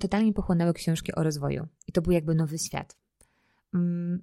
totalnie 0.00 0.32
pochłonęły 0.32 0.72
książki 0.72 1.14
o 1.14 1.22
rozwoju 1.22 1.66
i 1.88 1.92
to 1.92 2.02
był 2.02 2.12
jakby 2.12 2.34
nowy 2.34 2.58
świat. 2.58 2.96
Mm, 3.74 4.22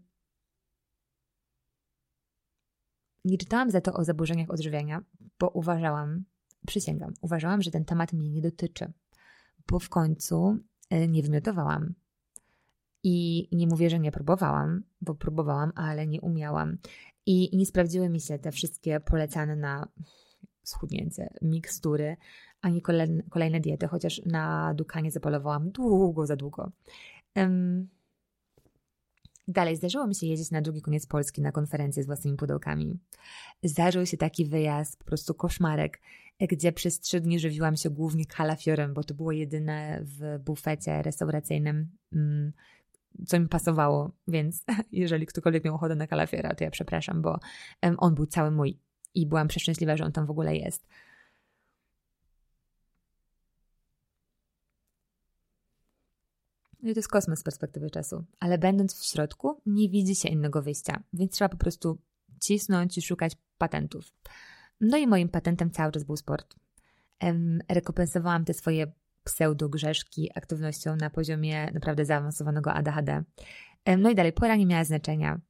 Nie 3.28 3.38
czytałam 3.38 3.72
za 3.72 3.82
to 3.82 3.94
o 3.94 4.04
zaburzeniach 4.04 4.50
odżywiania, 4.50 5.02
bo 5.40 5.50
uważałam, 5.50 6.24
przysięgam, 6.68 7.14
uważałam, 7.22 7.62
że 7.62 7.72
ten 7.72 7.86
temat 7.86 8.14
mnie 8.14 8.30
nie 8.30 8.42
dotyczy, 8.42 8.94
bo 9.68 9.80
w 9.80 9.90
końcu 9.90 10.58
e, 10.90 11.08
nie 11.08 11.24
wymiotowałam. 11.24 11.94
I 13.04 13.48
nie 13.52 13.68
mówię, 13.68 13.90
że 13.90 14.00
nie 14.00 14.12
próbowałam, 14.12 14.84
bo 15.02 15.16
próbowałam, 15.16 15.72
ale 15.76 16.08
nie 16.08 16.22
umiałam. 16.22 16.78
I 17.26 17.58
nie 17.58 17.66
sprawdziły 17.66 18.10
mi 18.10 18.22
się 18.22 18.40
te 18.40 18.52
wszystkie 18.52 19.00
polecane 19.00 19.56
na 19.56 19.88
schudnięcie 20.64 21.30
mikstury, 21.42 22.18
ani 22.62 22.82
kolejne 23.30 23.60
diety, 23.60 23.88
chociaż 23.88 24.22
na 24.26 24.74
dukanie 24.74 25.12
zapolowałam 25.12 25.72
długo, 25.72 26.26
za 26.26 26.36
długo. 26.36 26.72
Um, 27.36 27.90
Dalej, 29.48 29.76
zdarzyło 29.76 30.08
mi 30.08 30.16
się 30.16 30.28
jeździć 30.28 30.52
na 30.52 30.62
drugi 30.62 30.82
koniec 30.82 31.06
Polski 31.06 31.42
na 31.42 31.52
konferencję 31.52 32.04
z 32.04 32.06
własnymi 32.06 32.38
pudełkami. 32.38 33.00
Zdarzył 33.64 34.06
się 34.06 34.18
taki 34.18 34.46
wyjazd, 34.46 35.00
po 35.00 35.06
prostu 35.06 35.34
koszmarek, 35.34 36.02
gdzie 36.40 36.72
przez 36.72 37.00
trzy 37.00 37.22
dni 37.22 37.40
żywiłam 37.40 37.76
się 37.76 37.90
głównie 37.90 38.26
kalafiorem, 38.26 38.94
bo 38.94 39.04
to 39.04 39.14
było 39.14 39.32
jedyne 39.32 40.00
w 40.04 40.40
bufecie 40.46 41.02
restauracyjnym, 41.02 41.90
mm, 42.14 42.52
co 43.26 43.40
mi 43.40 43.48
pasowało, 43.48 44.12
więc 44.28 44.66
jeżeli 44.92 45.26
ktokolwiek 45.26 45.66
miał 45.66 45.76
ochotę 45.76 45.96
na 45.96 46.08
kalafiora, 46.08 46.56
to 46.56 46.64
ja 46.64 46.72
przepraszam, 46.72 47.22
bo 47.22 47.40
on 47.98 48.16
był 48.16 48.26
cały 48.26 48.52
mój 48.52 48.80
i 49.16 49.26
byłam 49.26 49.48
przeszczęśliwa, 49.48 49.98
że 49.98 50.06
on 50.06 50.12
tam 50.12 50.26
w 50.26 50.32
ogóle 50.32 50.56
jest. 50.56 50.88
No 56.84 56.90
i 56.90 56.94
to 56.94 57.00
jest 57.00 57.10
kosmos 57.10 57.40
z 57.40 57.44
perspektywy 57.44 57.90
czasu. 57.90 58.26
Ale 58.40 58.58
będąc 58.58 59.00
w 59.00 59.06
środku, 59.06 59.62
nie 59.66 59.90
widzi 59.90 60.16
się 60.16 60.30
innego 60.30 60.62
wyjścia, 60.62 61.04
więc 61.14 61.32
trzeba 61.32 61.50
po 61.50 61.58
prostu 61.58 61.98
cisnąć 62.44 62.98
i 62.98 63.02
szukać 63.02 63.34
patentów. 63.58 64.14
No 64.82 64.98
i 64.98 65.08
moim 65.08 65.30
patentem 65.30 65.72
cały 65.72 65.92
czas 65.92 66.04
był 66.04 66.18
sport. 66.18 66.56
rekompensowałam 67.70 68.46
te 68.46 68.54
swoje 68.54 68.92
pseudo-grzeszki 69.24 70.30
aktywnością 70.36 70.96
na 70.96 71.10
poziomie 71.10 71.72
naprawdę 71.74 72.06
zaawansowanego 72.06 72.74
ADHD. 72.74 73.24
no 73.98 74.10
i 74.10 74.16
dalej, 74.16 74.34
pora 74.34 74.56
nie 74.56 74.66
miała 74.66 74.84
znaczenia. 74.84 75.42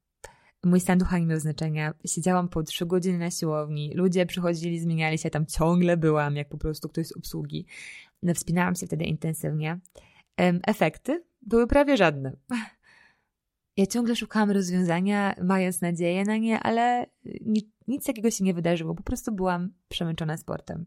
Mój 0.63 0.79
stan 0.79 0.97
ducha 0.97 1.19
nie 1.19 1.25
miał 1.25 1.39
znaczenia. 1.39 1.93
Siedziałam 2.05 2.49
po 2.49 2.63
trzy 2.63 2.85
godziny 2.85 3.17
na 3.17 3.31
siłowni. 3.31 3.93
Ludzie 3.95 4.25
przychodzili, 4.25 4.79
zmieniali 4.79 5.17
się, 5.17 5.29
tam 5.29 5.45
ciągle 5.45 5.97
byłam, 5.97 6.35
jak 6.35 6.49
po 6.49 6.57
prostu 6.57 6.89
ktoś 6.89 7.07
z 7.07 7.17
obsługi. 7.17 7.65
No, 8.23 8.33
wspinałam 8.33 8.75
się 8.75 8.87
wtedy 8.87 9.03
intensywnie 9.05 9.79
efekty 10.63 11.23
były 11.41 11.67
prawie 11.67 11.97
żadne. 11.97 12.37
Ja 13.77 13.85
ciągle 13.85 14.15
szukałam 14.15 14.51
rozwiązania, 14.51 15.35
mając 15.43 15.81
nadzieję 15.81 16.23
na 16.23 16.37
nie, 16.37 16.59
ale 16.59 17.05
nic 17.87 18.05
takiego 18.05 18.31
się 18.31 18.43
nie 18.43 18.53
wydarzyło. 18.53 18.95
Po 18.95 19.03
prostu 19.03 19.31
byłam 19.31 19.73
przemęczona 19.87 20.37
sportem. 20.37 20.85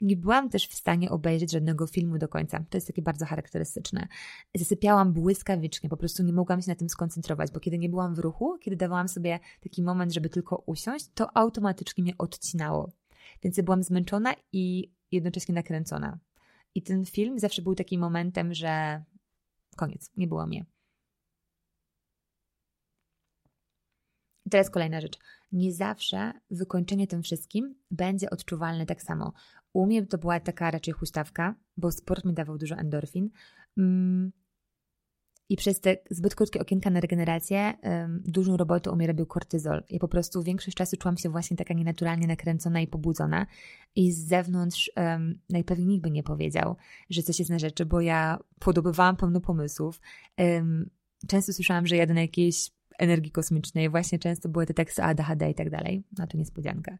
Nie 0.00 0.16
byłam 0.16 0.48
też 0.48 0.68
w 0.68 0.74
stanie 0.74 1.10
obejrzeć 1.10 1.52
żadnego 1.52 1.86
filmu 1.86 2.18
do 2.18 2.28
końca. 2.28 2.64
To 2.70 2.76
jest 2.76 2.86
takie 2.86 3.02
bardzo 3.02 3.26
charakterystyczne. 3.26 4.08
Zasypiałam 4.54 5.12
błyskawicznie, 5.12 5.88
po 5.88 5.96
prostu 5.96 6.22
nie 6.22 6.32
mogłam 6.32 6.62
się 6.62 6.70
na 6.70 6.74
tym 6.74 6.88
skoncentrować, 6.88 7.50
bo 7.50 7.60
kiedy 7.60 7.78
nie 7.78 7.88
byłam 7.88 8.14
w 8.14 8.18
ruchu, 8.18 8.58
kiedy 8.58 8.76
dawałam 8.76 9.08
sobie 9.08 9.40
taki 9.60 9.82
moment, 9.82 10.12
żeby 10.12 10.28
tylko 10.28 10.62
usiąść, 10.66 11.08
to 11.14 11.36
automatycznie 11.36 12.04
mnie 12.04 12.14
odcinało. 12.18 12.92
Więc 13.42 13.56
ja 13.56 13.62
byłam 13.62 13.82
zmęczona 13.82 14.34
i 14.52 14.92
jednocześnie 15.12 15.54
nakręcona. 15.54 16.18
I 16.74 16.82
ten 16.82 17.04
film 17.04 17.38
zawsze 17.38 17.62
był 17.62 17.74
takim 17.74 18.00
momentem, 18.00 18.54
że 18.54 19.04
koniec, 19.76 20.10
nie 20.16 20.28
było 20.28 20.46
mnie. 20.46 20.64
Teraz 24.50 24.70
kolejna 24.70 25.00
rzecz. 25.00 25.18
Nie 25.52 25.72
zawsze 25.72 26.32
wykończenie 26.50 27.06
tym 27.06 27.22
wszystkim 27.22 27.74
będzie 27.90 28.30
odczuwalne 28.30 28.86
tak 28.86 29.02
samo. 29.02 29.32
U 29.72 29.86
mnie 29.86 30.06
to 30.06 30.18
była 30.18 30.40
taka 30.40 30.70
raczej 30.70 30.94
huśtawka, 30.94 31.54
bo 31.76 31.92
sport 31.92 32.24
mi 32.24 32.34
dawał 32.34 32.58
dużo 32.58 32.74
endorfin. 32.74 33.30
Mm, 33.78 34.32
i 35.48 35.56
przez 35.56 35.80
te 35.80 35.96
zbyt 36.10 36.34
krótkie 36.34 36.60
okienka 36.60 36.90
na 36.90 37.00
regenerację 37.00 37.74
um, 37.82 38.22
dużą 38.26 38.56
robotę 38.56 38.90
u 38.90 38.96
mnie 38.96 39.06
robił 39.06 39.26
kortyzol. 39.26 39.82
Ja 39.90 39.98
po 39.98 40.08
prostu 40.08 40.42
większość 40.42 40.76
czasu 40.76 40.96
czułam 40.96 41.16
się 41.16 41.28
właśnie 41.28 41.56
taka 41.56 41.74
nienaturalnie 41.74 42.26
nakręcona 42.26 42.80
i 42.80 42.86
pobudzona. 42.86 43.46
I 43.96 44.12
z 44.12 44.18
zewnątrz 44.18 44.90
um, 44.96 45.38
najpewniej 45.50 45.88
nikt 45.88 46.02
by 46.02 46.10
nie 46.10 46.22
powiedział, 46.22 46.76
że 47.10 47.22
coś 47.22 47.38
jest 47.38 47.50
na 47.50 47.58
rzeczy, 47.58 47.86
bo 47.86 48.00
ja 48.00 48.38
podobywałam 48.58 49.16
pełno 49.16 49.40
pomysłów. 49.40 50.00
Um, 50.38 50.90
często 51.28 51.52
słyszałam, 51.52 51.86
że 51.86 51.96
jadę 51.96 52.14
na 52.14 52.20
jakiejś 52.20 52.70
energii 52.98 53.30
kosmicznej. 53.30 53.90
Właśnie 53.90 54.18
często 54.18 54.48
były 54.48 54.66
te 54.66 54.74
teksty 54.74 55.02
ADHD 55.02 55.50
i 55.50 55.54
tak 55.54 55.70
dalej. 55.70 56.04
No 56.18 56.26
to 56.26 56.38
niespodzianka. 56.38 56.98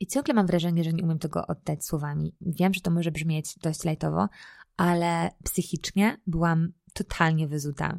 I 0.00 0.06
ciągle 0.06 0.34
mam 0.34 0.46
wrażenie, 0.46 0.84
że 0.84 0.92
nie 0.92 1.04
umiem 1.04 1.18
tego 1.18 1.46
oddać 1.46 1.84
słowami. 1.84 2.34
Wiem, 2.40 2.74
że 2.74 2.80
to 2.80 2.90
może 2.90 3.10
brzmieć 3.10 3.58
dość 3.58 3.84
lajtowo, 3.84 4.28
ale 4.76 5.30
psychicznie 5.44 6.20
byłam 6.26 6.72
totalnie 6.92 7.48
wyzuta, 7.48 7.98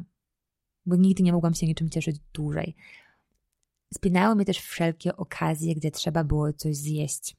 bo 0.86 0.96
nigdy 0.96 1.22
nie 1.22 1.32
mogłam 1.32 1.54
się 1.54 1.66
niczym 1.66 1.90
cieszyć 1.90 2.16
dłużej. 2.32 2.76
Spinały 3.94 4.34
mnie 4.34 4.44
też 4.44 4.58
wszelkie 4.58 5.16
okazje, 5.16 5.74
gdzie 5.74 5.90
trzeba 5.90 6.24
było 6.24 6.52
coś 6.52 6.76
zjeść. 6.76 7.36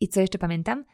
I 0.00 0.08
co 0.08 0.20
jeszcze 0.20 0.38
pamiętam? 0.38 0.84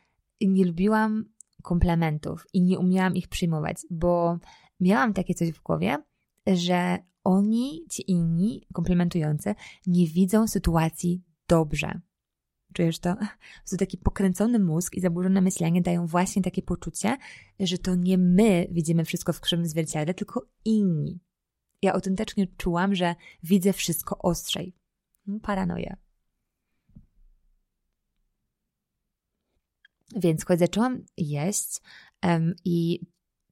Nie 0.40 0.64
lubiłam 0.64 1.24
komplementów 1.62 2.46
i 2.52 2.62
nie 2.62 2.78
umiałam 2.78 3.16
ich 3.16 3.28
przyjmować, 3.28 3.76
bo 3.90 4.38
miałam 4.80 5.12
takie 5.12 5.34
coś 5.34 5.52
w 5.52 5.62
głowie, 5.62 5.98
że 6.46 6.98
oni, 7.24 7.86
ci 7.90 8.10
inni, 8.10 8.66
komplementujący, 8.72 9.54
nie 9.86 10.06
widzą 10.06 10.46
sytuacji 10.46 11.22
dobrze. 11.48 12.00
Czujesz 12.74 12.98
to? 12.98 13.16
To 13.70 13.76
taki 13.76 13.98
pokręcony 13.98 14.58
mózg 14.58 14.94
i 14.94 15.00
zaburzone 15.00 15.40
myślenie 15.40 15.82
dają 15.82 16.06
właśnie 16.06 16.42
takie 16.42 16.62
poczucie, 16.62 17.16
że 17.60 17.78
to 17.78 17.94
nie 17.94 18.18
my 18.18 18.66
widzimy 18.70 19.04
wszystko 19.04 19.32
w 19.32 19.40
krzywym 19.40 19.66
zwierciadle, 19.66 20.14
tylko 20.14 20.46
inni. 20.64 21.20
Ja 21.82 21.92
autentycznie 21.92 22.46
czułam, 22.56 22.94
że 22.94 23.14
widzę 23.42 23.72
wszystko 23.72 24.18
ostrzej. 24.18 24.76
No, 25.26 25.40
paranoja. 25.40 25.96
Więc 30.16 30.44
choć 30.44 30.58
zaczęłam 30.58 31.04
jeść 31.16 31.80
um, 32.22 32.54
i 32.64 33.06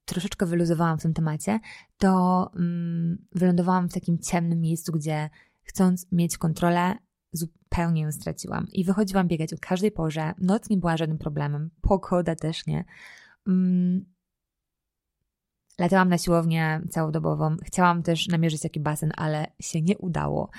troszeczkę 0.09 0.46
wyluzowałam 0.46 0.98
w 0.98 1.02
tym 1.02 1.14
temacie, 1.14 1.61
to 1.98 2.50
mm, 2.56 3.26
wylądowałam 3.32 3.88
w 3.88 3.92
takim 3.92 4.18
ciemnym 4.18 4.61
miejscu, 4.61 4.92
gdzie 4.92 5.30
chcąc 5.62 6.06
mieć 6.12 6.38
kontrolę, 6.38 6.94
zupełnie 7.32 8.02
ją 8.02 8.12
straciłam. 8.12 8.66
I 8.72 8.84
wychodziłam 8.84 9.28
biegać 9.28 9.52
o 9.52 9.56
każdej 9.61 9.90
porze. 9.92 10.34
Noc 10.38 10.70
nie 10.70 10.76
była 10.76 10.96
żadnym 10.96 11.18
problemem, 11.18 11.70
pogoda 11.80 12.36
też 12.36 12.66
nie. 12.66 12.84
Mm, 13.46 14.04
Latałam 15.78 16.09
na 16.09 16.18
siłownię 16.18 16.80
całodobową. 16.90 17.56
Chciałam 17.64 18.02
też 18.02 18.28
namierzyć 18.28 18.62
taki 18.62 18.80
basen, 18.80 19.12
ale 19.16 19.46
się 19.61 19.82
nie 19.82 19.98
udało. 19.98 20.50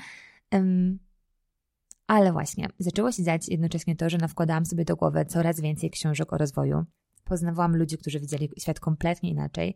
Ale 2.07 2.31
właśnie, 2.31 2.67
zaczęło 2.79 3.11
się 3.11 3.23
dziać 3.23 3.49
jednocześnie 3.49 3.95
to, 3.95 4.09
że 4.09 4.17
nawkładałam 4.17 4.65
sobie 4.65 4.85
do 4.85 4.95
głowy 4.95 5.25
coraz 5.25 5.61
więcej 5.61 5.89
książek 5.89 6.33
o 6.33 6.37
rozwoju. 6.37 6.85
Poznawałam 7.29 7.75
ludzi, 7.75 7.97
którzy 7.97 8.19
widzieli 8.19 8.49
świat 8.59 8.79
kompletnie 8.79 9.29
inaczej. 9.29 9.75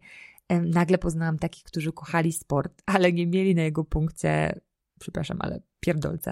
Nagle 0.49 0.97
poznałam 0.97 1.39
takich, 1.39 1.64
którzy 1.64 1.93
kochali 1.93 2.34
sport, 2.34 2.82
ale 2.93 3.14
nie 3.14 3.28
mieli 3.28 3.56
na 3.56 3.62
jego 3.62 3.84
punkcie, 3.84 4.60
przepraszam, 4.99 5.38
ale 5.39 5.62
pierdolca. 5.80 6.32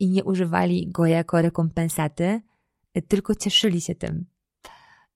I 0.00 0.10
nie 0.10 0.24
używali 0.24 0.90
go 0.90 1.06
jako 1.06 1.42
rekompensaty, 1.42 2.40
tylko 3.08 3.34
cieszyli 3.34 3.80
się 3.80 3.94
tym. 3.94 4.26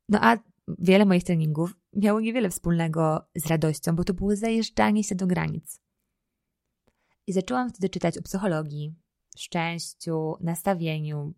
No 0.08 0.18
a 0.22 0.38
wiele 0.78 1.04
moich 1.04 1.24
treningów 1.24 1.76
miało 1.96 2.20
niewiele 2.20 2.50
wspólnego 2.50 3.28
z 3.34 3.46
radością, 3.46 3.96
bo 3.96 4.04
to 4.04 4.14
było 4.14 4.36
zajeżdżanie 4.36 5.04
się 5.04 5.14
do 5.14 5.26
granic. 5.26 5.80
I 7.26 7.32
zaczęłam 7.32 7.70
wtedy 7.70 7.88
czytać 7.88 8.18
o 8.18 8.22
psychologii, 8.22 8.94
szczęściu, 9.38 10.36
nastawieniu, 10.40 11.34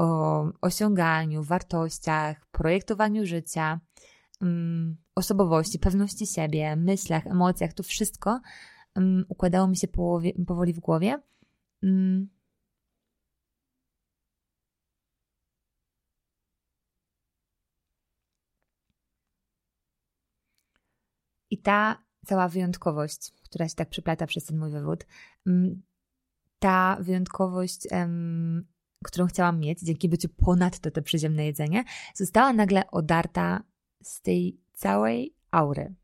o 0.00 0.52
osiąganiu, 0.60 1.42
wartościach, 1.42 2.46
projektowaniu 2.46 3.26
życia, 3.26 3.80
um, 4.40 4.96
osobowości, 5.14 5.78
pewności 5.78 6.26
siebie, 6.26 6.76
myślach, 6.76 7.26
emocjach. 7.26 7.72
To 7.72 7.82
wszystko 7.82 8.40
um, 8.96 9.24
układało 9.28 9.68
mi 9.68 9.76
się 9.76 9.88
powoli 10.46 10.72
w 10.72 10.80
głowie. 10.80 11.18
Um, 11.82 12.28
I 21.50 21.58
ta 21.58 22.02
cała 22.26 22.48
wyjątkowość, 22.48 23.32
która 23.44 23.68
się 23.68 23.74
tak 23.74 23.88
przyplata 23.88 24.26
przez 24.26 24.44
ten 24.44 24.58
mój 24.58 24.70
wywód, 24.70 25.06
mm, 25.46 25.82
ta 26.58 26.96
wyjątkowość, 27.00 27.86
którą 29.04 29.26
chciałam 29.26 29.60
mieć 29.60 29.80
dzięki 29.80 30.08
byciu 30.08 30.28
ponadto 30.28 30.90
to 30.90 31.02
przyziemne 31.02 31.44
jedzenie, 31.44 31.84
została 32.14 32.52
nagle 32.52 32.90
odarta 32.90 33.62
z 34.02 34.22
tej 34.22 34.60
całej 34.72 35.34
aury. 35.50 35.94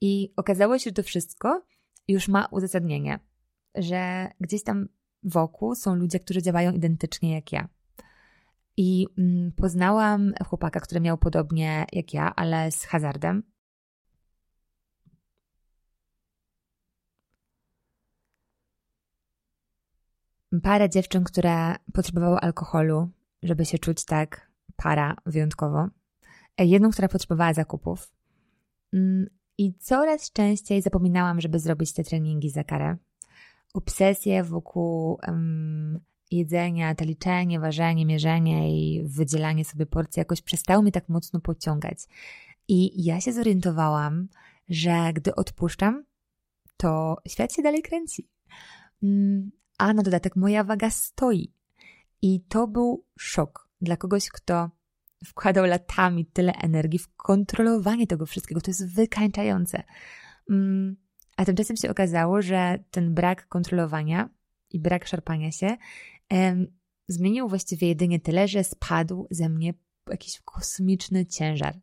I 0.00 0.32
okazało 0.36 0.78
się, 0.78 0.90
że 0.90 0.94
to 0.94 1.02
wszystko 1.02 1.62
już 2.08 2.28
ma 2.28 2.46
uzasadnienie, 2.50 3.18
że 3.74 4.28
gdzieś 4.40 4.62
tam 4.62 4.88
wokół 5.22 5.74
są 5.74 5.94
ludzie, 5.94 6.20
którzy 6.20 6.42
działają 6.42 6.72
identycznie 6.72 7.34
jak 7.34 7.52
ja. 7.52 7.68
I 8.76 9.06
mm, 9.18 9.52
poznałam 9.52 10.32
chłopaka, 10.46 10.80
który 10.80 11.00
miał 11.00 11.18
podobnie 11.18 11.86
jak 11.92 12.14
ja, 12.14 12.34
ale 12.36 12.72
z 12.72 12.84
hazardem. 12.84 13.42
Parę 20.60 20.90
dziewczyn, 20.90 21.24
które 21.24 21.74
potrzebowały 21.92 22.38
alkoholu, 22.38 23.08
żeby 23.42 23.64
się 23.64 23.78
czuć 23.78 24.04
tak 24.04 24.50
para 24.76 25.16
wyjątkowo. 25.26 25.88
E, 26.58 26.66
jedną, 26.66 26.90
która 26.90 27.08
potrzebowała 27.08 27.54
zakupów. 27.54 28.12
Mm, 28.92 29.26
I 29.58 29.74
coraz 29.74 30.32
częściej 30.32 30.82
zapominałam, 30.82 31.40
żeby 31.40 31.58
zrobić 31.58 31.92
te 31.92 32.04
treningi 32.04 32.50
za 32.50 32.64
karę. 32.64 32.96
Obsesje 33.74 34.44
wokół 34.44 35.18
um, 35.28 36.00
jedzenia, 36.30 36.94
to 36.94 37.04
liczenie, 37.04 37.60
ważenie, 37.60 38.06
mierzenie 38.06 38.78
i 38.78 39.04
wydzielanie 39.04 39.64
sobie 39.64 39.86
porcji 39.86 40.20
jakoś 40.20 40.42
przestały 40.42 40.82
mnie 40.82 40.92
tak 40.92 41.08
mocno 41.08 41.40
pociągać. 41.40 41.98
I 42.68 43.04
ja 43.04 43.20
się 43.20 43.32
zorientowałam, 43.32 44.28
że 44.68 45.12
gdy 45.14 45.34
odpuszczam, 45.34 46.04
to 46.76 47.16
świat 47.28 47.52
się 47.52 47.62
dalej 47.62 47.82
kręci. 47.82 48.28
A 49.78 49.92
na 49.92 50.02
dodatek 50.02 50.36
moja 50.36 50.64
waga 50.64 50.90
stoi. 50.90 51.52
I 52.22 52.40
to 52.40 52.66
był 52.66 53.04
szok 53.18 53.68
dla 53.80 53.96
kogoś, 53.96 54.28
kto 54.28 54.70
wkładał 55.24 55.64
latami 55.64 56.26
tyle 56.26 56.52
energii 56.52 56.98
w 56.98 57.08
kontrolowanie 57.16 58.06
tego 58.06 58.26
wszystkiego. 58.26 58.60
To 58.60 58.70
jest 58.70 58.94
wykańczające. 58.94 59.82
Mm, 60.50 60.96
a 61.36 61.44
tymczasem 61.44 61.76
się 61.76 61.90
okazało, 61.90 62.42
że 62.42 62.78
ten 62.90 63.14
brak 63.14 63.48
kontrolowania 63.48 64.28
i 64.70 64.80
brak 64.80 65.06
szarpania 65.06 65.52
się 65.52 65.76
em, 66.28 66.66
zmienił 67.08 67.48
właściwie 67.48 67.88
jedynie 67.88 68.20
tyle, 68.20 68.48
że 68.48 68.64
spadł 68.64 69.26
ze 69.30 69.48
mnie 69.48 69.74
jakiś 70.10 70.40
kosmiczny 70.44 71.26
ciężar. 71.26 71.80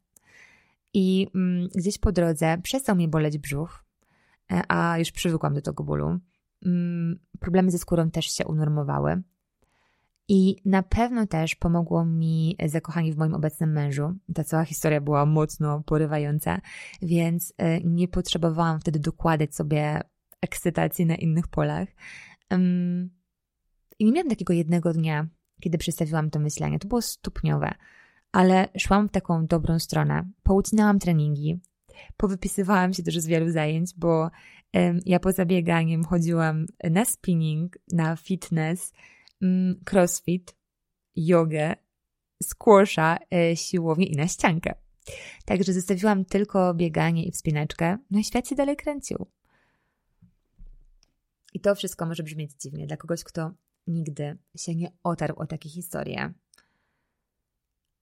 I 0.93 1.27
mm, 1.35 1.67
gdzieś 1.75 1.97
po 1.97 2.11
drodze 2.11 2.57
przestał 2.63 2.95
mnie 2.95 3.07
boleć 3.07 3.37
brzuch, 3.37 3.85
e, 4.51 4.61
a 4.67 4.97
już 4.97 5.11
przywykłam 5.11 5.53
do 5.53 5.61
tego 5.61 5.83
bólu. 5.83 6.19
Mm, 6.65 7.19
problemy 7.39 7.71
ze 7.71 7.77
skórą 7.77 8.11
też 8.11 8.25
się 8.25 8.45
unormowały. 8.45 9.21
I 10.27 10.55
na 10.65 10.83
pewno 10.83 11.27
też 11.27 11.55
pomogło 11.55 12.05
mi 12.05 12.57
zakochanie 12.65 13.13
w 13.13 13.17
moim 13.17 13.33
obecnym 13.33 13.71
mężu. 13.71 14.13
Ta 14.33 14.43
cała 14.43 14.65
historia 14.65 15.01
była 15.01 15.25
mocno 15.25 15.83
porywająca, 15.85 16.61
więc 17.01 17.53
e, 17.57 17.81
nie 17.81 18.07
potrzebowałam 18.07 18.79
wtedy 18.79 18.99
dokładać 18.99 19.55
sobie 19.55 20.01
ekscytacji 20.41 21.05
na 21.05 21.15
innych 21.15 21.47
polach. 21.47 21.89
I 23.99 24.05
nie 24.05 24.11
miałam 24.11 24.29
takiego 24.29 24.53
jednego 24.53 24.93
dnia, 24.93 25.27
kiedy 25.61 25.77
przedstawiłam 25.77 26.29
to 26.29 26.39
myślenie. 26.39 26.79
To 26.79 26.87
było 26.87 27.01
stopniowe, 27.01 27.73
ale 28.31 28.67
szłam 28.77 29.07
w 29.07 29.11
taką 29.11 29.47
dobrą 29.47 29.79
stronę. 29.79 30.29
Poucinałam 30.43 30.99
treningi, 30.99 31.59
powypisywałam 32.17 32.93
się 32.93 33.03
też 33.03 33.19
z 33.19 33.27
wielu 33.27 33.51
zajęć, 33.51 33.93
bo 33.97 34.29
ja 35.05 35.19
poza 35.19 35.45
bieganiem 35.45 36.03
chodziłam 36.03 36.65
na 36.83 37.05
spinning, 37.05 37.77
na 37.91 38.15
fitness, 38.15 38.93
mm, 39.41 39.79
crossfit, 39.91 40.55
jogę, 41.15 41.75
squasha, 42.43 43.17
e, 43.33 43.55
siłownię 43.55 44.05
i 44.05 44.15
na 44.15 44.27
ściankę. 44.27 44.75
Także 45.45 45.73
zostawiłam 45.73 46.25
tylko 46.25 46.73
bieganie 46.73 47.25
i 47.25 47.31
wspinaczkę, 47.31 47.97
no 48.11 48.19
i 48.19 48.23
świat 48.23 48.47
się 48.47 48.55
dalej 48.55 48.75
kręcił. 48.75 49.27
I 51.53 51.59
to 51.59 51.75
wszystko 51.75 52.05
może 52.05 52.23
brzmieć 52.23 52.51
dziwnie 52.53 52.87
dla 52.87 52.97
kogoś, 52.97 53.23
kto 53.23 53.51
nigdy 53.87 54.37
się 54.57 54.75
nie 54.75 54.91
otarł 55.03 55.35
o 55.35 55.45
takie 55.45 55.69
historie. 55.69 56.33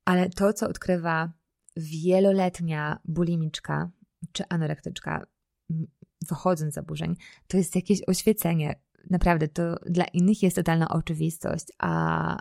Ale 0.05 0.29
to, 0.29 0.53
co 0.53 0.67
odkrywa 0.67 1.33
wieloletnia 1.77 2.99
bulimiczka 3.05 3.91
czy 4.31 4.43
anorektyczka, 4.49 5.25
wychodząc 6.27 6.71
z 6.71 6.75
zaburzeń, 6.75 7.15
to 7.47 7.57
jest 7.57 7.75
jakieś 7.75 8.01
oświecenie. 8.07 8.75
Naprawdę, 9.09 9.47
to 9.47 9.75
dla 9.85 10.05
innych 10.05 10.43
jest 10.43 10.55
totalna 10.55 10.89
oczywistość, 10.89 11.65
a 11.79 12.37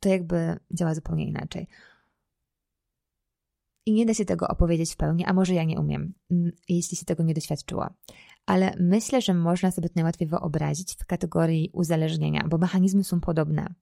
to 0.00 0.08
jakby 0.08 0.56
działa 0.70 0.94
zupełnie 0.94 1.26
inaczej. 1.26 1.68
I 3.86 3.92
nie 3.92 4.06
da 4.06 4.14
się 4.14 4.24
tego 4.24 4.48
opowiedzieć 4.48 4.92
w 4.92 4.96
pełni, 4.96 5.24
a 5.24 5.32
może 5.32 5.54
ja 5.54 5.64
nie 5.64 5.80
umiem, 5.80 6.14
mm, 6.30 6.52
jeśli 6.68 6.96
się 6.96 7.04
tego 7.04 7.22
nie 7.22 7.34
doświadczyła. 7.34 7.94
Ale 8.46 8.74
myślę, 8.80 9.22
że 9.22 9.34
można 9.34 9.70
sobie 9.70 9.88
to 9.88 9.92
najłatwiej 9.96 10.28
wyobrazić 10.28 10.96
w 10.98 11.06
kategorii 11.06 11.70
uzależnienia, 11.72 12.44
bo 12.48 12.58
mechanizmy 12.58 13.04
są 13.04 13.20
podobne. 13.20 13.74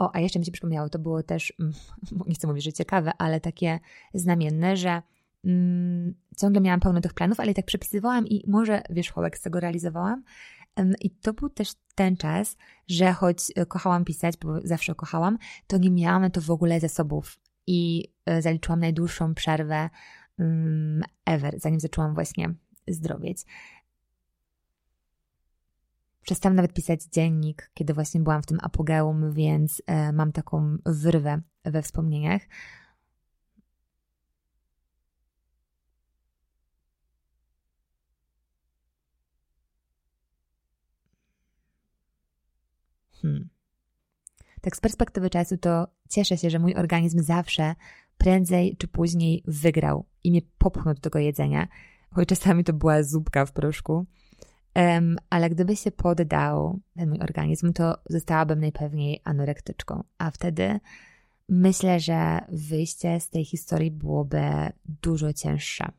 O, 0.00 0.10
a 0.14 0.20
jeszcze 0.20 0.38
mi 0.38 0.44
się 0.44 0.52
przypomniało, 0.52 0.88
to 0.88 0.98
było 0.98 1.22
też, 1.22 1.52
mm, 1.60 1.72
nie 2.28 2.34
chcę 2.34 2.46
mówić, 2.46 2.64
że 2.64 2.72
ciekawe, 2.72 3.12
ale 3.18 3.40
takie 3.40 3.80
znamienne, 4.14 4.76
że 4.76 5.02
mm, 5.44 6.14
ciągle 6.36 6.60
miałam 6.60 6.80
pełno 6.80 7.00
tych 7.00 7.14
planów, 7.14 7.40
ale 7.40 7.50
i 7.50 7.54
tak 7.54 7.66
przepisywałam 7.66 8.26
i 8.26 8.44
może 8.46 8.82
wierzchołek 8.90 9.38
z 9.38 9.42
tego 9.42 9.60
realizowałam. 9.60 10.22
I 11.00 11.10
to 11.10 11.32
był 11.32 11.48
też 11.48 11.72
ten 11.94 12.16
czas, 12.16 12.56
że 12.88 13.12
choć 13.12 13.38
e, 13.56 13.66
kochałam 13.66 14.04
pisać, 14.04 14.36
bo 14.36 14.60
zawsze 14.64 14.94
kochałam, 14.94 15.38
to 15.66 15.78
nie 15.78 15.90
miałam 15.90 16.22
na 16.22 16.30
to 16.30 16.40
w 16.40 16.50
ogóle 16.50 16.80
zasobów. 16.80 17.38
I 17.66 18.08
e, 18.26 18.42
zaliczyłam 18.42 18.80
najdłuższą 18.80 19.34
przerwę 19.34 19.90
um, 20.38 21.02
ever, 21.26 21.54
zanim 21.58 21.80
zaczęłam 21.80 22.14
właśnie 22.14 22.54
zdrowieć. 22.88 23.38
Przestałam 26.22 26.56
nawet 26.56 26.72
pisać 26.72 27.04
dziennik, 27.04 27.70
kiedy 27.74 27.94
właśnie 27.94 28.20
byłam 28.20 28.42
w 28.42 28.46
tym 28.46 28.58
apogeum, 28.62 29.32
więc 29.32 29.82
e, 29.86 30.12
mam 30.12 30.32
taką 30.32 30.76
wyrwę 30.86 31.40
we 31.64 31.82
wspomnieniach. 31.82 32.42
Hmm. 43.22 43.48
Tak 44.60 44.76
z 44.76 44.80
perspektywy 44.80 45.30
czasu 45.30 45.56
to 45.56 45.86
cieszę 46.08 46.36
się, 46.38 46.50
że 46.50 46.58
mój 46.58 46.74
organizm 46.74 47.22
zawsze 47.22 47.74
prędzej 48.18 48.76
czy 48.76 48.88
później 48.88 49.42
wygrał 49.46 50.06
i 50.24 50.30
mnie 50.30 50.40
popchnął 50.58 50.94
do 50.94 51.00
tego 51.00 51.18
jedzenia, 51.18 51.68
choć 52.10 52.28
czasami 52.28 52.64
to 52.64 52.72
była 52.72 53.02
zupka 53.02 53.46
w 53.46 53.52
proszku. 53.52 54.06
Um, 54.74 55.16
ale 55.30 55.50
gdyby 55.50 55.76
się 55.76 55.90
poddał 55.90 56.80
ten 56.94 57.08
mój 57.08 57.20
organizm, 57.20 57.72
to 57.72 57.98
zostałabym 58.08 58.60
najpewniej 58.60 59.20
anorektyczką. 59.24 60.04
A 60.18 60.30
wtedy 60.30 60.80
myślę, 61.48 62.00
że 62.00 62.40
wyjście 62.48 63.20
z 63.20 63.30
tej 63.30 63.44
historii 63.44 63.90
byłoby 63.90 64.42
dużo 65.02 65.32
cięższe. 65.32 65.92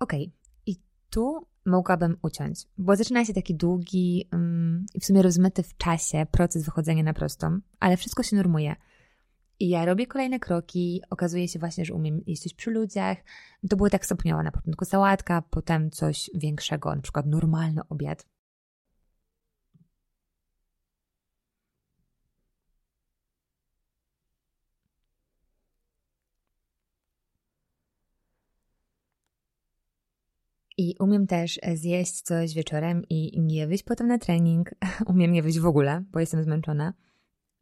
Okay. 0.00 0.30
i 0.66 0.76
tu 1.10 1.46
mogłabym 1.66 2.16
uciąć, 2.22 2.66
bo 2.78 2.96
zaczyna 2.96 3.24
się 3.24 3.34
taki 3.34 3.54
długi 3.54 4.28
um, 4.32 4.86
i 4.94 5.00
w 5.00 5.04
sumie 5.04 5.22
rozmyty 5.22 5.62
w 5.62 5.76
czasie 5.76 6.26
proces 6.30 6.64
wychodzenia 6.64 7.02
na 7.02 7.14
prostą, 7.14 7.60
ale 7.80 7.96
wszystko 7.96 8.22
się 8.22 8.36
normuje. 8.36 8.76
I 9.60 9.68
ja 9.68 9.84
robię 9.84 10.06
kolejne 10.06 10.40
kroki, 10.40 11.02
okazuje 11.10 11.48
się 11.48 11.58
właśnie, 11.58 11.84
że 11.84 11.94
umiem 11.94 12.20
jeść 12.26 12.42
coś 12.42 12.54
przy 12.54 12.70
ludziach. 12.70 13.18
To 13.70 13.76
było 13.76 13.90
tak 13.90 14.06
stopniowo, 14.06 14.42
na 14.42 14.52
początku 14.52 14.84
sałatka, 14.84 15.42
potem 15.50 15.90
coś 15.90 16.30
większego, 16.34 16.94
na 16.94 17.02
przykład 17.02 17.26
normalny 17.26 17.80
obiad. 17.88 18.26
I 30.78 30.94
umiem 31.00 31.26
też 31.26 31.60
zjeść 31.74 32.22
coś 32.22 32.54
wieczorem 32.54 33.02
i 33.10 33.40
nie 33.40 33.66
wyjść 33.66 33.84
potem 33.84 34.06
na 34.08 34.18
trening. 34.18 34.70
Umiem 35.06 35.32
nie 35.32 35.42
wyjść 35.42 35.58
w 35.58 35.66
ogóle, 35.66 36.04
bo 36.12 36.20
jestem 36.20 36.44
zmęczona. 36.44 36.92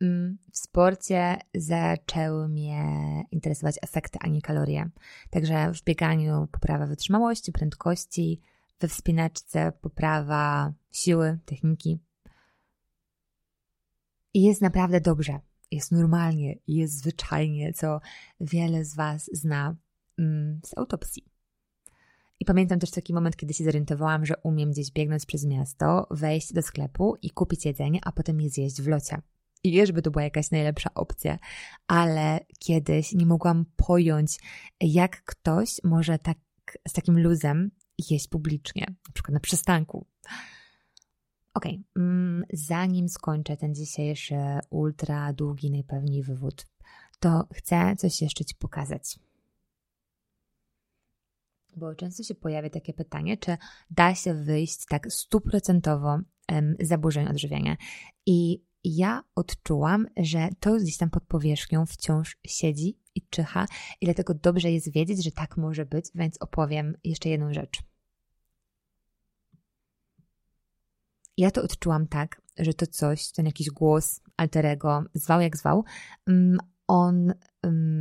Mm, 0.03 0.39
w 0.53 0.59
sporcie 0.59 1.37
zaczęły 1.55 2.49
mnie 2.49 2.85
interesować 3.31 3.77
efekty, 3.83 4.19
a 4.23 4.29
nie 4.29 4.43
kalorie. 4.43 4.91
Także 5.31 5.73
w 5.73 5.85
bieganiu 5.85 6.49
poprawa 6.53 6.87
wytrzymałości, 6.87 7.53
prędkości, 7.53 8.41
we 8.81 8.89
wspinaczce 8.89 9.73
poprawa 9.81 10.73
siły, 10.93 11.39
techniki. 11.45 11.99
I 14.35 14.43
jest 14.43 14.61
naprawdę 14.61 15.01
dobrze. 15.01 15.41
Jest 15.71 15.93
normalnie, 15.93 16.55
jest 16.67 16.99
zwyczajnie, 16.99 17.73
co 17.73 18.01
wiele 18.41 18.85
z 18.85 18.95
Was 18.95 19.31
zna 19.33 19.77
mm, 20.19 20.61
z 20.65 20.79
autopsji. 20.79 21.25
I 22.41 22.45
pamiętam 22.45 22.79
też 22.79 22.91
taki 22.91 23.15
moment, 23.15 23.37
kiedy 23.37 23.55
się 23.55 23.65
zorientowałam, 23.65 24.27
że 24.27 24.35
umiem 24.43 24.71
gdzieś 24.71 24.93
biegnąć 24.93 25.27
przez 25.27 25.45
miasto, 25.45 26.07
wejść 26.11 26.53
do 26.53 26.63
sklepu 26.63 27.17
i 27.23 27.31
kupić 27.31 27.65
jedzenie, 27.65 28.01
a 28.05 28.13
potem 28.13 28.41
je 28.41 28.51
zjeść 28.51 28.83
w 28.83 28.89
locie. 28.89 29.23
I 29.67 29.73
wiesz, 29.73 29.87
żeby 29.87 30.03
to 30.03 30.11
była 30.11 30.23
jakaś 30.25 30.51
najlepsza 30.51 30.91
opcja, 30.95 31.39
ale 31.87 32.41
kiedyś 32.59 33.13
nie 33.13 33.27
mogłam 33.27 33.65
pojąć, 33.77 34.39
jak 34.81 35.25
ktoś 35.25 35.81
może 35.85 36.19
tak 36.19 36.39
z 36.89 36.93
takim 36.93 37.23
luzem 37.23 37.71
jeść 38.11 38.29
publicznie, 38.29 38.87
na 38.89 39.13
przykład 39.13 39.35
na 39.35 39.41
przystanku. 39.41 40.07
Okay. 41.55 41.83
Mm, 41.97 42.45
zanim 42.53 43.09
skończę 43.09 43.57
ten 43.57 43.75
dzisiejszy 43.75 44.37
ultra 44.71 45.33
długi, 45.33 45.71
najpewniej 45.71 46.23
wywód, 46.23 46.67
to 47.21 47.49
chcę 47.55 47.97
coś 47.97 48.23
jeszcze 48.23 48.45
Ci 48.45 48.55
pokazać. 48.55 49.19
Bo 51.77 51.95
często 51.95 52.23
się 52.23 52.35
pojawia 52.35 52.71
takie 52.71 52.93
pytanie, 52.93 53.37
czy 53.37 53.57
da 53.91 54.15
się 54.15 54.35
wyjść 54.35 54.87
tak 54.89 55.13
stuprocentowo 55.13 56.19
zaburzeń 56.81 57.29
odżywiania. 57.29 57.77
I 58.27 58.63
ja 58.87 59.23
odczułam, 59.35 60.07
że 60.17 60.49
to 60.61 60.77
gdzieś 60.77 60.97
tam 60.97 61.11
pod 61.11 61.25
powierzchnią 61.25 61.87
wciąż 61.87 62.39
siedzi 62.47 62.99
i 63.15 63.23
czyha, 63.31 63.67
i 64.01 64.05
dlatego 64.05 64.35
dobrze 64.35 64.73
jest 64.73 64.93
wiedzieć, 64.93 65.25
że 65.25 65.31
tak 65.31 65.57
może 65.57 65.87
być, 65.87 66.07
więc 66.15 66.37
opowiem 66.43 66.97
jeszcze 67.05 67.29
jedną 67.29 67.53
rzecz. 67.53 67.83
Ja 71.37 71.51
to 71.51 71.63
odczułam 71.63 72.09
tak, 72.09 72.43
że 72.59 72.75
to 72.75 72.87
coś, 72.87 73.33
ten 73.33 73.47
jakiś 73.47 73.71
głos 73.71 74.21
alterego, 74.37 75.05
zwał 75.15 75.41
jak 75.41 75.57
zwał, 75.57 75.85
mm, 76.27 76.59
on 76.87 77.35
mm, 77.63 77.96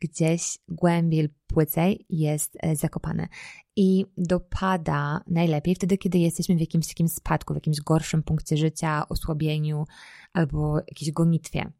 gdzieś 0.00 0.58
głębiej 0.68 1.22
lub 1.22 1.32
płycej 1.46 2.06
jest 2.10 2.56
e, 2.60 2.76
zakopane. 2.76 3.28
I 3.76 4.06
dopada 4.16 5.20
najlepiej 5.26 5.74
wtedy, 5.74 5.98
kiedy 5.98 6.18
jesteśmy 6.18 6.56
w 6.56 6.60
jakimś 6.60 6.88
takim 6.88 7.08
spadku, 7.08 7.54
w 7.54 7.56
jakimś 7.56 7.80
gorszym 7.80 8.22
punkcie 8.22 8.56
życia, 8.56 9.08
osłabieniu 9.08 9.84
albo 10.32 10.78
jakiejś 10.78 11.12
gonitwie. 11.12 11.72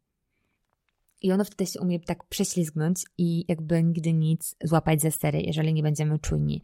I 1.21 1.31
ono 1.31 1.43
wtedy 1.43 1.71
się 1.71 1.79
umie 1.79 1.99
tak 1.99 2.23
prześlizgnąć 2.23 3.03
i 3.17 3.45
jakby 3.47 3.83
nigdy 3.83 4.13
nic 4.13 4.55
złapać 4.63 5.01
ze 5.01 5.11
stery, 5.11 5.41
jeżeli 5.41 5.73
nie 5.73 5.83
będziemy 5.83 6.19
czujni. 6.19 6.61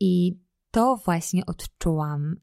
I 0.00 0.38
to 0.70 0.96
właśnie 1.04 1.46
odczułam 1.46 2.36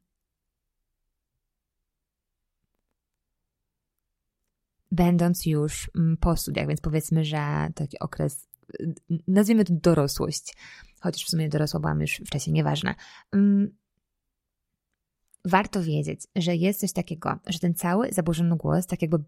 będąc 4.92 5.46
już 5.46 5.90
mm, 5.96 6.16
po 6.16 6.36
studiach, 6.36 6.66
więc 6.68 6.80
powiedzmy, 6.80 7.24
że 7.24 7.68
taki 7.74 7.98
okres, 7.98 8.48
nazwijmy 9.28 9.64
to 9.64 9.74
dorosłość, 9.76 10.54
chociaż 11.00 11.24
w 11.24 11.30
sumie 11.30 11.48
dorosła 11.48 11.80
byłam 11.80 12.00
już 12.00 12.22
wcześniej, 12.26 12.54
nieważne. 12.54 12.94
Mm, 13.32 13.76
warto 15.44 15.82
wiedzieć, 15.82 16.20
że 16.36 16.56
jest 16.56 16.80
coś 16.80 16.92
takiego, 16.92 17.38
że 17.46 17.58
ten 17.58 17.74
cały 17.74 18.12
zaburzony 18.12 18.56
głos 18.56 18.86
tak 18.86 19.02
jakby 19.02 19.18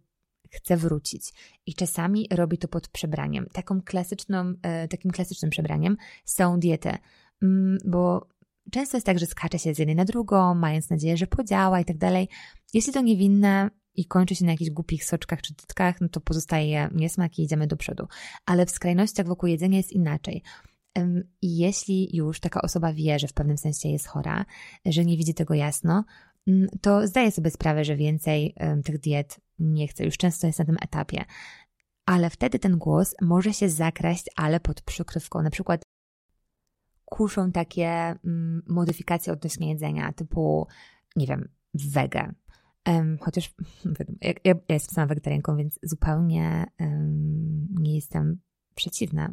chce 0.50 0.76
wrócić 0.76 1.32
i 1.66 1.74
czasami 1.74 2.28
robi 2.30 2.58
to 2.58 2.68
pod 2.68 2.88
przebraniem. 2.88 3.46
Taką 3.52 3.82
klasyczną, 3.82 4.54
e, 4.62 4.88
takim 4.88 5.10
klasycznym 5.10 5.50
przebraniem 5.50 5.96
są 6.24 6.60
diety, 6.60 6.92
mm, 7.42 7.78
bo 7.84 8.28
często 8.70 8.96
jest 8.96 9.06
tak, 9.06 9.18
że 9.18 9.26
skacze 9.26 9.58
się 9.58 9.74
z 9.74 9.78
jednej 9.78 9.96
na 9.96 10.04
drugą, 10.04 10.54
mając 10.54 10.90
nadzieję, 10.90 11.16
że 11.16 11.26
podziała 11.26 11.80
i 11.80 11.84
tak 11.84 11.98
dalej. 11.98 12.28
Jeśli 12.74 12.92
to 12.92 13.00
niewinne, 13.00 13.70
i 13.94 14.06
kończy 14.06 14.34
się 14.34 14.44
na 14.44 14.52
jakichś 14.52 14.70
głupich 14.70 15.04
soczkach 15.04 15.42
czy 15.42 15.54
tytkach, 15.54 16.00
no 16.00 16.08
to 16.08 16.20
pozostaje 16.20 16.88
niesmak 16.94 17.38
i 17.38 17.42
idziemy 17.42 17.66
do 17.66 17.76
przodu. 17.76 18.06
Ale 18.46 18.66
w 18.66 18.70
skrajnościach 18.70 19.26
wokół 19.26 19.48
jedzenia 19.48 19.76
jest 19.76 19.92
inaczej. 19.92 20.42
I 21.42 21.56
jeśli 21.56 22.16
już 22.16 22.40
taka 22.40 22.62
osoba 22.62 22.92
wie, 22.92 23.18
że 23.18 23.28
w 23.28 23.32
pewnym 23.32 23.58
sensie 23.58 23.88
jest 23.88 24.06
chora, 24.06 24.44
że 24.86 25.04
nie 25.04 25.16
widzi 25.16 25.34
tego 25.34 25.54
jasno, 25.54 26.04
mm, 26.46 26.68
to 26.80 27.06
zdaje 27.06 27.30
sobie 27.30 27.50
sprawę, 27.50 27.84
że 27.84 27.96
więcej 27.96 28.54
tych 28.84 28.98
diet 28.98 29.40
nie 29.58 29.88
chce. 29.88 30.04
Już 30.04 30.16
często 30.16 30.46
jest 30.46 30.58
na 30.58 30.64
tym 30.64 30.76
etapie. 30.82 31.24
Ale 32.06 32.30
wtedy 32.30 32.58
ten 32.58 32.78
głos 32.78 33.14
może 33.22 33.52
się 33.52 33.68
zakraść, 33.68 34.24
ale 34.36 34.60
pod 34.60 34.82
przykrywką. 34.82 35.42
Na 35.42 35.50
przykład 35.50 35.82
kuszą 37.04 37.52
takie 37.52 37.88
mm, 37.88 38.62
modyfikacje 38.66 39.32
odnośnie 39.32 39.70
jedzenia, 39.70 40.12
typu, 40.12 40.66
nie 41.16 41.26
wiem, 41.26 41.48
wege, 41.74 42.34
Chociaż 43.20 43.54
ja, 44.20 44.32
ja, 44.44 44.54
jestem 44.68 44.94
sama 44.94 45.06
wegetarianką, 45.06 45.56
więc 45.56 45.78
zupełnie 45.82 46.66
um, 46.80 47.66
nie 47.70 47.94
jestem 47.94 48.40
przeciwna, 48.74 49.32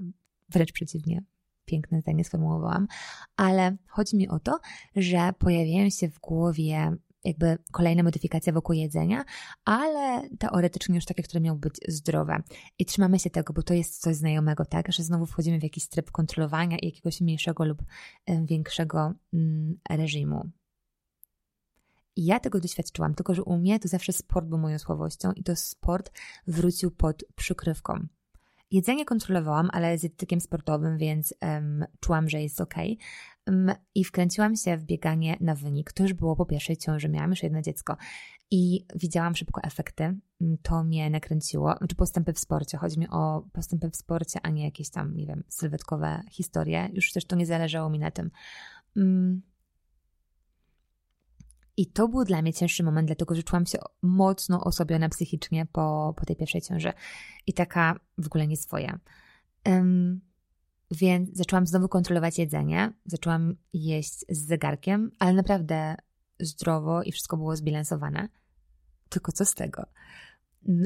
wręcz 0.49 0.71
przeciwnie, 0.71 1.23
piękne 1.65 2.01
zdanie 2.01 2.23
sformułowałam, 2.23 2.87
ale 3.35 3.77
chodzi 3.87 4.17
mi 4.17 4.29
o 4.29 4.39
to, 4.39 4.59
że 4.95 5.33
pojawiają 5.39 5.89
się 5.89 6.09
w 6.09 6.19
głowie 6.19 6.97
jakby 7.23 7.57
kolejne 7.71 8.03
modyfikacje 8.03 8.53
wokół 8.53 8.75
jedzenia, 8.75 9.25
ale 9.65 10.29
teoretycznie 10.39 10.95
już 10.95 11.05
takie, 11.05 11.23
które 11.23 11.41
miały 11.41 11.59
być 11.59 11.73
zdrowe. 11.87 12.43
I 12.79 12.85
trzymamy 12.85 13.19
się 13.19 13.29
tego, 13.29 13.53
bo 13.53 13.63
to 13.63 13.73
jest 13.73 14.01
coś 14.01 14.15
znajomego, 14.15 14.65
tak, 14.65 14.91
że 14.91 15.03
znowu 15.03 15.25
wchodzimy 15.25 15.59
w 15.59 15.63
jakiś 15.63 15.87
tryb 15.87 16.11
kontrolowania 16.11 16.77
i 16.77 16.85
jakiegoś 16.85 17.21
mniejszego 17.21 17.65
lub 17.65 17.83
większego 18.45 19.13
mm, 19.33 19.79
reżimu. 19.89 20.49
I 22.15 22.25
ja 22.25 22.39
tego 22.39 22.59
doświadczyłam, 22.59 23.15
tylko 23.15 23.33
że 23.33 23.43
u 23.43 23.57
mnie 23.57 23.79
to 23.79 23.87
zawsze 23.87 24.13
sport 24.13 24.47
był 24.47 24.57
moją 24.57 24.79
słabością 24.79 25.31
i 25.31 25.43
to 25.43 25.55
sport 25.55 26.11
wrócił 26.47 26.91
pod 26.91 27.23
przykrywką. 27.35 28.07
Jedzenie 28.71 29.05
kontrolowałam, 29.05 29.69
ale 29.73 29.97
z 29.97 30.01
dietetykiem 30.01 30.41
sportowym, 30.41 30.97
więc 30.97 31.33
um, 31.41 31.85
czułam, 31.99 32.29
że 32.29 32.41
jest 32.41 32.61
ok. 32.61 32.75
Um, 33.47 33.71
I 33.95 34.03
wkręciłam 34.03 34.55
się 34.55 34.77
w 34.77 34.83
bieganie 34.83 35.37
na 35.41 35.55
wynik. 35.55 35.93
To 35.93 36.03
już 36.03 36.13
było 36.13 36.35
po 36.35 36.45
pierwszej 36.45 36.77
ciąży, 36.77 37.09
miałam 37.09 37.29
już 37.29 37.43
jedno 37.43 37.61
dziecko. 37.61 37.97
I 38.51 38.85
widziałam 38.95 39.35
szybko 39.35 39.61
efekty. 39.63 40.19
To 40.61 40.83
mnie 40.83 41.09
nakręciło. 41.09 41.75
Znaczy 41.77 41.95
postępy 41.95 42.33
w 42.33 42.39
sporcie. 42.39 42.77
Chodzi 42.77 42.99
mi 42.99 43.07
o 43.09 43.47
postępy 43.53 43.89
w 43.89 43.95
sporcie, 43.95 44.39
a 44.43 44.49
nie 44.49 44.65
jakieś 44.65 44.89
tam, 44.89 45.15
nie 45.15 45.25
wiem, 45.25 45.43
sylwetkowe 45.47 46.21
historie. 46.31 46.89
Już 46.93 47.11
też 47.11 47.25
to 47.25 47.35
nie 47.35 47.45
zależało 47.45 47.89
mi 47.89 47.99
na 47.99 48.11
tym. 48.11 48.31
Um, 48.95 49.41
i 51.77 51.87
to 51.87 52.07
był 52.07 52.23
dla 52.23 52.41
mnie 52.41 52.53
cięższy 52.53 52.83
moment, 52.83 53.07
dlatego 53.07 53.35
że 53.35 53.43
czułam 53.43 53.65
się 53.65 53.77
mocno 54.01 54.63
osłabiona 54.63 55.09
psychicznie 55.09 55.65
po, 55.65 56.13
po 56.17 56.25
tej 56.25 56.35
pierwszej 56.35 56.61
ciąży 56.61 56.93
i 57.47 57.53
taka 57.53 57.99
w 58.17 58.25
ogóle 58.25 58.47
nie 58.47 58.57
swoja. 58.57 58.99
Um, 59.65 60.21
więc 60.91 61.37
zaczęłam 61.37 61.67
znowu 61.67 61.89
kontrolować 61.89 62.39
jedzenie, 62.39 62.93
zaczęłam 63.05 63.55
jeść 63.73 64.25
z 64.29 64.45
zegarkiem, 64.45 65.11
ale 65.19 65.33
naprawdę 65.33 65.95
zdrowo 66.39 67.03
i 67.03 67.11
wszystko 67.11 67.37
było 67.37 67.55
zbilansowane. 67.55 68.29
Tylko 69.09 69.31
co 69.31 69.45
z 69.45 69.53
tego? 69.53 69.85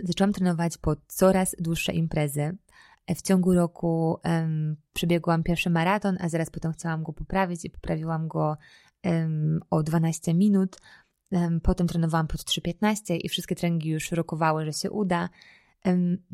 Zaczęłam 0.04 0.34
trenować 0.34 0.78
po 0.78 0.96
coraz 1.08 1.56
dłuższe 1.60 1.94
imprezy. 1.94 2.58
W 3.16 3.22
ciągu 3.22 3.54
roku 3.54 4.20
um, 4.24 4.78
przebiegłam 4.94 5.44
pierwszy 5.44 5.70
maraton, 5.70 6.18
a 6.20 6.30
zaraz 6.30 6.50
potem 6.50 6.74
chciałam 6.74 7.04
go 7.04 7.14
poprawić 7.14 7.66
i 7.66 7.70
poprawiłam 7.70 8.28
go 8.28 8.58
o 9.70 9.84
12 9.84 10.34
minut. 10.34 10.78
Potem 11.64 11.88
trenowałam 11.88 12.28
pod 12.28 12.42
3.15 12.42 13.20
i 13.24 13.30
wszystkie 13.30 13.56
treningi 13.56 13.90
już 13.90 14.12
rokowały, 14.12 14.66
że 14.66 14.74
się 14.74 14.92
uda. 14.92 15.30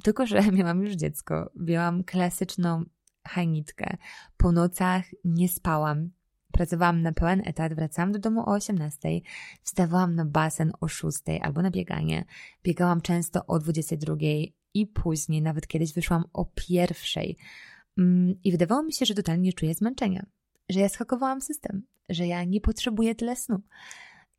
tylko, 0.03 0.25
że 0.25 0.41
miałam 0.51 0.81
już 0.81 0.93
dziecko. 0.93 1.51
Miałam 1.55 2.03
klasyczną 2.03 2.83
hajnitkę. 3.27 3.97
Po 4.37 4.51
nocach 4.51 5.05
nie 5.25 5.49
spałam. 5.49 6.09
Pracowałam 6.51 7.01
na 7.01 7.11
pełen 7.11 7.41
etat, 7.45 7.73
wracałam 7.73 8.11
do 8.11 8.19
domu 8.19 8.41
o 8.41 8.51
18, 8.51 9.09
wstawałam 9.63 10.15
na 10.15 10.25
basen 10.25 10.71
o 10.81 10.87
6 10.87 11.17
albo 11.41 11.61
na 11.61 11.71
bieganie. 11.71 12.25
Biegałam 12.63 13.01
często 13.01 13.45
o 13.45 13.59
22 13.59 14.15
i 14.73 14.87
później, 14.87 15.41
nawet 15.41 15.67
kiedyś 15.67 15.93
wyszłam 15.93 16.23
o 16.33 16.45
pierwszej. 16.45 17.37
Mm, 17.97 18.35
I 18.43 18.51
wydawało 18.51 18.83
mi 18.83 18.93
się, 18.93 19.05
że 19.05 19.15
totalnie 19.15 19.43
nie 19.43 19.53
czuję 19.53 19.73
zmęczenia, 19.73 20.25
że 20.69 20.79
ja 20.79 20.89
schakowałam 20.89 21.41
system, 21.41 21.83
że 22.13 22.27
ja 22.27 22.43
nie 22.43 22.61
potrzebuję 22.61 23.15
tyle 23.15 23.35
snu. 23.35 23.61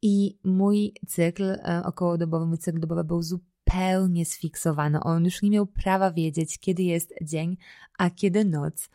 I 0.03 0.39
mój 0.45 0.95
cykl 1.09 1.45
e, 1.45 1.83
okołodobowy, 1.85 2.47
mój 2.47 2.59
cykl 2.59 2.81
dobowy 2.81 3.05
był 3.05 3.23
zupełnie 3.23 4.25
sfiksowany. 4.27 5.01
On 5.01 5.25
już 5.25 5.43
nie 5.43 5.51
miał 5.51 5.67
prawa 5.67 6.13
wiedzieć, 6.13 6.59
kiedy 6.59 6.83
jest 6.83 7.15
dzień, 7.23 7.57
a 7.99 8.11
kiedy 8.11 8.45
noc. 8.45 8.89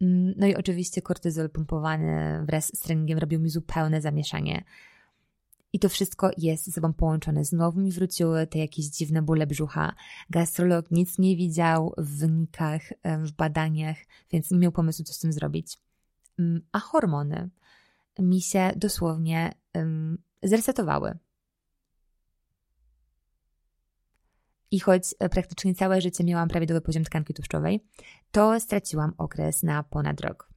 Mm, 0.00 0.34
no 0.36 0.46
i 0.46 0.56
oczywiście 0.56 1.02
kortyzol 1.02 1.50
pompowany 1.50 2.44
wraz 2.46 2.76
z 2.76 2.80
treningiem 2.80 3.18
robił 3.18 3.40
mi 3.40 3.50
zupełne 3.50 4.00
zamieszanie. 4.00 4.64
I 5.72 5.78
to 5.78 5.88
wszystko 5.88 6.30
jest 6.38 6.64
ze 6.64 6.72
sobą 6.72 6.92
połączone. 6.92 7.44
Znowu 7.44 7.80
mi 7.80 7.92
wróciły 7.92 8.46
te 8.46 8.58
jakieś 8.58 8.86
dziwne 8.86 9.22
bóle 9.22 9.46
brzucha. 9.46 9.94
Gastrolog 10.30 10.90
nic 10.90 11.18
nie 11.18 11.36
widział 11.36 11.94
w 11.98 12.18
wynikach, 12.18 12.82
w 13.04 13.32
badaniach, 13.32 13.96
więc 14.30 14.50
nie 14.50 14.58
miał 14.58 14.72
pomysłu, 14.72 15.04
co 15.04 15.12
z 15.12 15.18
tym 15.18 15.32
zrobić. 15.32 15.78
Mm, 16.38 16.60
a 16.72 16.78
hormony 16.78 17.50
mi 18.18 18.40
się 18.40 18.72
dosłownie 18.76 19.52
um, 19.74 20.18
zresetowały. 20.42 21.18
I 24.70 24.80
choć 24.80 25.02
e, 25.18 25.28
praktycznie 25.28 25.74
całe 25.74 26.00
życie 26.00 26.24
miałam 26.24 26.48
prawidłowy 26.48 26.80
poziom 26.80 27.04
tkanki 27.04 27.34
tłuszczowej, 27.34 27.84
to 28.30 28.60
straciłam 28.60 29.12
okres 29.18 29.62
na 29.62 29.82
ponad 29.82 30.20
rok. 30.20 30.50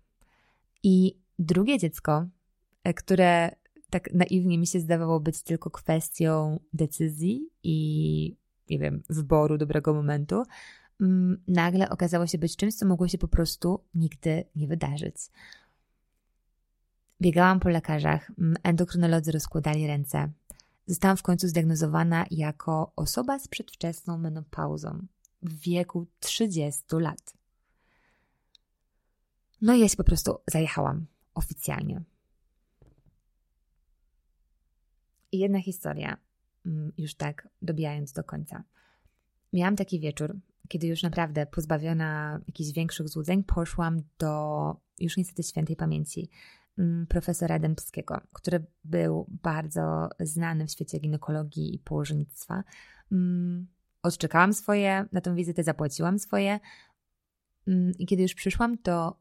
I 0.84 1.20
drugie 1.40 1.80
dziecko, 1.80 2.26
e, 2.84 2.94
które 2.94 3.52
tak 3.90 4.14
naiwnie 4.14 4.58
mi 4.58 4.68
się 4.68 4.80
zdawało 4.80 5.20
być 5.20 5.44
tylko 5.44 5.70
kwestią 5.70 6.60
decyzji 6.74 7.50
i, 7.64 8.38
nie 8.70 8.80
wiem, 8.80 9.04
wyboru 9.10 9.58
dobrego 9.58 9.94
momentu, 9.94 10.44
mm, 11.02 11.44
nagle 11.48 11.90
okazało 11.90 12.28
się 12.28 12.38
być 12.38 12.56
czymś, 12.56 12.76
co 12.76 12.86
mogło 12.86 13.08
się 13.08 13.18
po 13.18 13.28
prostu 13.28 13.84
nigdy 13.94 14.44
nie 14.56 14.68
wydarzyć. 14.68 15.16
Biegałam 17.22 17.60
po 17.60 17.70
lekarzach, 17.70 18.32
mm, 18.40 18.56
endokrynolodzy 18.64 19.32
rozkładali 19.32 19.88
ręce, 19.88 20.32
Zostałam 20.88 21.18
w 21.18 21.24
końcu 21.24 21.48
zdiagnozowana 21.48 22.26
jako 22.32 22.92
osoba 22.96 23.40
z 23.40 23.48
przedwczesną 23.48 24.18
menopauzą 24.18 25.08
w 25.42 25.60
wieku 25.60 26.08
30 26.20 27.00
lat. 27.00 27.34
No 29.62 29.74
i 29.74 29.80
ja 29.80 29.90
się 29.90 29.98
po 29.98 30.04
prostu 30.04 30.38
zajechałam 30.48 31.06
oficjalnie. 31.34 32.02
I 35.32 35.40
jedna 35.40 35.62
historia, 35.62 36.18
mm, 36.66 36.92
już 36.98 37.16
tak 37.16 37.48
dobijając 37.62 38.14
do 38.14 38.24
końca. 38.24 38.64
Miałam 39.54 39.76
taki 39.76 40.00
wieczór, 40.00 40.38
kiedy 40.68 40.88
już 40.88 41.04
naprawdę 41.04 41.46
pozbawiona 41.46 42.40
jakichś 42.48 42.72
większych 42.72 43.10
złudzeń, 43.10 43.44
poszłam 43.44 44.04
do 44.20 44.76
już 45.00 45.18
niestety 45.18 45.44
świętej 45.44 45.76
pamięci 45.76 46.30
profesora 47.10 47.60
Dębskiego, 47.60 48.22
który 48.34 48.66
był 48.84 49.28
bardzo 49.44 50.10
znany 50.20 50.68
w 50.68 50.72
świecie 50.72 51.00
ginekologii 51.00 51.76
i 51.76 51.80
położnictwa. 51.80 52.64
Mm, 53.12 53.68
odczekałam 54.04 54.54
swoje, 54.54 55.06
na 55.12 55.22
tę 55.22 55.36
wizytę 55.36 55.64
zapłaciłam 55.64 56.20
swoje 56.20 56.60
mm, 57.68 57.92
i 58.00 58.06
kiedy 58.06 58.24
już 58.24 58.34
przyszłam, 58.34 58.78
to 58.78 59.20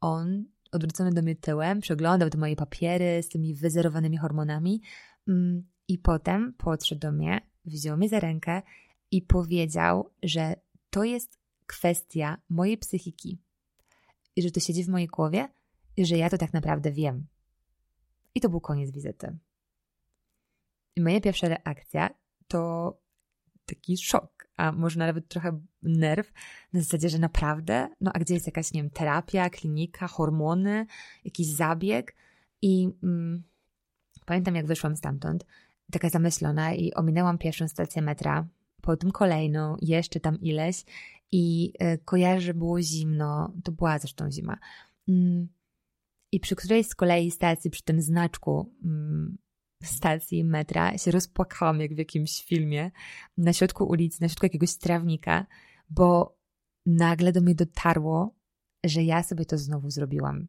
on 0.00 0.44
odwrócony 0.72 1.12
do 1.12 1.22
mnie 1.22 1.36
tyłem, 1.36 1.80
przeglądał 1.80 2.30
te 2.30 2.38
moje 2.38 2.56
papiery 2.56 3.22
z 3.22 3.28
tymi 3.28 3.54
wyzerowanymi 3.54 4.16
hormonami 4.16 4.82
i 5.88 5.98
potem 5.98 6.54
podszedł 6.58 7.00
do 7.00 7.12
mnie, 7.12 7.40
wziął 7.64 7.96
mnie 7.96 8.08
za 8.08 8.20
rękę 8.20 8.62
i 9.10 9.22
powiedział, 9.22 10.10
że 10.22 10.54
to 10.90 11.04
jest 11.04 11.38
kwestia 11.66 12.36
mojej 12.48 12.78
psychiki 12.78 13.38
i 14.36 14.42
że 14.42 14.50
to 14.50 14.60
siedzi 14.60 14.84
w 14.84 14.88
mojej 14.88 15.08
głowie, 15.08 15.48
że 16.06 16.16
ja 16.16 16.30
to 16.30 16.38
tak 16.38 16.52
naprawdę 16.52 16.92
wiem. 16.92 17.26
I 18.34 18.40
to 18.40 18.48
był 18.48 18.60
koniec 18.60 18.90
wizyty. 18.90 19.36
I 20.96 21.00
moja 21.00 21.20
pierwsza 21.20 21.48
reakcja 21.48 22.10
to 22.48 22.96
taki 23.66 23.96
szok, 23.96 24.48
a 24.56 24.72
może 24.72 24.98
nawet 24.98 25.28
trochę 25.28 25.60
nerw, 25.82 26.32
na 26.72 26.80
zasadzie, 26.80 27.08
że 27.08 27.18
naprawdę, 27.18 27.88
no 28.00 28.10
a 28.14 28.18
gdzie 28.18 28.34
jest 28.34 28.46
jakaś, 28.46 28.72
nie 28.72 28.82
wiem, 28.82 28.90
terapia, 28.90 29.50
klinika, 29.50 30.08
hormony, 30.08 30.86
jakiś 31.24 31.46
zabieg 31.46 32.16
i 32.62 32.90
mm, 33.02 33.42
pamiętam 34.26 34.54
jak 34.54 34.66
wyszłam 34.66 34.96
stamtąd, 34.96 35.46
taka 35.92 36.08
zamyślona 36.08 36.74
i 36.74 36.94
ominęłam 36.94 37.38
pierwszą 37.38 37.68
stację 37.68 38.02
metra, 38.02 38.46
potem 38.80 39.10
kolejną, 39.10 39.76
jeszcze 39.80 40.20
tam 40.20 40.40
ileś 40.40 40.84
i 41.32 41.72
y, 41.82 41.98
kojarzę, 42.04 42.40
że 42.40 42.54
było 42.54 42.82
zimno, 42.82 43.52
to 43.64 43.72
była 43.72 43.98
zresztą 43.98 44.30
zima. 44.30 44.58
Mm, 45.08 45.48
i 46.32 46.40
przy 46.40 46.56
którejś 46.56 46.86
z 46.86 46.94
kolei 46.94 47.30
stacji, 47.30 47.70
przy 47.70 47.82
tym 47.82 48.02
znaczku 48.02 48.74
mm, 48.84 49.38
stacji 49.82 50.44
metra, 50.44 50.98
się 50.98 51.10
rozpłakałam 51.10 51.80
jak 51.80 51.94
w 51.94 51.98
jakimś 51.98 52.44
filmie, 52.44 52.90
na 53.36 53.52
środku 53.52 53.84
ulicy, 53.84 54.22
na 54.22 54.28
środku 54.28 54.46
jakiegoś 54.46 54.76
trawnika, 54.76 55.46
bo 55.90 56.38
nagle 56.86 57.32
do 57.32 57.40
mnie 57.40 57.54
dotarło, 57.54 58.34
że 58.84 59.02
ja 59.02 59.22
sobie 59.22 59.44
to 59.44 59.58
znowu 59.58 59.90
zrobiłam. 59.90 60.46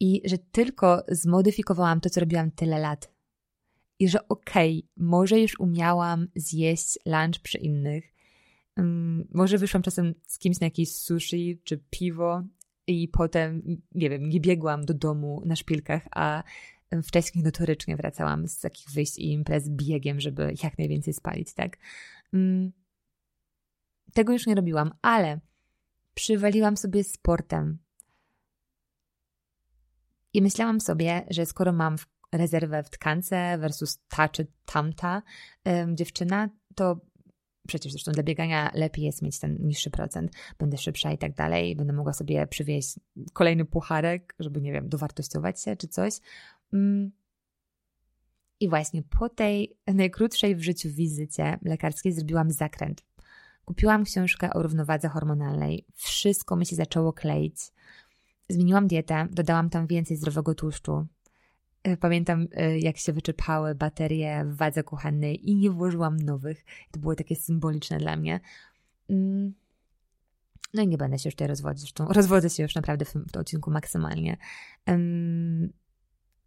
I 0.00 0.22
że 0.24 0.38
tylko 0.38 1.04
zmodyfikowałam 1.08 2.00
to, 2.00 2.10
co 2.10 2.20
robiłam 2.20 2.50
tyle 2.50 2.78
lat. 2.78 3.12
I 3.98 4.08
że 4.08 4.28
okej, 4.28 4.78
okay, 4.78 5.06
może 5.06 5.40
już 5.40 5.60
umiałam 5.60 6.28
zjeść 6.36 6.98
lunch 7.06 7.40
przy 7.42 7.58
innych, 7.58 8.12
um, 8.76 9.28
może 9.34 9.58
wyszłam 9.58 9.82
czasem 9.82 10.14
z 10.26 10.38
kimś 10.38 10.60
na 10.60 10.66
jakieś 10.66 10.96
sushi 10.96 11.60
czy 11.64 11.84
piwo 11.90 12.42
i 12.92 13.08
potem, 13.08 13.62
nie 13.94 14.10
wiem, 14.10 14.28
nie 14.28 14.40
biegłam 14.40 14.84
do 14.84 14.94
domu 14.94 15.42
na 15.44 15.56
szpilkach, 15.56 16.02
a 16.10 16.42
wcześniej 17.02 17.44
notorycznie 17.44 17.96
wracałam 17.96 18.48
z 18.48 18.60
takich 18.60 18.90
wyjść 18.90 19.18
i 19.18 19.32
imprez 19.32 19.68
biegiem, 19.68 20.20
żeby 20.20 20.54
jak 20.62 20.78
najwięcej 20.78 21.14
spalić, 21.14 21.54
tak? 21.54 21.76
Mm. 22.32 22.72
Tego 24.14 24.32
już 24.32 24.46
nie 24.46 24.54
robiłam, 24.54 24.94
ale 25.02 25.40
przywaliłam 26.14 26.76
sobie 26.76 27.04
sportem. 27.04 27.78
I 30.32 30.42
myślałam 30.42 30.80
sobie, 30.80 31.26
że 31.30 31.46
skoro 31.46 31.72
mam 31.72 31.96
rezerwę 32.32 32.82
w 32.82 32.90
tkance 32.90 33.58
versus 33.58 33.98
ta 34.08 34.28
czy 34.28 34.46
tamta 34.64 35.22
dziewczyna, 35.94 36.48
to 36.74 37.00
przecież 37.68 37.92
zresztą 37.92 38.12
dla 38.12 38.22
biegania 38.22 38.70
lepiej 38.74 39.04
jest 39.04 39.22
mieć 39.22 39.38
ten 39.38 39.58
niższy 39.60 39.90
procent, 39.90 40.32
będę 40.58 40.76
szybsza 40.76 41.12
i 41.12 41.18
tak 41.18 41.34
dalej, 41.34 41.76
będę 41.76 41.92
mogła 41.92 42.12
sobie 42.12 42.46
przywieźć 42.46 43.00
kolejny 43.32 43.64
pucharek, 43.64 44.34
żeby, 44.38 44.60
nie 44.60 44.72
wiem, 44.72 44.88
dowartościować 44.88 45.62
się 45.62 45.76
czy 45.76 45.88
coś. 45.88 46.14
Mm. 46.72 47.12
I 48.60 48.68
właśnie 48.68 49.02
po 49.02 49.28
tej 49.28 49.76
najkrótszej 49.86 50.56
w 50.56 50.62
życiu 50.62 50.88
wizycie 50.92 51.58
lekarskiej 51.62 52.12
zrobiłam 52.12 52.50
zakręt. 52.50 53.04
Kupiłam 53.64 54.04
książkę 54.04 54.52
o 54.52 54.62
równowadze 54.62 55.08
hormonalnej. 55.08 55.86
Wszystko 55.94 56.56
mi 56.56 56.66
się 56.66 56.76
zaczęło 56.76 57.12
kleić. 57.12 57.56
Zmieniłam 58.48 58.86
dietę, 58.86 59.28
dodałam 59.30 59.70
tam 59.70 59.86
więcej 59.86 60.16
zdrowego 60.16 60.54
tłuszczu, 60.54 61.06
pamiętam, 62.00 62.48
e, 62.52 62.78
jak 62.78 62.96
się 62.96 63.12
wyczerpały 63.12 63.74
baterie 63.74 64.44
w 64.44 64.56
wadze 64.56 64.82
kuchennej 64.84 65.50
i 65.50 65.56
nie 65.56 65.70
włożyłam 65.70 66.16
nowych. 66.16 66.64
To 66.90 67.00
było 67.00 67.14
takie 67.14 67.36
symboliczne 67.36 67.98
dla 67.98 68.16
mnie. 68.16 68.40
Mm. 69.10 69.54
No 70.74 70.82
i 70.82 70.88
nie 70.88 70.98
będę 70.98 71.18
się 71.18 71.28
już 71.28 71.34
tutaj 71.34 71.48
rozwodzić. 71.48 71.80
Zresztą 71.80 72.06
rozwodzę 72.06 72.50
się 72.50 72.62
już 72.62 72.74
naprawdę 72.74 73.04
w 73.04 73.12
tym, 73.12 73.24
w 73.28 73.32
tym 73.32 73.40
odcinku 73.40 73.70
maksymalnie. 73.70 74.36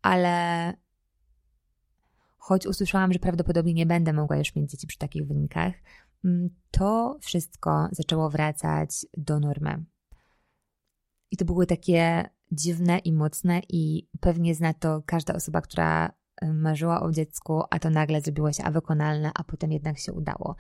ale 0.01 0.73
choć 2.37 2.67
usłyszałam, 2.67 3.13
że 3.13 3.19
prawdopodobnie 3.19 3.73
nie 3.73 3.85
będę 3.85 4.13
mogła 4.13 4.37
już 4.37 4.55
mieć 4.55 4.71
dzieci 4.71 4.87
przy 4.87 4.97
takich 4.97 5.27
wynikach, 5.27 5.73
mm, 6.25 6.49
to 6.71 7.17
wszystko 7.21 7.87
zaczęło 7.91 8.29
wracać 8.29 9.05
do 9.17 9.39
normy. 9.39 9.83
I 11.31 11.37
to 11.37 11.45
były 11.45 11.65
takie 11.65 12.29
dziwne 12.51 12.97
i 12.97 13.13
mocne, 13.13 13.61
i 13.69 14.07
pewnie 14.19 14.55
zna 14.55 14.73
to 14.73 15.03
każda 15.05 15.33
osoba, 15.33 15.61
która 15.61 16.11
marzyła 16.53 17.01
o 17.01 17.11
dziecku, 17.11 17.61
a 17.69 17.79
to 17.79 17.89
nagle 17.89 18.21
zrobiło 18.21 18.53
się 18.53 18.63
a 18.63 18.71
wykonalne, 18.71 19.31
a 19.35 19.43
potem 19.43 19.71
jednak 19.71 19.99
się 19.99 20.13
udało. 20.13 20.55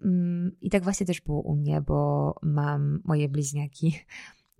Mm, 0.00 0.56
I 0.60 0.70
tak 0.70 0.82
właśnie 0.82 1.06
też 1.06 1.20
było 1.20 1.40
u 1.40 1.56
mnie, 1.56 1.80
bo 1.80 2.34
mam 2.42 3.00
moje 3.04 3.28
bliźniaki. 3.28 4.04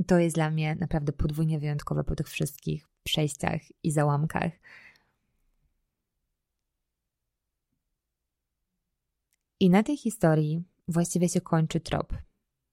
To 0.06 0.18
jest 0.18 0.36
dla 0.36 0.50
mnie 0.50 0.76
naprawdę 0.80 1.12
podwójnie 1.12 1.58
wyjątkowe 1.58 2.04
po 2.04 2.14
tych 2.14 2.28
wszystkich 2.28 2.88
przejściach 3.02 3.60
i 3.82 3.90
załamkach. 3.90 4.52
I 9.60 9.70
na 9.70 9.82
tej 9.82 9.96
historii 9.96 10.64
właściwie 10.88 11.28
się 11.28 11.40
kończy 11.40 11.80
trop. 11.80 12.14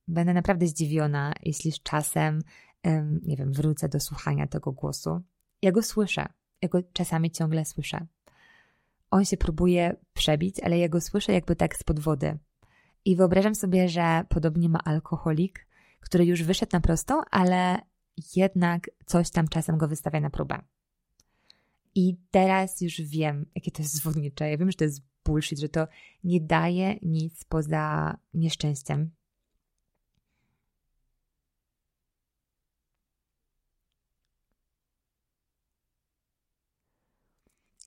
Będę 0.08 0.34
naprawdę 0.34 0.68
zdziwiona, 0.68 1.34
jeśli 1.44 1.72
z 1.72 1.84
czasem, 1.84 2.42
nie 3.22 3.38
wiem, 3.38 3.54
wrócę 3.54 3.90
do 3.90 4.00
słuchania 4.00 4.48
tego 4.48 4.72
głosu. 4.72 5.22
Ja 5.62 5.72
go 5.72 5.84
słyszę, 5.84 6.26
ja 6.62 6.70
go 6.70 6.84
czasami 6.94 7.32
ciągle 7.32 7.66
słyszę. 7.66 8.08
On 9.12 9.26
się 9.26 9.38
próbuje 9.38 9.96
przebić, 10.14 10.60
ale 10.60 10.78
ja 10.78 10.90
go 10.90 11.02
słyszę 11.02 11.34
jakby 11.34 11.56
tak 11.56 11.78
spod 11.78 12.00
wody. 12.00 12.38
I 13.06 13.16
wyobrażam 13.16 13.56
sobie, 13.56 13.90
że 13.90 14.24
podobnie 14.30 14.70
ma 14.70 14.80
alkoholik, 14.84 15.68
który 16.00 16.26
już 16.26 16.44
wyszedł 16.44 16.70
na 16.74 16.82
prostą, 16.82 17.22
ale 17.32 17.82
jednak 18.36 18.90
coś 19.06 19.30
tam 19.30 19.48
czasem 19.48 19.78
go 19.78 19.88
wystawia 19.88 20.20
na 20.20 20.30
próbę. 20.30 20.60
I 21.96 22.18
teraz 22.32 22.82
już 22.82 23.02
wiem, 23.02 23.46
jakie 23.56 23.72
to 23.72 23.82
jest 23.82 23.96
zwodnicze. 23.96 24.50
Ja 24.50 24.58
wiem, 24.58 24.72
że 24.72 24.78
to 24.78 24.84
jest 24.84 25.02
bullshit, 25.26 25.60
że 25.60 25.70
to 25.70 25.88
nie 26.24 26.42
daje 26.42 26.96
nic 27.02 27.44
poza 27.44 28.18
nieszczęściem. 28.34 29.12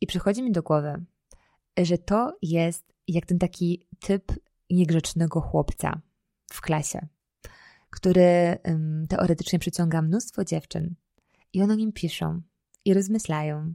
I 0.01 0.07
przychodzi 0.07 0.43
mi 0.43 0.53
do 0.53 0.63
głowy, 0.63 1.05
że 1.79 1.99
to 1.99 2.39
jest 2.43 2.95
jak 3.09 3.27
ten 3.27 3.39
taki 3.39 3.87
typ 4.01 4.33
niegrzecznego 4.71 5.41
chłopca 5.41 6.01
w 6.53 6.61
klasie, 6.61 7.07
który 7.91 8.59
teoretycznie 9.09 9.59
przyciąga 9.59 10.03
mnóstwo 10.03 10.45
dziewczyn 10.45 10.95
i 11.53 11.63
one 11.63 11.77
nim 11.77 11.93
piszą 11.93 12.43
i 12.85 12.95
rozmyślają 12.95 13.75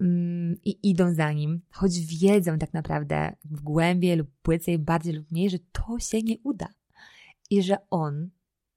um, 0.00 0.56
i 0.64 0.90
idą 0.90 1.14
za 1.14 1.32
nim, 1.32 1.60
choć 1.70 2.00
wiedzą 2.00 2.58
tak 2.58 2.72
naprawdę 2.72 3.36
w 3.44 3.60
głębiej 3.60 4.16
lub 4.16 4.30
płycej, 4.42 4.78
bardziej 4.78 5.14
lub 5.14 5.30
mniej, 5.30 5.50
że 5.50 5.58
to 5.72 5.98
się 5.98 6.22
nie 6.22 6.36
uda 6.44 6.68
i 7.50 7.62
że 7.62 7.76
on, 7.90 8.30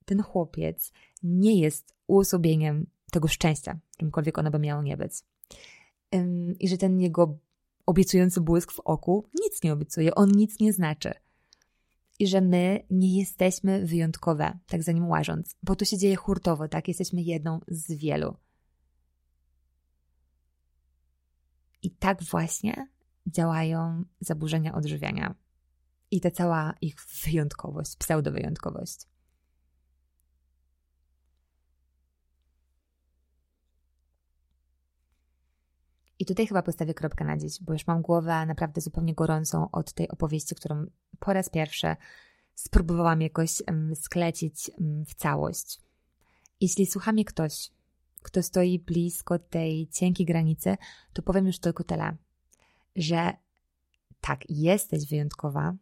ten 0.04 0.22
chłopiec, 0.22 0.92
nie 1.22 1.60
jest 1.60 1.94
uosobieniem 2.06 2.86
tego 3.12 3.28
szczęścia, 3.28 3.78
czymkolwiek 3.98 4.38
ono 4.38 4.50
by 4.50 4.58
miało 4.58 4.82
nie 4.82 4.96
być. 4.96 5.12
I 6.60 6.68
że 6.68 6.78
ten 6.78 7.00
jego 7.00 7.38
obiecujący 7.86 8.40
błysk 8.40 8.72
w 8.72 8.80
oku 8.80 9.28
nic 9.40 9.62
nie 9.62 9.72
obiecuje, 9.72 10.14
on 10.14 10.30
nic 10.30 10.60
nie 10.60 10.72
znaczy. 10.72 11.12
I 12.18 12.26
że 12.26 12.40
my 12.40 12.86
nie 12.90 13.18
jesteśmy 13.18 13.86
wyjątkowe, 13.86 14.58
tak 14.66 14.82
za 14.82 14.92
nim 14.92 15.08
łażąc, 15.08 15.56
bo 15.62 15.76
to 15.76 15.84
się 15.84 15.98
dzieje 15.98 16.16
hurtowo, 16.16 16.68
tak? 16.68 16.88
Jesteśmy 16.88 17.22
jedną 17.22 17.60
z 17.68 17.92
wielu. 17.92 18.36
I 21.82 21.90
tak 21.90 22.22
właśnie 22.22 22.88
działają 23.26 24.04
zaburzenia 24.20 24.74
odżywiania 24.74 25.34
i 26.10 26.20
ta 26.20 26.30
cała 26.30 26.74
ich 26.80 26.96
wyjątkowość, 27.24 27.96
pseudowyjątkowość. 27.96 29.11
I 36.22 36.26
tutaj 36.26 36.46
chyba 36.46 36.62
postawię 36.62 36.94
kropkę 36.94 37.24
na 37.24 37.36
dziś, 37.36 37.62
bo 37.62 37.72
już 37.72 37.86
mam 37.86 38.02
głowę 38.02 38.46
naprawdę 38.46 38.80
zupełnie 38.80 39.14
gorącą 39.14 39.70
od 39.70 39.92
tej 39.92 40.08
opowieści, 40.08 40.54
którą 40.54 40.86
po 41.18 41.32
raz 41.32 41.48
pierwszy 41.48 41.96
spróbowałam 42.54 43.22
jakoś 43.22 43.62
sklecić 43.94 44.70
w 45.06 45.14
całość. 45.14 45.80
Jeśli 46.60 46.86
słucha 46.86 47.12
mnie 47.12 47.24
ktoś, 47.24 47.70
kto 48.22 48.42
stoi 48.42 48.78
blisko 48.78 49.38
tej 49.38 49.88
cienkiej 49.88 50.26
granicy, 50.26 50.76
to 51.12 51.22
powiem 51.22 51.46
już 51.46 51.58
tylko 51.58 51.84
tyle, 51.84 52.16
że 52.96 53.32
tak, 54.20 54.40
jesteś 54.48 55.08
wyjątkowa, 55.08 55.74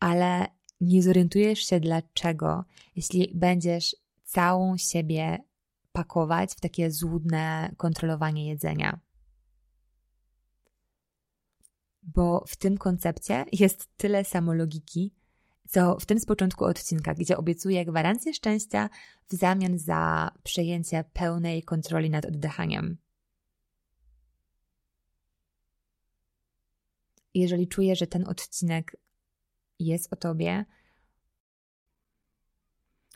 ale 0.00 0.46
nie 0.80 1.02
zorientujesz 1.02 1.58
się 1.58 1.80
dlaczego, 1.80 2.64
jeśli 2.96 3.32
będziesz 3.34 3.96
całą 4.24 4.76
siebie 4.76 5.38
pakować 5.92 6.52
w 6.52 6.60
takie 6.60 6.90
złudne 6.90 7.74
kontrolowanie 7.76 8.48
jedzenia 8.48 9.07
bo 12.02 12.44
w 12.46 12.56
tym 12.56 12.78
koncepcie 12.78 13.44
jest 13.52 13.88
tyle 13.96 14.24
samo 14.24 14.54
logiki, 14.54 15.14
co 15.68 15.96
w 16.00 16.06
tym 16.06 16.20
z 16.20 16.26
początku 16.26 16.64
odcinka, 16.64 17.14
gdzie 17.14 17.36
obiecuję 17.36 17.84
gwarancję 17.84 18.34
szczęścia 18.34 18.90
w 19.28 19.34
zamian 19.34 19.78
za 19.78 20.30
przejęcie 20.42 21.04
pełnej 21.12 21.62
kontroli 21.62 22.10
nad 22.10 22.26
oddychaniem. 22.26 22.96
Jeżeli 27.34 27.68
czuję, 27.68 27.96
że 27.96 28.06
ten 28.06 28.28
odcinek 28.28 28.96
jest 29.78 30.12
o 30.12 30.16
tobie, 30.16 30.64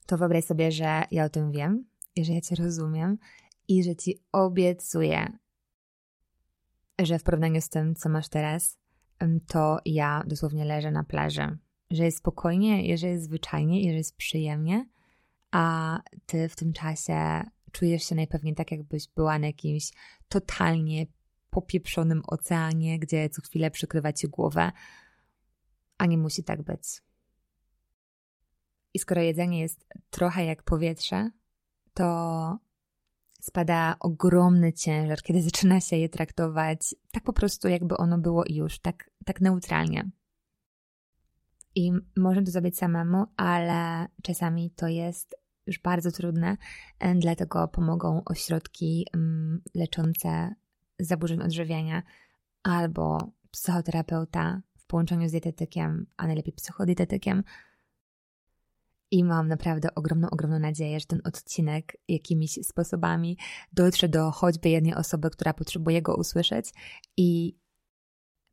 to 0.07 0.19
wyobraź 0.19 0.45
sobie, 0.45 0.73
że 0.73 1.03
ja 1.11 1.25
o 1.25 1.29
tym 1.29 1.53
wiem 1.53 1.93
że 2.17 2.33
ja 2.33 2.41
cię 2.41 2.55
rozumiem 2.55 3.19
i 3.69 3.85
że 3.85 3.97
ci 3.97 4.23
obiecuję, 4.33 5.39
że 6.99 7.19
w 7.19 7.23
porównaniu 7.23 7.61
z 7.61 7.69
tym, 7.69 7.95
co 7.95 8.09
masz 8.09 8.29
teraz, 8.29 8.79
to 9.47 9.79
ja 9.85 10.23
dosłownie 10.27 10.65
leżę 10.65 10.91
na 10.91 11.05
plaży. 11.05 11.59
Że 11.91 12.05
jest 12.05 12.19
spokojnie, 12.19 12.99
że 12.99 13.09
jest 13.09 13.25
zwyczajnie, 13.25 13.93
że 13.93 13.99
jest 13.99 14.17
przyjemnie, 14.17 14.87
a 15.51 15.99
ty 16.27 16.49
w 16.49 16.57
tym 16.57 16.73
czasie 16.73 17.43
czujesz 17.73 18.05
się 18.05 18.15
najpewniej 18.15 18.55
tak, 18.55 18.71
jakbyś 18.71 19.09
była 19.09 19.39
na 19.39 19.47
jakimś 19.47 19.93
totalnie 20.29 21.07
popieprzonym 21.51 22.23
oceanie, 22.27 22.99
gdzie 22.99 23.29
co 23.29 23.43
chwilę 23.43 23.71
przykrywa 23.71 24.13
ci 24.13 24.29
głowę, 24.29 24.73
a 25.99 26.07
nie 26.07 26.19
musi 26.19 26.45
tak 26.45 26.63
być. 26.63 26.83
I 28.95 28.99
skoro 28.99 29.23
jedzenie 29.23 29.61
jest 29.61 29.87
trochę 30.11 30.45
jak 30.45 30.63
powietrze, 30.63 31.31
to 31.95 32.59
spada 33.43 33.97
ogromny 34.01 34.73
ciężar, 34.73 35.23
kiedy 35.23 35.43
zaczyna 35.51 35.81
się 35.81 35.97
je 35.97 36.09
traktować 36.09 36.95
tak 37.11 37.23
po 37.23 37.33
prostu, 37.33 37.69
jakby 37.69 37.97
ono 37.97 38.19
było 38.19 38.45
już, 38.49 38.79
tak, 38.79 39.11
tak 39.25 39.41
neutralnie. 39.41 40.11
I 41.75 41.93
można 42.17 42.43
to 42.43 42.51
zrobić 42.51 42.79
samemu, 42.79 43.27
ale 43.37 44.07
czasami 44.23 44.71
to 44.71 44.89
jest 44.89 45.37
już 45.67 45.79
bardzo 45.79 46.13
trudne, 46.13 46.57
e, 46.99 47.15
dlatego 47.15 47.69
pomogą 47.69 48.23
ośrodki 48.25 49.07
leczące 49.75 50.55
zaburzeń 50.99 51.43
odżywiania 51.43 52.03
albo 52.63 53.33
psychoterapeuta 53.51 54.63
w 54.79 54.87
połączeniu 54.87 55.29
z 55.29 55.33
dietetykiem, 55.33 56.07
a 56.17 56.27
najlepiej 56.27 56.53
psychodietetykiem, 56.53 57.43
i 59.13 59.25
mam 59.25 59.49
naprawdę 59.49 59.95
ogromną, 59.95 60.31
ogromną 60.31 60.59
nadzieję, 60.59 61.01
że 61.01 61.07
ten 61.07 61.21
odcinek 61.25 61.97
jakimiś 62.09 62.59
sposobami 62.63 63.39
dotrze 63.73 64.09
do 64.09 64.31
choćby 64.31 64.69
jednej 64.69 64.95
osoby, 64.95 65.31
która 65.31 65.55
potrzebuje 65.55 66.03
go 66.03 66.17
usłyszeć 66.17 66.73
i 67.17 67.57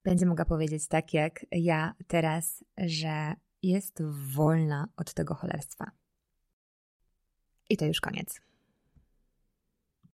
będzie 0.03 0.25
mogła 0.25 0.45
powiedzieć 0.45 0.87
tak 0.87 1.13
jak 1.13 1.45
ja 1.51 1.95
teraz, 2.07 2.63
że 2.77 3.33
jest 3.63 4.03
wolna 4.35 4.87
od 4.97 5.13
tego 5.13 5.35
cholerstwa. 5.35 5.91
I 7.69 7.77
to 7.77 7.85
już 7.85 8.01
koniec. 8.01 8.48